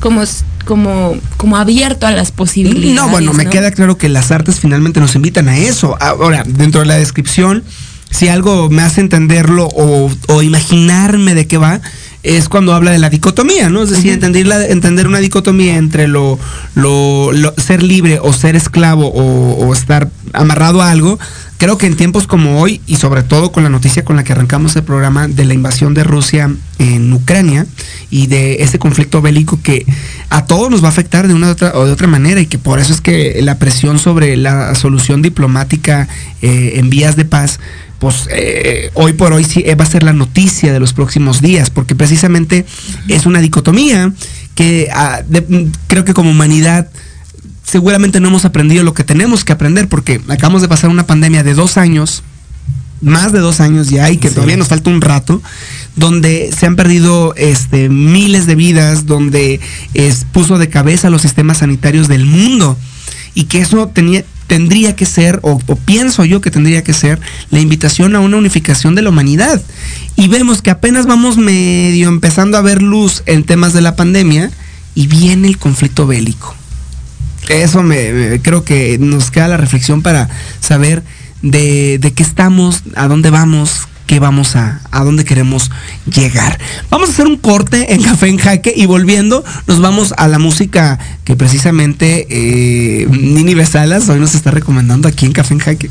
como 0.00 0.22
como 0.64 1.16
como 1.36 1.56
abierto 1.56 2.06
a 2.06 2.10
las 2.10 2.32
posibilidades. 2.32 2.94
No, 2.94 3.08
bueno, 3.08 3.32
me 3.32 3.46
queda 3.46 3.70
claro 3.70 3.96
que 3.96 4.08
las 4.08 4.30
artes 4.30 4.60
finalmente 4.60 5.00
nos 5.00 5.14
invitan 5.14 5.48
a 5.48 5.58
eso. 5.58 5.96
Ahora, 6.00 6.44
dentro 6.46 6.80
de 6.80 6.86
la 6.86 6.96
descripción, 6.96 7.62
si 8.10 8.28
algo 8.28 8.70
me 8.70 8.82
hace 8.82 9.00
entenderlo 9.00 9.68
o, 9.74 10.10
o 10.28 10.42
imaginarme 10.42 11.34
de 11.34 11.46
qué 11.46 11.58
va, 11.58 11.80
es 12.24 12.48
cuando 12.48 12.74
habla 12.74 12.90
de 12.90 12.98
la 12.98 13.10
dicotomía, 13.10 13.68
¿no? 13.68 13.82
Es 13.82 13.90
decir, 13.90 14.12
entender, 14.12 14.50
entender 14.70 15.06
una 15.06 15.18
dicotomía 15.18 15.76
entre 15.76 16.08
lo, 16.08 16.38
lo, 16.74 17.30
ser 17.58 17.82
libre 17.82 18.18
o 18.20 18.32
ser 18.32 18.56
esclavo 18.56 19.08
o, 19.08 19.72
estar 19.74 20.08
amarrado 20.32 20.80
a 20.80 20.90
algo. 20.90 21.18
Creo 21.64 21.78
que 21.78 21.86
en 21.86 21.96
tiempos 21.96 22.26
como 22.26 22.60
hoy 22.60 22.82
y 22.86 22.96
sobre 22.96 23.22
todo 23.22 23.50
con 23.50 23.62
la 23.62 23.70
noticia 23.70 24.04
con 24.04 24.16
la 24.16 24.22
que 24.22 24.32
arrancamos 24.32 24.76
el 24.76 24.82
programa 24.82 25.28
de 25.28 25.46
la 25.46 25.54
invasión 25.54 25.94
de 25.94 26.04
Rusia 26.04 26.54
en 26.78 27.10
Ucrania 27.10 27.64
y 28.10 28.26
de 28.26 28.56
ese 28.62 28.78
conflicto 28.78 29.22
bélico 29.22 29.58
que 29.62 29.86
a 30.28 30.44
todos 30.44 30.70
nos 30.70 30.82
va 30.82 30.88
a 30.88 30.90
afectar 30.90 31.26
de 31.26 31.32
una 31.32 31.52
o 31.52 31.86
de 31.86 31.90
otra 31.90 32.06
manera 32.06 32.42
y 32.42 32.46
que 32.48 32.58
por 32.58 32.80
eso 32.80 32.92
es 32.92 33.00
que 33.00 33.40
la 33.40 33.58
presión 33.58 33.98
sobre 33.98 34.36
la 34.36 34.74
solución 34.74 35.22
diplomática 35.22 36.06
eh, 36.42 36.72
en 36.74 36.90
vías 36.90 37.16
de 37.16 37.24
paz 37.24 37.58
pues 37.98 38.28
eh, 38.30 38.90
hoy 38.92 39.14
por 39.14 39.32
hoy 39.32 39.44
sí 39.44 39.62
eh, 39.64 39.74
va 39.74 39.84
a 39.84 39.88
ser 39.90 40.02
la 40.02 40.12
noticia 40.12 40.70
de 40.70 40.80
los 40.80 40.92
próximos 40.92 41.40
días, 41.40 41.70
porque 41.70 41.94
precisamente 41.94 42.66
es 43.08 43.24
una 43.24 43.40
dicotomía 43.40 44.12
que 44.54 44.88
ah, 44.92 45.22
creo 45.86 46.04
que 46.04 46.12
como 46.12 46.30
humanidad 46.30 46.90
seguramente 47.64 48.20
no 48.20 48.28
hemos 48.28 48.44
aprendido 48.44 48.84
lo 48.84 48.94
que 48.94 49.04
tenemos 49.04 49.44
que 49.44 49.52
aprender, 49.52 49.88
porque 49.88 50.20
acabamos 50.28 50.62
de 50.62 50.68
pasar 50.68 50.90
una 50.90 51.06
pandemia 51.06 51.42
de 51.42 51.54
dos 51.54 51.76
años, 51.76 52.22
más 53.00 53.32
de 53.32 53.40
dos 53.40 53.60
años 53.60 53.90
ya, 53.90 54.10
y 54.10 54.18
que 54.18 54.30
todavía 54.30 54.56
nos 54.56 54.68
falta 54.68 54.90
un 54.90 55.00
rato, 55.00 55.42
donde 55.96 56.50
se 56.56 56.66
han 56.66 56.76
perdido 56.76 57.34
este, 57.36 57.88
miles 57.88 58.46
de 58.46 58.54
vidas, 58.54 59.06
donde 59.06 59.60
es, 59.94 60.26
puso 60.30 60.58
de 60.58 60.68
cabeza 60.68 61.10
los 61.10 61.22
sistemas 61.22 61.58
sanitarios 61.58 62.08
del 62.08 62.26
mundo, 62.26 62.78
y 63.34 63.44
que 63.44 63.60
eso 63.60 63.88
tenía, 63.88 64.24
tendría 64.46 64.94
que 64.94 65.06
ser, 65.06 65.40
o, 65.42 65.58
pienso 65.84 66.24
yo 66.24 66.40
que 66.40 66.50
tendría 66.50 66.84
que 66.84 66.92
ser, 66.92 67.20
la 67.50 67.60
invitación 67.60 68.14
a 68.14 68.20
una 68.20 68.36
unificación 68.36 68.94
de 68.94 69.02
la 69.02 69.10
humanidad. 69.10 69.60
Y 70.16 70.28
vemos 70.28 70.62
que 70.62 70.70
apenas 70.70 71.06
vamos 71.06 71.36
medio 71.36 72.08
empezando 72.08 72.56
a 72.56 72.62
ver 72.62 72.82
luz 72.82 73.22
en 73.26 73.42
temas 73.42 73.72
de 73.72 73.80
la 73.80 73.96
pandemia 73.96 74.50
y 74.94 75.08
viene 75.08 75.48
el 75.48 75.58
conflicto 75.58 76.06
bélico. 76.06 76.54
Eso 77.48 77.82
me, 77.82 78.40
creo 78.42 78.64
que 78.64 78.98
nos 78.98 79.30
queda 79.30 79.48
la 79.48 79.56
reflexión 79.56 80.02
para 80.02 80.28
saber 80.60 81.02
de, 81.42 81.98
de 81.98 82.12
qué 82.12 82.22
estamos, 82.22 82.82
a 82.96 83.06
dónde 83.06 83.30
vamos, 83.30 83.88
qué 84.06 84.18
vamos 84.18 84.56
a, 84.56 84.80
a 84.90 85.04
dónde 85.04 85.24
queremos 85.24 85.70
llegar. 86.06 86.58
Vamos 86.90 87.08
a 87.08 87.12
hacer 87.12 87.26
un 87.26 87.36
corte 87.36 87.94
en 87.94 88.02
Café 88.02 88.28
en 88.28 88.38
Jaque 88.38 88.72
y 88.74 88.86
volviendo 88.86 89.44
nos 89.66 89.80
vamos 89.80 90.14
a 90.16 90.28
la 90.28 90.38
música 90.38 90.98
que 91.24 91.36
precisamente 91.36 92.26
eh, 92.28 93.06
Nini 93.08 93.54
Besalas 93.54 94.08
hoy 94.08 94.20
nos 94.20 94.34
está 94.34 94.50
recomendando 94.50 95.08
aquí 95.08 95.26
en 95.26 95.32
Café 95.32 95.54
en 95.54 95.60
Jaque. 95.60 95.90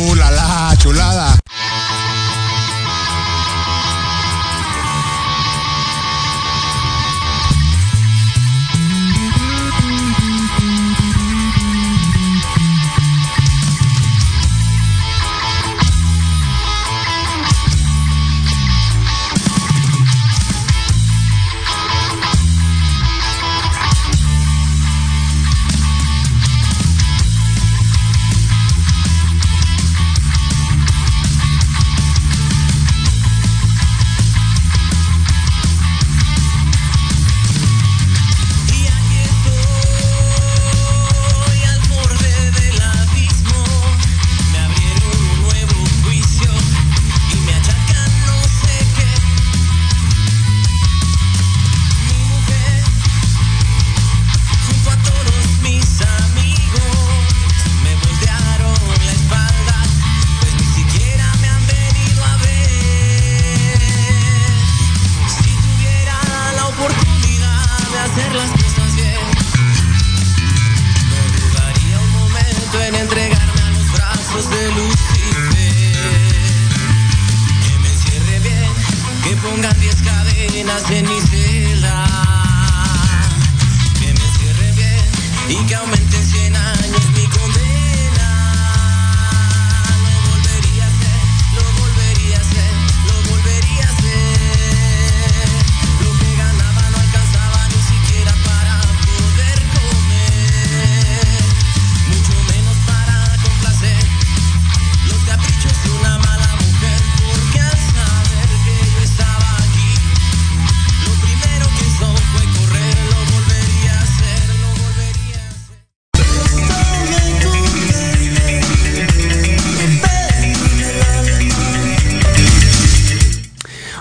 ¡Uh, 0.00 0.14
la, 0.14 0.30
la 0.30 0.76
chulada! 0.78 1.39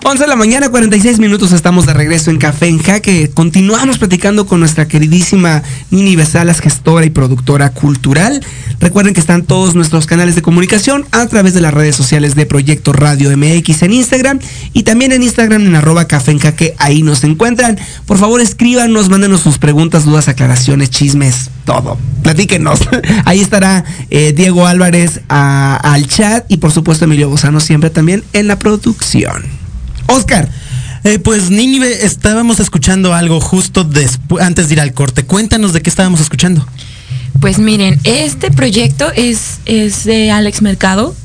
11 0.09 0.23
de 0.23 0.27
la 0.27 0.35
mañana, 0.35 0.69
46 0.69 1.19
minutos, 1.19 1.51
estamos 1.51 1.85
de 1.85 1.93
regreso 1.93 2.31
en 2.31 2.39
Café 2.39 2.65
en 2.65 2.79
Jaque. 2.79 3.29
Continuamos 3.31 3.99
platicando 3.99 4.47
con 4.47 4.59
nuestra 4.59 4.87
queridísima 4.87 5.61
Nini 5.91 6.15
Besalas, 6.15 6.61
gestora 6.61 7.05
y 7.05 7.11
productora 7.11 7.69
cultural. 7.69 8.43
Recuerden 8.79 9.13
que 9.13 9.19
están 9.19 9.43
todos 9.43 9.75
nuestros 9.75 10.07
canales 10.07 10.33
de 10.33 10.41
comunicación 10.41 11.05
a 11.11 11.27
través 11.27 11.53
de 11.53 11.61
las 11.61 11.75
redes 11.75 11.95
sociales 11.95 12.33
de 12.33 12.47
Proyecto 12.47 12.91
Radio 12.91 13.29
MX 13.37 13.83
en 13.83 13.93
Instagram 13.93 14.39
y 14.73 14.81
también 14.81 15.11
en 15.11 15.21
Instagram 15.21 15.61
en 15.67 15.75
arroba 15.75 16.05
Café 16.05 16.31
en 16.31 16.39
ahí 16.79 17.03
nos 17.03 17.23
encuentran. 17.23 17.77
Por 18.07 18.17
favor, 18.17 18.41
escríbanos, 18.41 19.09
mándenos 19.09 19.41
sus 19.41 19.59
preguntas, 19.59 20.05
dudas, 20.05 20.27
aclaraciones, 20.27 20.89
chismes, 20.89 21.51
todo. 21.65 21.99
Platíquenos. 22.23 22.79
Ahí 23.25 23.41
estará 23.41 23.85
eh, 24.09 24.33
Diego 24.35 24.65
Álvarez 24.65 25.21
al 25.27 26.07
chat 26.07 26.45
y 26.49 26.57
por 26.57 26.71
supuesto 26.71 27.05
Emilio 27.05 27.29
Bozano 27.29 27.59
siempre 27.59 27.91
también 27.91 28.23
en 28.33 28.47
la 28.47 28.57
producción. 28.57 29.58
Oscar. 30.09 30.49
Eh, 31.03 31.17
pues 31.19 31.49
Nínive, 31.49 32.05
estábamos 32.05 32.59
escuchando 32.59 33.13
algo 33.13 33.39
justo 33.39 33.89
antes 34.39 34.67
de 34.67 34.73
ir 34.73 34.81
al 34.81 34.93
corte. 34.93 35.23
Cuéntanos 35.23 35.73
de 35.73 35.81
qué 35.81 35.89
estábamos 35.89 36.19
escuchando. 36.19 36.65
Pues 37.39 37.57
miren, 37.57 37.99
este 38.03 38.51
proyecto 38.51 39.11
es, 39.15 39.59
es 39.65 40.03
de 40.03 40.29
Alex 40.29 40.61
Mercado 40.61 41.15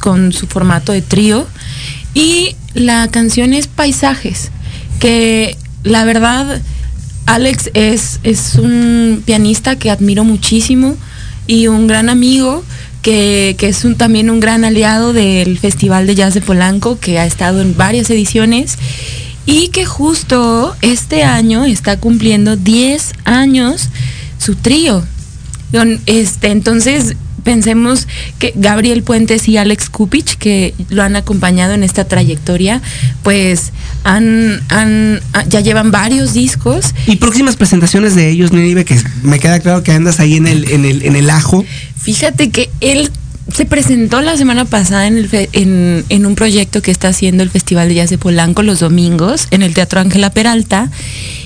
con 0.00 0.32
su 0.32 0.46
formato 0.46 0.92
de 0.92 1.00
trío 1.00 1.46
y 2.12 2.56
la 2.74 3.08
canción 3.08 3.54
es 3.54 3.68
Paisajes, 3.68 4.50
que 4.98 5.56
la 5.82 6.04
verdad 6.04 6.60
Alex 7.24 7.70
es, 7.72 8.20
es 8.22 8.56
un 8.56 9.22
pianista 9.24 9.76
que 9.76 9.90
admiro 9.90 10.24
muchísimo 10.24 10.96
y 11.46 11.68
un 11.68 11.86
gran 11.86 12.10
amigo 12.10 12.62
que, 13.02 13.56
es 13.60 13.84
también 13.96 14.30
un 14.30 14.40
gran 14.40 14.64
aliado 14.64 15.12
del 15.12 15.58
Festival 15.58 16.06
de 16.06 16.14
Jazz 16.14 16.34
de 16.34 16.40
Polanco, 16.40 16.98
que 16.98 17.18
ha 17.18 17.26
estado 17.26 17.60
en 17.60 17.76
varias 17.76 18.08
ediciones 18.10 18.78
y 19.44 19.68
que 19.68 19.84
justo 19.84 20.74
este 20.80 21.24
año 21.24 21.64
está 21.64 21.98
cumpliendo 21.98 22.56
10 22.56 23.12
años 23.24 23.88
su 24.38 24.54
trío. 24.54 25.04
Este, 26.06 26.48
entonces, 26.48 27.16
pensemos 27.42 28.08
que 28.38 28.52
Gabriel 28.54 29.02
Puentes 29.02 29.48
y 29.48 29.56
Alex 29.56 29.90
Kupich, 29.90 30.36
que 30.36 30.74
lo 30.90 31.02
han 31.02 31.16
acompañado 31.16 31.74
en 31.74 31.82
esta 31.82 32.04
trayectoria, 32.04 32.80
pues 33.22 33.72
han, 34.04 34.60
han, 34.68 35.20
ya 35.48 35.60
llevan 35.60 35.90
varios 35.90 36.34
discos. 36.34 36.94
Y 37.06 37.16
próximas 37.16 37.56
presentaciones 37.56 38.14
de 38.14 38.30
ellos, 38.30 38.52
Ninive, 38.52 38.84
que 38.84 38.98
me 39.22 39.38
queda 39.38 39.60
claro 39.60 39.82
que 39.82 39.92
andas 39.92 40.20
ahí 40.20 40.36
en 40.36 40.46
el, 40.46 40.70
en 40.70 40.84
el, 40.84 41.02
en 41.02 41.16
el 41.16 41.30
ajo. 41.30 41.64
Fíjate 41.96 42.50
que 42.50 42.70
él 42.80 43.10
se 43.52 43.66
presentó 43.66 44.22
la 44.22 44.36
semana 44.36 44.64
pasada 44.64 45.06
en, 45.06 45.18
el 45.18 46.04
en, 46.08 46.26
un 46.26 46.34
proyecto 46.34 46.80
que 46.80 46.90
está 46.90 47.08
haciendo 47.08 47.42
el 47.42 47.50
Festival 47.50 47.88
de 47.88 47.96
Jazz 47.96 48.10
de 48.10 48.18
Polanco 48.18 48.62
los 48.62 48.80
domingos 48.80 49.48
en 49.50 49.62
el 49.62 49.74
Teatro 49.74 50.00
Ángela 50.00 50.30
Peralta. 50.30 50.90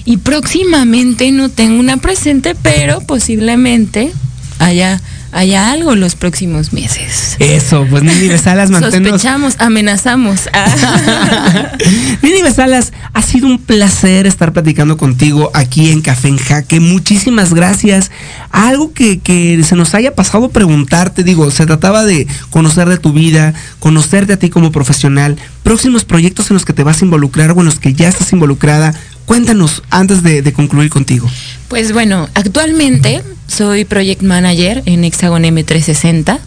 Y 0.04 0.18
próximamente 0.18 1.32
no 1.32 1.48
tengo 1.48 1.80
una 1.80 1.96
presente, 1.96 2.54
pero 2.54 3.00
posiblemente 3.00 4.12
haya 4.58 5.00
haya 5.32 5.70
algo 5.70 5.94
los 5.94 6.14
próximos 6.14 6.72
meses. 6.72 7.36
Eso, 7.38 7.86
pues 7.88 8.02
Nini 8.02 8.28
Besalas, 8.28 8.70
manténnos. 8.70 9.10
Sospechamos, 9.10 9.56
amenazamos. 9.58 10.48
Nini 12.22 12.42
Besalas, 12.42 12.92
ha 13.12 13.22
sido 13.22 13.46
un 13.46 13.58
placer 13.58 14.26
estar 14.26 14.52
platicando 14.52 14.96
contigo 14.96 15.50
aquí 15.54 15.90
en 15.90 16.02
Café 16.02 16.28
en 16.28 16.38
Jaque. 16.38 16.80
Muchísimas 16.80 17.54
gracias. 17.54 18.10
Algo 18.50 18.92
que, 18.92 19.18
que 19.18 19.62
se 19.64 19.76
nos 19.76 19.94
haya 19.94 20.14
pasado 20.14 20.48
preguntarte, 20.48 21.22
digo, 21.22 21.50
se 21.50 21.66
trataba 21.66 22.04
de 22.04 22.26
conocer 22.50 22.88
de 22.88 22.98
tu 22.98 23.12
vida, 23.12 23.54
conocerte 23.78 24.34
a 24.34 24.38
ti 24.38 24.50
como 24.50 24.72
profesional, 24.72 25.36
próximos 25.62 26.04
proyectos 26.04 26.50
en 26.50 26.54
los 26.54 26.64
que 26.64 26.72
te 26.72 26.82
vas 26.82 27.02
a 27.02 27.04
involucrar 27.04 27.52
o 27.52 27.60
en 27.60 27.66
los 27.66 27.78
que 27.78 27.92
ya 27.92 28.08
estás 28.08 28.32
involucrada. 28.32 28.94
Cuéntanos 29.26 29.82
antes 29.90 30.22
de 30.22 30.52
concluir 30.52 30.88
contigo. 30.88 31.28
Pues 31.68 31.92
bueno, 31.92 32.28
actualmente 32.34 33.22
soy 33.48 33.84
Project 33.84 34.22
Manager 34.22 34.82
en 34.86 35.04
Hexagon 35.04 35.42
M360 35.42 36.38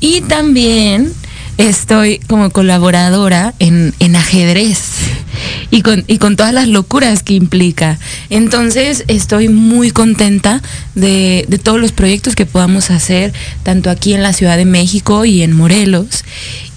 y 0.00 0.22
también 0.22 1.12
estoy 1.58 2.18
como 2.26 2.50
colaboradora 2.50 3.54
en, 3.58 3.92
ajedrez 4.16 4.80
y 5.70 5.82
con, 5.82 6.04
y 6.06 6.18
con, 6.18 6.36
todas 6.36 6.52
las 6.52 6.68
locuras 6.68 7.22
que 7.22 7.34
implica. 7.34 7.98
Entonces 8.30 9.04
estoy 9.08 9.48
muy 9.48 9.90
contenta 9.90 10.62
de, 10.94 11.44
de, 11.48 11.58
todos 11.58 11.80
los 11.80 11.92
proyectos 11.92 12.34
que 12.34 12.46
podamos 12.46 12.90
hacer, 12.90 13.32
tanto 13.62 13.90
aquí 13.90 14.14
en 14.14 14.22
la 14.22 14.32
Ciudad 14.32 14.56
de 14.56 14.64
México 14.64 15.24
y 15.24 15.42
en 15.42 15.52
Morelos. 15.52 16.24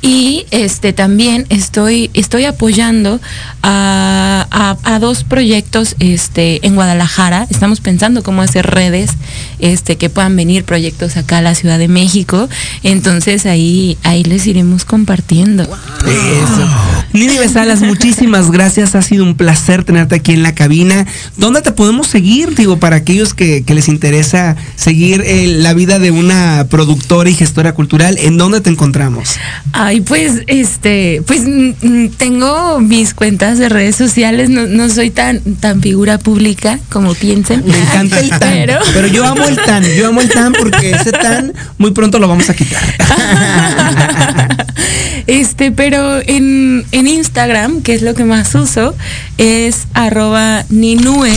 Y 0.01 0.45
este 0.51 0.93
también 0.93 1.45
estoy, 1.49 2.11
estoy 2.13 2.45
apoyando 2.45 3.19
a, 3.63 4.97
dos 5.01 5.23
proyectos 5.23 5.95
este, 5.99 6.65
en 6.65 6.75
Guadalajara. 6.75 7.45
Estamos 7.49 7.81
pensando 7.81 8.23
cómo 8.23 8.41
hacer 8.41 8.65
redes 8.65 9.11
este, 9.59 9.97
que 9.97 10.09
puedan 10.09 10.35
venir 10.35 10.63
proyectos 10.63 11.17
acá 11.17 11.37
a 11.37 11.41
la 11.41 11.55
Ciudad 11.55 11.77
de 11.77 11.87
México. 11.87 12.49
Entonces 12.83 13.45
ahí, 13.45 13.97
ahí 14.03 14.23
les 14.23 14.47
iremos 14.47 14.85
compartiendo. 14.85 15.63
Eso. 15.63 16.69
Nini 17.13 17.37
Besalas, 17.37 17.81
muchísimas 17.81 18.51
gracias. 18.51 18.95
Ha 18.95 19.01
sido 19.01 19.23
un 19.23 19.35
placer 19.35 19.83
tenerte 19.83 20.15
aquí 20.15 20.33
en 20.33 20.43
la 20.43 20.55
cabina. 20.55 21.05
¿Dónde 21.37 21.61
te 21.61 21.71
podemos 21.71 22.07
seguir? 22.07 22.55
Digo, 22.55 22.77
para 22.77 22.97
aquellos 22.97 23.33
que, 23.33 23.63
les 23.67 23.87
interesa 23.89 24.55
seguir 24.75 25.21
eh, 25.21 25.47
la 25.47 25.73
vida 25.75 25.99
de 25.99 26.09
una 26.09 26.65
productora 26.69 27.29
y 27.29 27.35
gestora 27.35 27.73
cultural, 27.73 28.17
¿en 28.19 28.37
dónde 28.37 28.61
te 28.61 28.71
encontramos? 28.71 29.35
Ay, 29.87 30.01
pues, 30.01 30.41
este, 30.47 31.21
pues 31.25 31.43
tengo 32.17 32.81
mis 32.81 33.13
cuentas 33.13 33.57
de 33.57 33.69
redes 33.69 33.95
sociales, 33.95 34.49
no, 34.49 34.89
soy 34.89 35.11
tan, 35.11 35.39
tan 35.61 35.81
figura 35.81 36.17
pública 36.17 36.77
como 36.89 37.13
piensen. 37.13 37.63
Me 37.65 37.79
encanta 37.79 38.19
el 38.19 38.27
tan, 38.27 38.81
pero... 38.93 39.07
yo 39.07 39.23
amo 39.23 39.45
el 39.45 39.55
tan, 39.55 39.85
yo 39.85 40.09
amo 40.09 40.19
el 40.19 40.27
tan 40.27 40.51
porque 40.51 40.91
ese 40.91 41.13
tan 41.13 41.53
muy 41.77 41.91
pronto 41.91 42.19
lo 42.19 42.27
vamos 42.27 42.49
a 42.49 42.53
quitar. 42.53 42.83
este, 45.27 45.71
pero 45.71 46.19
en, 46.19 46.85
en 46.91 47.07
Instagram, 47.07 47.81
que 47.81 47.93
es 47.93 48.01
lo 48.01 48.13
que 48.13 48.25
más 48.25 48.53
uso, 48.55 48.93
es 49.37 49.87
arroba 49.93 50.65
ninue 50.67 51.31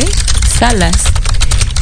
salas. 0.58 0.96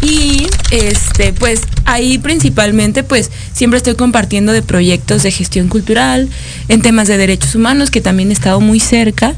Y 0.00 0.46
este, 0.70 1.32
pues 1.32 1.62
ahí 1.84 2.18
principalmente, 2.18 3.02
pues 3.02 3.30
siempre 3.52 3.78
estoy 3.78 3.94
compartiendo 3.94 4.52
de 4.52 4.62
proyectos 4.62 5.22
de 5.22 5.30
gestión 5.30 5.68
cultural, 5.68 6.28
en 6.68 6.82
temas 6.82 7.08
de 7.08 7.16
derechos 7.18 7.54
humanos, 7.54 7.90
que 7.90 8.00
también 8.00 8.30
he 8.30 8.34
estado 8.34 8.60
muy 8.60 8.80
cerca. 8.80 9.34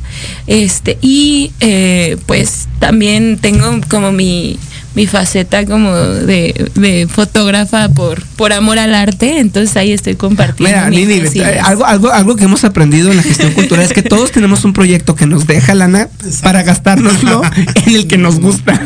Este, 0.46 0.98
y 1.00 1.52
eh, 1.60 2.16
pues 2.26 2.68
también 2.78 3.38
tengo 3.38 3.80
como 3.88 4.12
mi, 4.12 4.58
mi 4.94 5.06
faceta 5.06 5.64
como 5.66 5.94
de, 5.94 7.08
fotógrafa 7.10 7.88
por, 7.88 8.22
por 8.36 8.52
amor 8.52 8.78
al 8.78 8.94
arte, 8.94 9.38
entonces 9.38 9.76
ahí 9.76 9.92
estoy 9.92 10.16
compartiendo. 10.16 10.76
Mira, 10.76 10.90
Nini, 10.90 11.22
algo, 11.62 11.84
algo, 11.84 12.10
algo 12.10 12.36
que 12.36 12.44
hemos 12.44 12.64
aprendido 12.64 13.10
en 13.10 13.18
la 13.18 13.22
gestión 13.22 13.52
cultural 13.52 13.84
es 13.84 13.92
que 13.92 14.02
todos 14.02 14.32
tenemos 14.32 14.64
un 14.64 14.72
proyecto 14.72 15.14
que 15.14 15.26
nos 15.26 15.46
deja 15.46 15.74
lana 15.74 16.08
para 16.42 16.62
gastárnoslo 16.62 17.42
en 17.86 17.94
el 17.94 18.06
que 18.06 18.18
nos 18.18 18.40
gusta. 18.40 18.80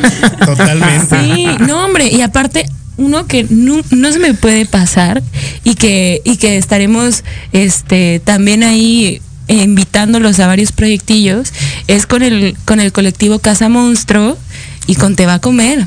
Totalmente. 0.45 1.35
Sí, 1.35 1.47
no 1.61 1.85
hombre, 1.85 2.09
y 2.09 2.21
aparte 2.21 2.67
uno 2.97 3.27
que 3.27 3.47
no, 3.51 3.83
se 4.13 4.19
me 4.19 4.35
puede 4.35 4.67
pasar 4.67 5.23
y 5.65 5.75
que, 5.75 6.21
y 6.25 6.37
que 6.37 6.59
estaremos 6.59 7.25
este 7.53 8.21
también 8.25 8.63
ahí 8.63 9.21
invitándolos 9.49 10.39
a 10.41 10.47
varios 10.47 10.73
proyectillos 10.73 11.53
es 11.87 12.07
con 12.07 12.23
el 12.23 12.57
con 12.65 12.81
el 12.81 12.93
colectivo 12.93 13.41
Casa 13.41 13.69
Monstruo 13.69 14.39
y 14.87 14.95
con 14.97 15.17
Te 15.17 15.27
va 15.27 15.35
a 15.35 15.39
comer. 15.39 15.87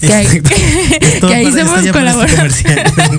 Que 0.00 0.12
ahí, 0.12 1.52
somos 1.52 1.86
colaboradores. 1.92 2.64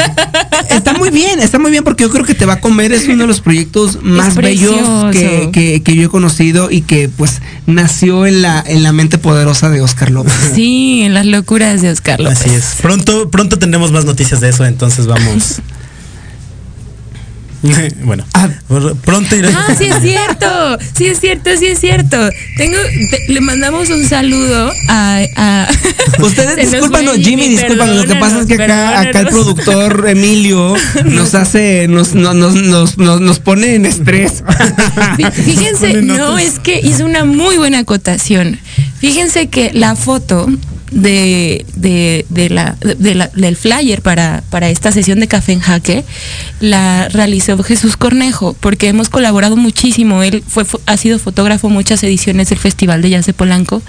está 0.69 0.93
muy 0.93 1.09
bien, 1.09 1.39
está 1.39 1.59
muy 1.59 1.71
bien 1.71 1.83
porque 1.83 2.03
yo 2.03 2.09
creo 2.09 2.25
que 2.25 2.33
Te 2.33 2.45
va 2.45 2.53
a 2.53 2.61
comer 2.61 2.91
es 2.93 3.07
uno 3.07 3.23
de 3.23 3.27
los 3.27 3.41
proyectos 3.41 4.01
más 4.01 4.35
bellos 4.35 5.11
que, 5.11 5.81
yo 5.85 6.03
he 6.03 6.09
conocido 6.09 6.71
y 6.71 6.81
que 6.81 7.09
pues 7.09 7.41
nació 7.65 8.25
en 8.25 8.41
la, 8.41 8.63
en 8.65 8.83
la 8.83 8.93
mente 8.93 9.17
poderosa 9.17 9.69
de 9.69 9.81
Oscar 9.81 10.11
López. 10.11 10.33
Sí, 10.59 11.03
en 11.03 11.13
las 11.13 11.25
locuras 11.25 11.81
de 11.81 11.89
Oscar 11.89 12.19
López. 12.19 12.39
Así 12.39 12.49
es. 12.49 12.75
Pronto, 12.81 13.29
pronto 13.29 13.59
tendremos 13.59 13.91
más 13.91 14.05
noticias 14.05 14.41
de 14.41 14.49
eso, 14.49 14.65
entonces 14.65 15.07
vamos. 15.07 15.61
bueno, 18.03 18.25
ah, 18.33 18.49
pronto 19.03 19.35
iré. 19.35 19.49
Ah, 19.53 19.75
sí 19.77 19.85
es 19.85 20.01
cierto, 20.01 20.77
sí 20.95 21.07
es 21.07 21.19
cierto, 21.19 21.49
sí 21.57 21.67
es 21.67 21.79
cierto. 21.79 22.17
Tengo, 22.57 22.77
le 23.27 23.41
mandamos 23.41 23.89
un 23.89 24.07
saludo 24.07 24.71
a. 24.87 25.67
Ustedes 26.19 26.55
discúlpanos, 26.71 27.17
Jimmy, 27.17 27.49
discúlpanos. 27.49 27.97
Lo 27.97 28.13
que 28.13 28.15
pasa 28.19 28.39
es 28.41 28.45
que 28.45 28.55
acá, 28.55 29.01
acá 29.01 29.19
el 29.21 29.27
productor 29.27 30.05
Emilio 30.07 30.75
nos 31.05 31.35
hace, 31.35 31.87
nos, 31.87 32.13
nos, 32.15 32.35
nos, 32.55 32.97
nos, 32.97 33.39
pone 33.39 33.75
en 33.75 33.85
estrés. 33.85 34.43
Fíjense, 35.33 36.01
no, 36.01 36.37
es 36.37 36.59
que 36.59 36.79
hizo 36.79 37.05
una 37.05 37.25
muy 37.25 37.57
buena 37.57 37.79
acotación. 37.79 38.59
Fíjense 38.99 39.47
que 39.47 39.71
la 39.73 39.95
foto 39.95 40.47
de, 40.91 41.65
de, 41.75 42.25
de 42.29 42.49
la, 42.49 42.75
de 42.81 43.15
la- 43.15 43.27
del 43.35 43.55
flyer 43.55 44.01
para, 44.01 44.43
para 44.49 44.69
esta 44.69 44.91
sesión 44.91 45.19
de 45.19 45.27
Café 45.27 45.53
en 45.53 45.59
Jaque 45.59 46.03
la 46.59 47.07
realizó 47.09 47.61
Jesús 47.63 47.95
Cornejo, 47.97 48.55
porque 48.59 48.87
hemos 48.89 49.09
colaborado 49.09 49.55
muchísimo. 49.55 50.23
Él 50.23 50.43
fue, 50.47 50.65
ha 50.85 50.97
sido 50.97 51.19
fotógrafo 51.19 51.69
muchas 51.69 52.03
ediciones 52.03 52.49
del 52.49 52.59
Festival 52.59 53.01
de 53.01 53.11
Jazz 53.11 53.25
de 53.25 53.33
Polanco. 53.33 53.81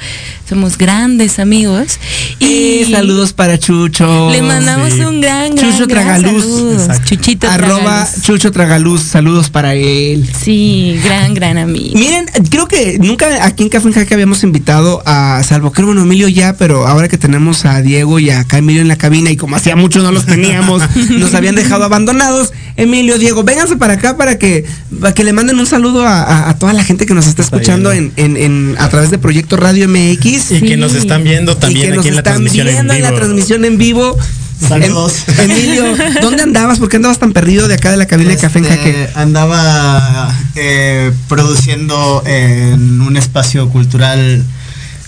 Somos 0.48 0.78
grandes 0.78 1.38
amigos. 1.38 1.98
Y 2.38 2.84
saludos 2.90 3.32
para 3.32 3.58
Chucho. 3.58 4.30
Le 4.30 4.42
mandamos 4.42 4.92
un 4.94 5.20
gran, 5.20 5.54
gran, 5.54 5.70
Chucho 5.72 5.86
gran 5.86 6.20
Tragaluz. 6.20 6.42
saludo. 6.44 6.72
Exacto. 6.74 7.02
Chuchito 7.08 7.48
Arroba 7.48 7.82
Tragaluz. 8.04 8.22
Chucho 8.22 8.52
Tragaluz. 8.52 9.02
Saludos 9.02 9.50
para 9.50 9.74
él. 9.74 10.28
Sí, 10.42 11.00
gran, 11.04 11.34
gran 11.34 11.58
amigo. 11.58 11.98
Miren, 11.98 12.26
creo 12.50 12.66
que 12.68 12.98
nunca 12.98 13.44
aquí 13.44 13.62
en 13.64 13.68
Café 13.68 13.88
en 13.88 13.94
Jaque 13.94 14.14
habíamos 14.14 14.42
invitado 14.44 15.02
a 15.06 15.42
Salvo 15.44 15.72
que 15.72 15.82
bueno, 15.82 16.02
Emilio 16.02 16.28
ya, 16.28 16.54
pero 16.56 16.86
ahora 16.90 17.08
que 17.08 17.16
tenemos 17.18 17.64
a 17.64 17.80
Diego 17.82 18.18
y 18.18 18.30
a 18.30 18.40
acá 18.40 18.58
Emilio 18.58 18.82
en 18.82 18.88
la 18.88 18.96
cabina 18.96 19.30
y 19.30 19.36
como 19.36 19.56
hacía 19.56 19.76
mucho 19.76 20.02
no 20.02 20.12
los 20.12 20.26
teníamos, 20.26 20.82
nos 21.10 21.34
habían 21.34 21.54
dejado 21.54 21.84
abandonados. 21.84 22.52
Emilio, 22.76 23.18
Diego, 23.18 23.42
vénganse 23.44 23.76
para 23.76 23.94
acá 23.94 24.16
para 24.16 24.38
que, 24.38 24.64
para 25.00 25.12
que 25.12 25.24
le 25.24 25.32
manden 25.32 25.58
un 25.58 25.66
saludo 25.66 26.06
a, 26.06 26.22
a- 26.22 26.50
a 26.50 26.58
toda 26.58 26.72
la 26.72 26.82
gente 26.84 27.04
que 27.06 27.14
nos 27.14 27.26
está 27.26 27.42
escuchando 27.42 27.92
en, 27.92 28.12
en- 28.16 28.36
en- 28.36 28.74
a 28.78 28.88
través 28.88 29.10
de 29.10 29.18
Proyecto 29.18 29.56
Radio 29.56 29.88
MX. 29.88 30.52
Y 30.52 30.60
que 30.62 30.76
nos 30.76 30.94
están 30.94 31.24
viendo 31.24 31.56
también 31.56 31.86
y 31.86 31.92
que 31.92 31.92
aquí 31.92 31.96
nos 31.98 32.06
en 32.06 32.14
la 32.14 32.18
están 32.20 32.32
transmisión 32.34 32.68
en 32.68 32.74
viendo 32.74 32.94
en 32.94 33.02
la 33.02 33.08
vivo. 33.10 33.18
transmisión 33.20 33.64
en 33.64 33.78
vivo. 33.78 34.18
Saludos. 34.66 35.24
Em- 35.38 35.50
Emilio, 35.50 35.84
¿dónde 36.22 36.42
andabas? 36.42 36.78
¿Por 36.78 36.88
qué 36.88 36.96
andabas 36.96 37.18
tan 37.18 37.32
perdido 37.32 37.66
de 37.68 37.74
acá 37.74 37.90
de 37.90 37.96
la 37.96 38.06
cabina 38.06 38.30
de 38.30 38.36
Café 38.36 38.58
en 38.58 38.64
Jaque? 38.66 38.90
Este, 39.04 39.18
andaba 39.18 40.34
eh, 40.54 41.12
produciendo 41.28 42.22
en 42.26 43.00
un 43.00 43.16
espacio 43.16 43.68
cultural 43.70 44.44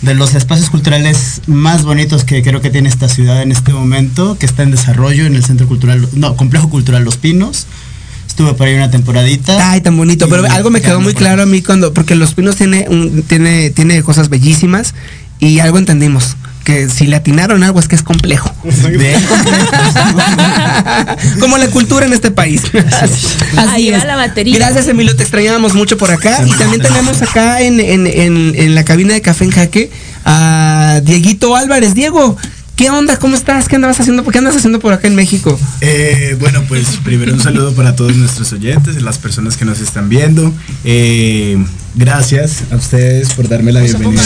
de 0.03 0.15
los 0.15 0.35
espacios 0.35 0.69
culturales 0.69 1.43
más 1.47 1.85
bonitos 1.85 2.25
que 2.25 2.43
creo 2.43 2.61
que 2.61 2.71
tiene 2.71 2.89
esta 2.89 3.09
ciudad 3.09 3.43
en 3.43 3.53
este 3.53 3.73
momento, 3.73 4.37
que 4.37 4.47
está 4.47 4.65
en 4.65 4.73
desarrollo 4.73 5.27
en 5.27 5.37
el 5.37 5.45
Centro 5.45 5.69
Cultural, 5.69 6.07
no, 6.13 6.37
Complejo 6.37 6.69
Cultural 6.69 7.05
Los 7.05 7.17
Pinos. 7.17 7.67
Estuve 8.27 8.55
por 8.55 8.67
ahí 8.67 8.75
una 8.75 8.91
temporadita. 8.91 9.71
Ay, 9.71 9.81
tan 9.81 9.97
bonito. 9.97 10.29
Pero 10.29 10.51
algo 10.51 10.71
me 10.71 10.81
quedó 10.81 11.01
muy 11.01 11.15
claro 11.15 11.43
a 11.43 11.47
mí 11.47 11.63
cuando, 11.63 11.93
porque 11.93 12.15
Los 12.15 12.35
Pinos 12.35 12.57
tiene, 12.57 12.87
un, 12.89 13.23
tiene, 13.23 13.71
tiene 13.71 14.03
cosas 14.03 14.29
bellísimas 14.29 14.95
y 15.39 15.61
algo 15.61 15.79
entendimos. 15.79 16.37
Que 16.65 16.89
si 16.89 17.07
le 17.07 17.17
atinaron 17.17 17.63
algo 17.65 17.81
es 17.81 17.89
que 17.89 17.97
es 17.97 18.03
complejo. 18.03 18.51
Como 21.41 21.59
la 21.59 21.67
cultura 21.69 22.07
en 22.07 22.13
este 22.13 22.31
país. 22.31 22.63
Ahí 23.57 23.91
va 23.91 24.05
la 24.05 24.17
batería. 24.17 24.57
Gracias, 24.59 24.89
Emilio, 24.89 25.17
te 25.17 25.23
extrañábamos 25.23 25.75
mucho 25.75 25.97
por 25.97 26.11
acá. 26.11 26.43
Y 26.47 26.51
también 26.53 26.83
tenemos 26.83 27.21
acá 27.23 27.61
en, 27.63 27.81
en- 27.81 28.07
en- 28.07 28.55
en 28.57 28.75
la 28.75 28.85
cabina 28.85 29.15
de 29.15 29.23
Café 29.23 29.45
en 29.45 29.51
Jaque 29.51 29.91
a 30.25 31.01
Dieguito 31.03 31.57
Álvarez. 31.57 31.95
Diego, 31.95 32.37
¿qué 32.83 32.91
onda? 32.91 33.16
¿Cómo 33.16 33.37
estás? 33.37 33.68
¿Qué 33.68 33.76
andabas 33.76 34.01
haciendo? 34.01 34.24
¿Qué 34.24 34.39
andas 34.39 34.57
haciendo 34.57 34.80
por 34.80 34.93
acá 34.93 35.07
en 35.07 35.14
México? 35.14 35.57
Eh, 35.83 36.37
bueno, 36.41 36.64
pues 36.66 36.99
primero 37.05 37.33
un 37.33 37.39
saludo 37.39 37.72
para 37.74 37.95
todos 37.95 38.16
nuestros 38.16 38.53
oyentes, 38.53 39.01
las 39.01 39.18
personas 39.18 39.57
que 39.57 39.64
nos 39.64 39.78
están 39.78 40.09
viendo. 40.09 40.53
Eh, 40.83 41.64
gracias 41.95 42.64
a 42.72 42.74
ustedes 42.74 43.35
por 43.35 43.49
darme 43.49 43.70
la 43.70 43.83
bienvenida. 43.83 44.20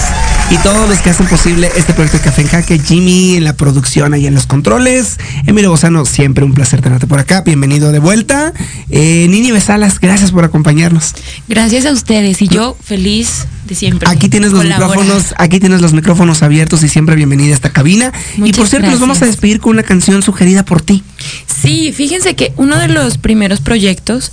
y 0.51 0.57
todos 0.59 0.89
los 0.89 0.99
que 0.99 1.11
hacen 1.11 1.27
posible 1.27 1.71
este 1.77 1.95
proyecto 1.95 2.19
de 2.19 2.25
Café 2.25 2.43
en 2.43 2.49
Jaque, 2.49 2.79
Jimmy 2.79 3.37
en 3.37 3.45
la 3.45 3.55
producción 3.55 4.15
ahí 4.15 4.27
en 4.27 4.35
los 4.35 4.47
controles, 4.47 5.19
Emilio 5.47 5.71
Bozano, 5.71 6.05
siempre 6.05 6.45
un 6.45 6.55
placer 6.55 6.83
tenerte 6.83 7.07
por 7.07 7.19
acá, 7.19 7.43
bienvenido 7.43 7.93
de 7.93 7.99
vuelta. 7.99 8.53
Eh, 8.91 9.27
Nini 9.29 9.53
Besalas, 9.53 9.99
gracias 10.01 10.33
por 10.33 10.45
acompañarnos. 10.45 11.15
Gracias 11.49 11.87
a 11.87 11.93
ustedes 11.93 12.43
y 12.43 12.49
yo 12.49 12.77
feliz 12.83 13.47
de 13.67 13.75
siempre. 13.75 14.09
Aquí 14.09 14.29
tienes 14.29 14.53
los 14.53 14.65
micrófonos, 14.65 15.35
aquí 15.39 15.61
tienes 15.61 15.81
los 15.81 15.93
micrófonos 15.93 16.43
abiertos 16.43 16.83
y 16.83 16.89
siempre 16.89 17.17
bienvenida 17.17 17.53
a 17.53 17.55
esta 17.55 17.71
cabina. 17.71 18.13
y 18.37 18.53
por 18.53 18.69
cierto, 18.69 18.91
nos 18.91 19.01
vamos 19.01 19.23
a 19.23 19.27
despedir 19.27 19.61
con 19.61 19.73
una 19.73 19.83
canción 19.83 20.23
sugerida 20.23 20.65
por 20.65 20.83
ti. 20.83 21.03
Sí, 21.47 21.93
fíjense 21.93 22.35
que 22.35 22.53
uno 22.57 22.77
de 22.79 22.89
los 22.89 23.19
primeros 23.19 23.61
proyectos 23.61 24.33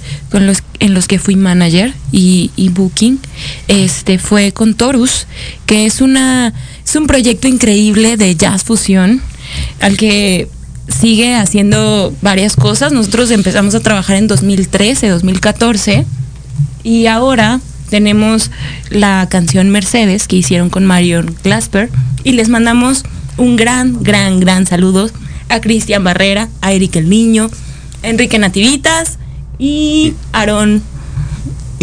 en 0.80 0.94
los 0.94 1.08
que 1.08 1.20
fui 1.20 1.36
manager 1.36 1.94
y, 2.12 2.52
y 2.56 2.70
booking 2.70 3.20
este, 3.68 4.20
fue 4.20 4.52
con 4.52 4.74
Torus, 4.74 5.28
que 5.66 5.86
es, 5.86 6.02
una, 6.02 6.54
es 6.84 6.96
un 6.96 7.08
proyecto 7.08 7.48
increíble 7.48 8.18
de 8.18 8.36
jazz 8.36 8.64
fusión 8.64 9.22
al 9.80 9.98
que 9.98 10.50
sigue 10.88 11.36
haciendo 11.36 12.14
varias 12.22 12.56
cosas. 12.56 12.92
Nosotros 12.92 13.32
empezamos 13.32 13.76
a 13.76 13.80
trabajar 13.80 14.18
en 14.18 14.28
2013, 14.28 15.08
2014 15.08 16.06
y 16.84 17.06
ahora 17.08 17.60
tenemos 17.90 18.52
la 18.90 19.28
canción 19.30 19.70
Mercedes 19.70 20.28
que 20.28 20.38
hicieron 20.38 20.70
con 20.70 20.86
Marion 20.86 21.36
Glasper 21.44 21.90
y 22.24 22.34
les 22.34 22.50
mandamos 22.50 23.04
un 23.38 23.56
gran, 23.56 24.02
gran, 24.04 24.40
gran 24.40 24.66
saludo 24.66 25.10
a 25.52 25.62
Cristian 25.62 26.04
Barrera, 26.04 26.50
a 26.62 26.74
Eric 26.74 26.96
el 26.96 27.10
Niño, 27.10 27.50
Enrique 28.04 28.40
Nativitas 28.40 29.20
y 29.60 30.14
Aarón 30.34 30.82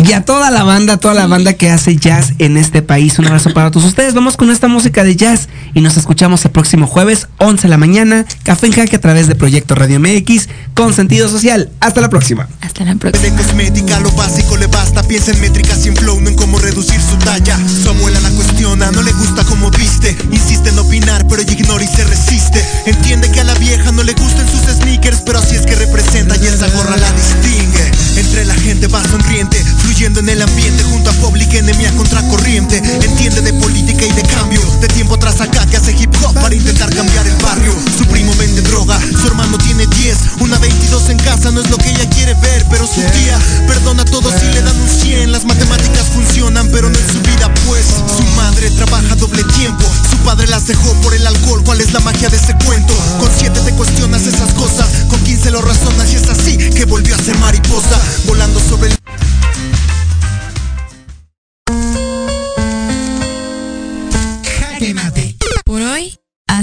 y 0.09 0.15
a 0.15 0.25
toda 0.25 0.51
la 0.51 0.65
banda, 0.65 0.97
toda 0.97 1.13
la 1.13 1.27
banda 1.27 1.53
que 1.53 1.69
hace 1.69 1.97
jazz 1.97 2.33
en 2.39 2.57
este 2.57 2.81
país. 2.81 3.19
Un 3.19 3.27
abrazo 3.27 3.53
para 3.53 3.71
todos 3.71 3.87
ustedes. 3.87 4.15
Vamos 4.15 4.39
con 4.39 4.51
esta 4.51 4.67
música 4.67 5.05
de 5.05 5.17
jazz 5.17 5.49
y 5.75 5.83
nos 5.83 5.99
escuchamos 5.99 6.43
el 6.47 6.51
próximo 6.51 6.87
jueves, 6.87 7.29
11 7.37 7.63
de 7.63 7.69
la 7.69 7.77
mañana, 7.77 8.25
Café 8.43 8.69
en 8.69 8.73
Jaque 8.73 8.97
a 8.97 9.01
través 9.01 9.29
de 9.29 9.35
Proyecto 9.35 9.75
Radio 9.75 10.01
MX 10.01 10.49
con 10.73 10.95
sentido 10.95 11.29
social. 11.29 11.71
Hasta 11.81 12.01
la 12.01 12.09
próxima. 12.09 12.49
Hasta 12.63 12.85
la 12.85 12.95
próxima. 12.95 13.23
De 13.23 13.43
cosmética, 13.43 14.01
lo 14.01 14.11
básico 14.13 14.57
le 14.57 14.67
basta. 14.69 15.03
Piensa 15.03 15.33
en 15.33 15.43
métricas 15.43 15.83
sin 15.83 15.95
flow, 15.95 16.19
no 16.23 16.31
en 16.31 16.37
cómo 16.37 16.59
reducir 16.59 17.01
su 17.03 17.17
talla. 17.17 17.59
Su 17.83 17.91
abuela 17.91 18.19
la 18.21 18.31
cuestiona, 18.31 18.91
no 18.93 19.03
le 19.03 19.13
gusta 19.13 19.45
cómo 19.45 19.71
viste. 19.73 20.17
Insiste 20.33 20.71
en 20.71 20.79
opinar, 20.79 21.27
pero 21.29 21.43
ella 21.43 21.53
ignora 21.53 21.85
y 21.85 21.89
se 21.89 22.05
resiste. 22.05 22.65
Entiende 22.87 23.31
que 23.31 23.41
a 23.41 23.45
la 23.45 23.55
vieja 23.55 23.93
no 23.93 24.03
le 24.03 24.15
gustan 24.15 24.47
sus 24.49 24.75
sneakers, 24.75 25.21
pero 25.27 25.39
así 25.39 25.57
es 25.57 25.67
que 25.67 25.75
representa 25.75 26.35
y 26.37 26.47
esa 26.47 26.69
gorra 26.69 26.97
la 26.97 27.13
distingue. 27.13 27.91
Entre 28.17 28.45
la 28.47 28.55
gente 28.55 28.87
va 28.87 29.03
sonriente, 29.05 29.63
fluyendo 29.99 30.21
en 30.21 30.29
el 30.29 30.43
ambiente 30.43 30.85
junto 30.85 31.11
a 31.11 31.13
Public 31.15 31.53
Enemy 31.55 31.87
a 31.87 31.93
contracorriente. 31.97 32.77
Entiende 32.77 33.41
de 33.43 33.53
política 33.55 34.07
y 34.07 34.13
de 34.13 34.23
cambio, 34.23 34.61
de 34.81 34.87
tiempo 34.87 35.17
atrás 35.17 35.41
acá 35.41 35.67
que 35.67 35.77
hace 35.77 35.91
hip 35.91 36.15
hop 36.23 36.35
para 36.35 36.55
intentar 36.55 36.95
cambiar 36.95 37.27
el 37.27 37.35
barrio. 37.43 37.75
Su 37.99 38.07
primo 38.07 38.33
vende 38.37 38.63
droga, 38.63 38.97
su 39.01 39.27
hermano 39.27 39.59
tiene 39.59 39.89
10, 39.89 40.17
una 40.39 40.57
22 40.59 41.09
en 41.09 41.19
casa 41.19 41.51
no 41.51 41.61
es 41.63 41.71
lo 41.71 41.77
que 41.79 41.91
ella 41.91 42.09
quiere 42.11 42.35
ver, 42.35 42.65
pero 42.71 42.87
su 42.87 43.01
tía 43.01 43.41
perdona 43.67 44.03
a 44.03 44.05
todos 44.05 44.33
y 44.41 44.55
le 44.55 44.63
dan 44.63 44.81
un 44.81 44.89
100. 44.89 45.33
Las 45.33 45.45
matemáticas 45.45 46.07
funcionan, 46.15 46.69
pero 46.71 46.89
no 46.89 46.97
en 46.97 47.09
su 47.09 47.21
vida, 47.23 47.53
pues 47.67 47.85
su 48.17 48.23
madre 48.37 48.71
trabaja 48.71 49.17
doble 49.17 49.43
tiempo. 49.59 49.85
Su 50.09 50.17
padre 50.19 50.47
las 50.47 50.69
dejó 50.69 50.93
por 51.03 51.13
el 51.13 51.27
alcohol. 51.27 51.65
¿Cuál 51.65 51.81
es 51.81 51.93
la 51.93 51.99
magia 52.01 52.29
de 52.29 52.37
ese 52.37 52.55
cuento? 52.65 52.95
Con 53.19 53.31
7 53.37 53.61
te 53.65 53.73
cuestionas 53.73 54.23
esas 54.27 54.55
cosas, 54.55 54.87
con 55.09 55.19
15 55.25 55.51
lo 55.51 55.61
razonas 55.61 56.13
y 56.13 56.17
es 56.17 56.29
así 56.29 56.57
que 56.57 56.85
volvió 56.85 57.17
a 57.17 57.19
ser 57.19 57.37
mariposa, 57.39 58.01
volando 58.29 58.61
sobre 58.61 58.91
el 58.91 59.08